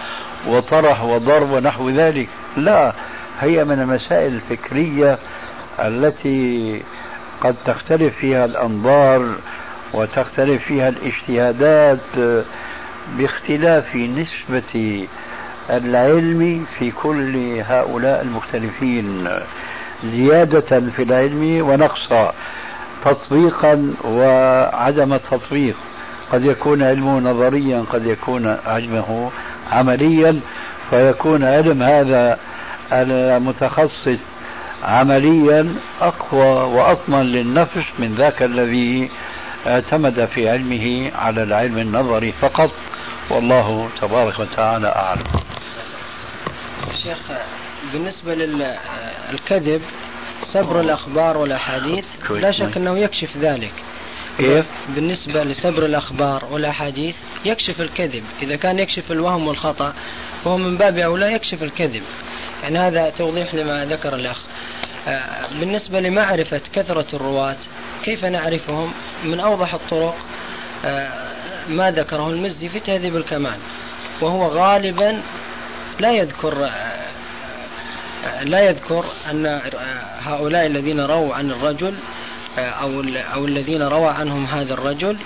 وطرح 0.47 1.05
وضرب 1.05 1.51
ونحو 1.51 1.91
ذلك. 1.91 2.29
لا 2.57 2.93
هي 3.41 3.65
من 3.65 3.81
المسائل 3.81 4.35
الفكرية 4.35 5.19
التي 5.79 6.83
قد 7.41 7.55
تختلف 7.65 8.17
فيها 8.17 8.45
الأنظار 8.45 9.35
وتختلف 9.95 10.63
فيها 10.65 10.89
الاجتهادات 10.89 12.45
باختلاف 13.19 13.97
نسبة 13.97 15.07
العلم 15.71 16.67
في 16.79 16.91
كل 16.91 17.37
هؤلاء 17.67 18.23
المختلفين. 18.23 19.29
زيادة 20.05 20.81
في 20.97 21.03
العلم 21.03 21.69
ونقصا 21.69 22.33
تطبيقا 23.05 23.95
وعدم 24.05 25.13
التطبيق. 25.13 25.77
قد 26.33 26.45
يكون 26.45 26.83
علمه 26.83 27.21
نظريا 27.21 27.85
قد 27.93 28.07
يكون 28.07 28.57
علمه 28.67 29.31
عمليا 29.73 30.41
فيكون 30.91 31.45
علم 31.45 31.83
هذا 31.83 32.39
المتخصص 32.93 34.19
عمليا 34.83 35.75
أقوى 36.01 36.47
وأطمن 36.47 37.23
للنفس 37.23 37.85
من 37.99 38.15
ذاك 38.15 38.43
الذي 38.43 39.11
اعتمد 39.67 40.25
في 40.25 40.49
علمه 40.49 41.13
على 41.15 41.43
العلم 41.43 41.79
النظري 41.79 42.33
فقط. 42.33 42.71
والله 43.31 43.89
تبارك 44.01 44.39
وتعالى 44.39 44.89
أعلم. 44.89 45.27
شيخ 47.03 47.19
بالنسبة 47.93 48.35
للكذب 48.35 49.83
سبر 50.43 50.81
الأخبار 50.81 51.37
والأحاديث 51.37 52.07
لا 52.31 52.51
شك 52.51 52.77
أنه 52.77 52.99
يكشف 52.99 53.37
ذلك. 53.37 53.73
كيف؟ 54.39 54.67
بالنسبة 54.89 55.45
لسبر 55.45 55.87
الأخبار 55.87 56.45
والأحاديث 56.51 57.17
يكشف 57.45 57.81
الكذب. 57.81 58.25
إذا 58.43 58.57
كان 58.57 58.79
يكشف 58.79 59.13
الوهم 59.13 59.47
والخطأ 59.47 59.95
فهو 60.45 60.57
من 60.57 60.77
باب 60.79 60.99
أولى 60.99 61.33
يكشف 61.33 61.63
الكذب. 61.63 62.03
يعني 62.63 62.79
هذا 62.79 63.11
توضيح 63.11 63.55
لما 63.55 63.85
ذكر 63.85 64.15
الأخ. 64.15 64.39
آه، 65.09 65.49
بالنسبة 65.61 66.01
لمعرفة 66.01 66.61
كثرة 66.73 67.07
الرواة 67.15 67.57
كيف 68.03 68.25
نعرفهم؟ 68.25 68.93
من 69.25 69.41
أوضح 69.41 69.75
الطرق 69.75 70.17
آه، 70.85 71.31
ما 71.69 71.91
ذكره 71.91 72.29
المزي 72.29 72.69
في 72.69 72.81
تهذيب 72.81 73.17
الكمال 73.17 73.59
وهو 74.21 74.47
غالبا 74.47 75.23
لا 76.01 76.13
يذكر 76.13 76.65
آه، 76.65 77.11
لا 78.43 78.61
يذكر 78.61 79.05
أن 79.31 79.61
هؤلاء 80.23 80.67
الذين 80.67 81.01
رووا 81.01 81.35
عن 81.35 81.51
الرجل 81.51 81.95
أو 82.59 83.01
أو 83.35 83.45
الذين 83.45 83.83
روى 83.83 84.09
عنهم 84.09 84.45
هذا 84.45 84.75
الرجل 84.75 85.17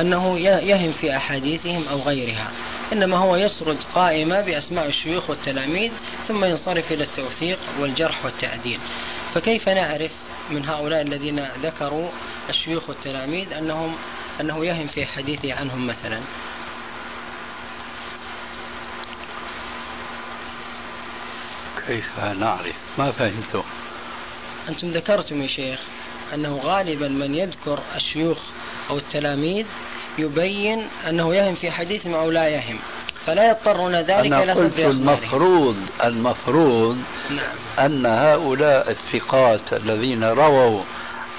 أنه 0.00 0.38
يهم 0.40 0.92
في 0.92 1.16
أحاديثهم 1.16 1.88
أو 1.88 1.98
غيرها. 1.98 2.50
إنما 2.92 3.16
هو 3.16 3.36
يسرد 3.36 3.78
قائمة 3.94 4.40
بأسماء 4.40 4.86
الشيوخ 4.86 5.30
والتلاميذ 5.30 5.92
ثم 6.28 6.44
ينصرف 6.44 6.92
إلى 6.92 7.04
التوثيق 7.04 7.58
والجرح 7.78 8.24
والتعديل. 8.24 8.80
فكيف 9.34 9.68
نعرف 9.68 10.10
من 10.50 10.64
هؤلاء 10.64 11.02
الذين 11.02 11.48
ذكروا 11.62 12.08
الشيوخ 12.48 12.88
والتلاميذ 12.88 13.52
أنهم 13.52 13.96
أنه 14.40 14.66
يهم 14.66 14.86
في 14.86 15.06
حديثه 15.06 15.54
عنهم 15.54 15.86
مثلا؟ 15.86 16.20
كيف 21.86 22.18
نعرف؟ 22.18 22.76
ما 22.98 23.12
فهمت. 23.12 23.64
أنتم 24.68 24.90
ذكرتم 24.90 25.42
يا 25.42 25.46
شيخ 25.46 25.80
أنه 26.34 26.56
غالبا 26.56 27.08
من 27.08 27.34
يذكر 27.34 27.82
الشيوخ 27.96 28.38
أو 28.90 28.98
التلاميذ 28.98 29.66
يبين 30.18 30.88
أنه 31.08 31.34
يهم 31.34 31.54
في 31.54 31.70
حديثهم 31.70 32.14
أو 32.14 32.30
لا 32.30 32.48
يهم 32.48 32.78
فلا 33.26 33.48
يضطرون 33.48 33.94
ذلك 33.94 34.32
إلى 34.32 34.52
قلت 34.52 34.78
المفروض 34.78 35.76
المفروض 36.04 36.98
نعم. 37.30 37.86
أن 37.86 38.06
هؤلاء 38.06 38.90
الثقات 38.90 39.72
الذين 39.72 40.24
رووا 40.24 40.82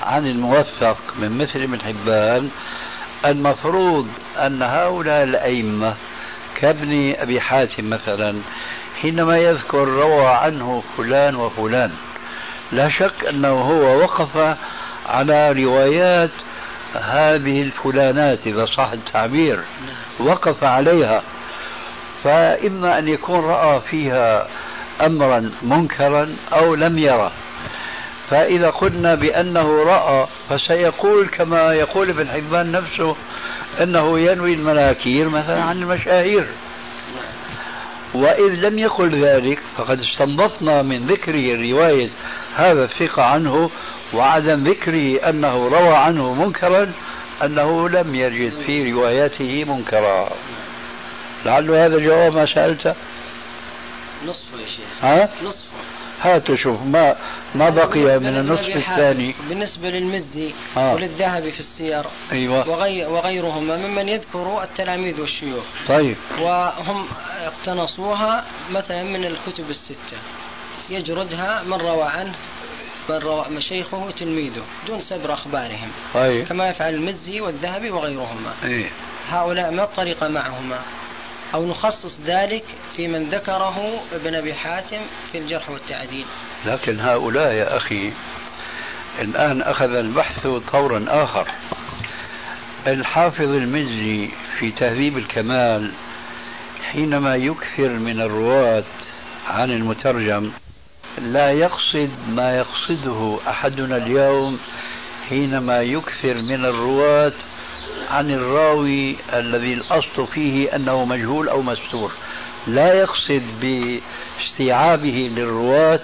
عن 0.02 0.28
الموثق 0.28 0.98
من 1.20 1.38
مثل 1.38 1.60
ابن 1.60 1.82
حبان 1.82 2.50
المفروض 3.26 4.08
أن 4.38 4.62
هؤلاء 4.62 5.24
الأئمة 5.24 5.96
كابن 6.56 7.16
أبي 7.18 7.42
حاتم 7.42 7.90
مثلا 7.90 8.42
حينما 9.02 9.38
يذكر 9.38 9.88
روى 9.88 10.28
عنه 10.28 10.84
فلان 10.98 11.36
وفلان 11.36 11.92
لا 12.72 12.90
شك 12.90 13.26
أنه 13.30 13.62
هو 13.62 14.00
وقف 14.00 14.58
على 15.06 15.52
روايات 15.52 16.30
هذه 16.94 17.62
الفلانات 17.62 18.40
إذا 18.48 18.66
صح 18.66 18.92
التعبير 18.92 19.60
وقف 20.20 20.64
عليها 20.64 21.24
فإما 22.24 23.00
أن 23.00 23.08
يكون 23.08 23.40
رأى 23.40 23.82
فيها 23.82 24.48
أمرا 25.02 25.52
منكرا 25.62 26.36
أو 26.54 26.76
لم 26.76 26.98
يره 26.98 27.32
فإذا 28.30 28.70
قلنا 28.70 29.16
بأنه 29.16 29.84
رأى 29.84 30.28
فسيقول 30.50 31.28
كما 31.28 31.74
يقول 31.74 32.10
ابن 32.10 32.28
حبان 32.28 32.72
نفسه 32.72 33.16
أنه 33.82 34.20
ينوي 34.20 34.54
المناكير 34.54 35.30
مثلا 35.30 35.64
عن 35.64 35.82
المشاهير. 35.82 36.48
وإذ 38.14 38.54
لم 38.54 38.80
يقل 38.80 39.26
ذلك 39.26 39.60
فقد 39.78 40.00
استنبطنا 40.00 40.82
من 40.82 41.06
ذكره 41.06 41.72
رواية 41.72 42.10
هذا 42.56 42.84
الثقة 42.84 43.24
عنه 43.24 43.70
وعدم 44.14 44.64
ذكره 44.64 45.30
أنه 45.30 45.68
روى 45.68 45.96
عنه 45.96 46.34
منكرا 46.34 46.92
أنه 47.44 47.90
لم 47.90 48.16
يجد 48.16 48.52
في 48.66 48.92
روايته 48.92 49.66
منكرا. 49.66 50.30
لعل 51.46 51.72
هذا 51.72 52.00
جواب 52.00 52.34
ما 52.34 52.46
سألته 52.46 52.96
نصفه 54.26 54.60
يا 54.60 54.66
شيخ. 54.66 54.86
ها؟ 55.02 55.30
نصفه. 55.44 55.93
هات 56.24 56.56
شوف 56.56 56.82
ما 56.82 57.16
ما 57.56 57.70
بقي 57.70 58.20
من 58.20 58.38
النصف 58.38 58.76
الثاني 58.76 59.36
بالنسبة 59.50 59.90
للمزي 59.90 60.54
آه. 60.78 60.94
وللذهبي 60.94 61.52
في 61.52 61.60
السير 61.60 62.06
أيوة. 62.32 62.70
وغي 62.70 63.06
وغيرهما 63.06 63.78
ممن 63.78 64.10
يذكر 64.10 64.64
التلاميذ 64.64 65.22
والشيوخ 65.22 65.64
طيب 65.88 66.18
وهم 66.42 67.06
اقتنصوها 67.46 68.44
مثلا 68.72 69.04
من 69.04 69.26
الكتب 69.26 69.70
الستة 69.70 70.18
يجردها 70.90 71.64
من 71.64 71.74
روى 71.74 72.04
عنه 72.04 72.36
من 73.10 73.16
روى 73.16 73.46
مشايخه 73.50 73.98
وتلميذه 73.98 74.64
دون 74.88 75.02
سبر 75.02 75.34
أخبارهم 75.34 75.92
طيب. 76.14 76.46
كما 76.46 76.70
يفعل 76.70 76.94
المزي 76.94 77.42
والذهبي 77.42 77.92
وغيرهما 77.92 78.54
أيه. 78.64 78.90
هؤلاء 79.30 79.72
ما 79.72 79.84
الطريقة 79.84 80.28
معهما 80.28 80.80
أو 81.54 81.66
نخصص 81.66 82.18
ذلك 82.26 82.64
في 82.96 83.08
من 83.08 83.30
ذكره 83.30 84.04
ابن 84.14 84.36
أبي 84.36 84.54
حاتم 84.54 85.02
في 85.32 85.38
الجرح 85.38 85.70
والتعديل. 85.70 86.26
لكن 86.66 87.00
هؤلاء 87.00 87.54
يا 87.54 87.78
أخي 87.78 88.12
الآن 89.22 89.62
أخذ 89.62 89.90
البحث 89.90 90.48
طورا 90.72 91.06
آخر. 91.08 91.48
الحافظ 92.88 93.50
المزي 93.50 94.30
في 94.60 94.72
تهذيب 94.72 95.18
الكمال 95.18 95.92
حينما 96.92 97.36
يكثر 97.36 97.90
من 97.90 98.22
الرواة 98.22 98.84
عن 99.48 99.72
المترجم 99.72 100.52
لا 101.18 101.52
يقصد 101.52 102.10
ما 102.30 102.58
يقصده 102.58 103.40
أحدنا 103.48 103.98
اليوم 103.98 104.60
حينما 105.30 105.82
يكثر 105.82 106.34
من 106.34 106.66
الرواة 106.66 107.34
عن 108.10 108.32
الراوي 108.32 109.16
الذي 109.34 109.74
الأصل 109.74 110.28
فيه 110.28 110.76
أنه 110.76 111.06
مجهول 111.06 111.50
أو 111.50 111.62
مستور. 111.62 112.12
لا 112.68 112.94
يقصد 112.94 113.44
باستيعابه 113.62 115.32
للرواة 115.36 116.00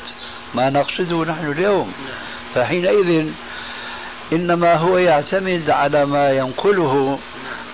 ما 0.53 0.69
نقصده 0.69 1.25
نحن 1.25 1.51
اليوم. 1.51 1.93
فحينئذ 2.55 3.27
إنما 4.33 4.75
هو 4.75 4.97
يعتمد 4.97 5.69
على 5.69 6.05
ما 6.05 6.31
ينقله 6.31 7.19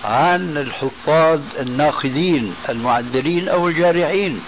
عن 0.04 0.56
الحفاظ 0.56 1.40
الناقدين 1.60 2.54
المعدلين 2.68 3.48
أو 3.48 3.68
الجارحين. 3.68 4.40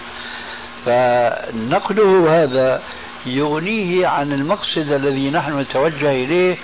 فنقله 0.85 2.43
هذا 2.43 2.83
يغنيه 3.27 4.07
عن 4.07 4.33
المقصد 4.33 4.93
الذي 4.93 5.31
نحن 5.31 5.61
نتوجه 5.61 6.11
إليه 6.11 6.57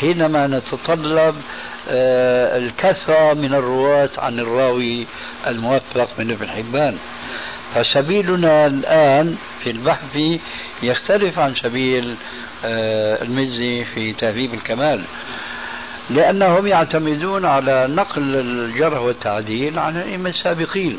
حينما 0.00 0.46
نتطلب 0.46 1.34
الكثرة 1.88 3.34
من 3.34 3.54
الرواة 3.54 4.10
عن 4.18 4.38
الراوي 4.38 5.06
الموثق 5.46 6.08
من 6.18 6.30
ابن 6.30 6.48
حبان. 6.48 6.98
فسبيلنا 7.74 8.66
الآن 8.66 9.36
في 9.64 9.70
البحث 9.70 10.18
يختلف 10.82 11.38
عن 11.38 11.54
سبيل 11.54 12.16
آه، 12.64 13.22
المزي 13.22 13.84
في 13.84 14.12
تهذيب 14.12 14.54
الكمال 14.54 15.04
لأنهم 16.10 16.66
يعتمدون 16.66 17.46
على 17.46 17.86
نقل 17.90 18.22
الجرح 18.22 19.00
والتعديل 19.00 19.78
عن 19.78 19.96
الأئمة 19.96 20.30
السابقين. 20.30 20.98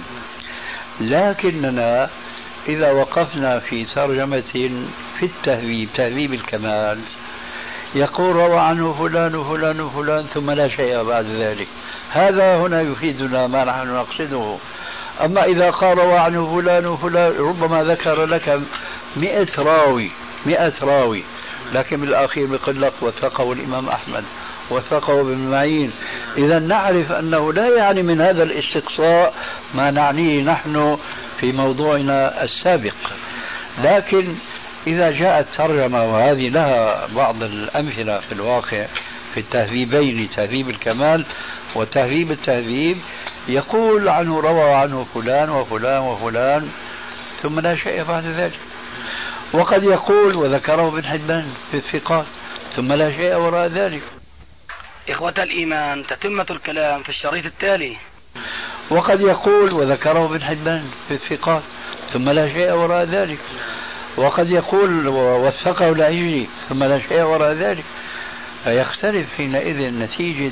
لكننا 1.01 2.09
إذا 2.67 2.91
وقفنا 2.91 3.59
في 3.59 3.85
ترجمة 3.85 4.71
في 5.19 5.25
التهذيب 5.25 5.89
تهذيب 5.95 6.33
الكمال 6.33 6.99
يقول 7.95 8.35
روى 8.35 8.59
عنه 8.59 8.93
فلان 8.93 9.35
وفلان 9.35 9.81
وفلان 9.81 10.23
ثم 10.23 10.51
لا 10.51 10.67
شيء 10.67 11.03
بعد 11.03 11.25
ذلك. 11.25 11.67
هذا 12.11 12.57
هنا 12.57 12.81
يفيدنا 12.81 13.47
ما 13.47 13.63
نحن 13.63 13.95
نقصده. 13.95 14.57
أما 15.25 15.43
إذا 15.43 15.69
قال 15.69 15.97
روى 15.97 16.17
عنه 16.17 16.55
فلان 16.55 16.85
وفلان 16.85 17.31
ربما 17.37 17.83
ذكر 17.83 18.25
لك 18.25 18.61
مئة 19.15 19.47
راوي 19.57 20.11
مئة 20.45 20.73
راوي. 20.81 21.23
لكن 21.73 22.01
بالأخير 22.01 22.47
بيقول 22.47 22.81
لك 22.81 22.93
وثقه 23.01 23.53
الإمام 23.53 23.89
أحمد 23.89 24.23
وثقه 24.69 25.21
ابن 25.21 25.37
معين. 25.37 25.91
إذا 26.37 26.59
نعرف 26.59 27.11
أنه 27.11 27.53
لا 27.53 27.77
يعني 27.77 28.03
من 28.03 28.21
هذا 28.21 28.43
الاستقصاء 28.43 29.33
ما 29.73 29.91
نعنيه 29.91 30.43
نحن 30.43 30.97
في 31.39 31.51
موضوعنا 31.51 32.43
السابق. 32.43 32.95
لكن 33.77 34.35
إذا 34.87 35.11
جاءت 35.11 35.47
ترجمة 35.55 36.03
وهذه 36.03 36.49
لها 36.49 37.07
بعض 37.15 37.43
الأمثلة 37.43 38.19
في 38.19 38.31
الواقع 38.31 38.85
في 39.33 39.39
التهذيبين 39.39 40.29
تهذيب 40.29 40.69
الكمال 40.69 41.25
وتهذيب 41.75 42.31
التهذيب 42.31 42.97
يقول 43.47 44.09
عنه 44.09 44.39
روى 44.39 44.73
عنه 44.73 45.03
فلان 45.03 45.49
وفلان 45.49 45.99
وفلان 45.99 46.69
ثم 47.41 47.59
لا 47.59 47.75
شيء 47.75 48.03
بعد 48.03 48.25
ذلك. 48.25 48.59
وقد 49.53 49.83
يقول 49.83 50.35
وذكره 50.35 50.87
ابن 50.87 51.05
حبان 51.05 51.53
في 51.71 51.77
الثقات 51.77 52.25
ثم 52.75 52.93
لا 52.93 53.11
شيء 53.11 53.35
وراء 53.35 53.67
ذلك. 53.67 54.01
إخوة 55.09 55.33
الإيمان 55.37 56.03
تتمة 56.07 56.45
الكلام 56.49 57.03
في 57.03 57.09
الشريط 57.09 57.45
التالي. 57.45 57.97
وقد 58.89 59.21
يقول 59.21 59.73
وذكره 59.73 60.25
ابن 60.25 60.43
حبان 60.43 60.83
في 61.07 61.13
الثقات 61.13 61.63
ثم 62.13 62.29
لا 62.29 62.53
شيء 62.53 62.71
وراء 62.71 63.05
ذلك. 63.05 63.39
وقد 64.17 64.49
يقول 64.49 65.07
وثقه 65.07 65.89
العيني 65.89 66.47
ثم 66.69 66.83
لا 66.83 66.99
شيء 66.99 67.21
وراء 67.21 67.53
ذلك 67.53 67.83
فيختلف 68.63 69.33
حينئذ 69.37 69.99
نتيجة 69.99 70.51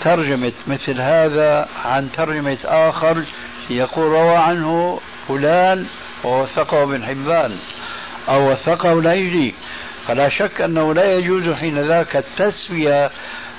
ترجمة 0.00 0.52
مثل 0.66 1.00
هذا 1.00 1.68
عن 1.84 2.08
ترجمة 2.12 2.58
آخر 2.64 3.24
يقول 3.70 4.06
روى 4.06 4.36
عنه 4.36 5.00
فلان 5.28 5.86
ووثقه 6.24 6.82
ابن 6.82 7.04
حبان 7.04 7.56
أو 8.28 8.50
وثقه 8.50 8.92
العيني 8.92 9.54
فلا 10.06 10.28
شك 10.28 10.60
أنه 10.60 10.94
لا 10.94 11.14
يجوز 11.14 11.54
حين 11.54 11.86
ذاك 11.86 12.16
التسوية 12.16 13.10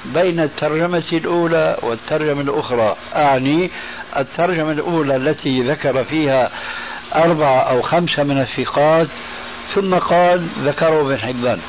بين 0.05 0.39
الترجمة 0.39 1.03
الأولى 1.13 1.77
والترجمة 1.81 2.41
الأخرى. 2.41 2.95
أعني 3.15 3.71
الترجمة 4.17 4.71
الأولى 4.71 5.15
التي 5.15 5.63
ذكر 5.63 6.03
فيها 6.03 6.51
أربعة 7.15 7.59
أو 7.59 7.81
خمسة 7.81 8.23
من 8.23 8.41
الثقات 8.41 9.07
ثم 9.75 9.95
قال 9.95 10.47
ذكره 10.63 11.01
ابن 11.01 11.17
حبان. 11.17 11.59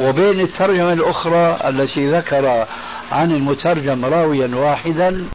وبين 0.00 0.40
الترجمة 0.40 0.92
الأخرى 0.92 1.58
التي 1.64 2.10
ذكر 2.10 2.66
عن 3.12 3.32
المترجم 3.32 4.04
راويا 4.04 4.56
واحدا 4.56 5.26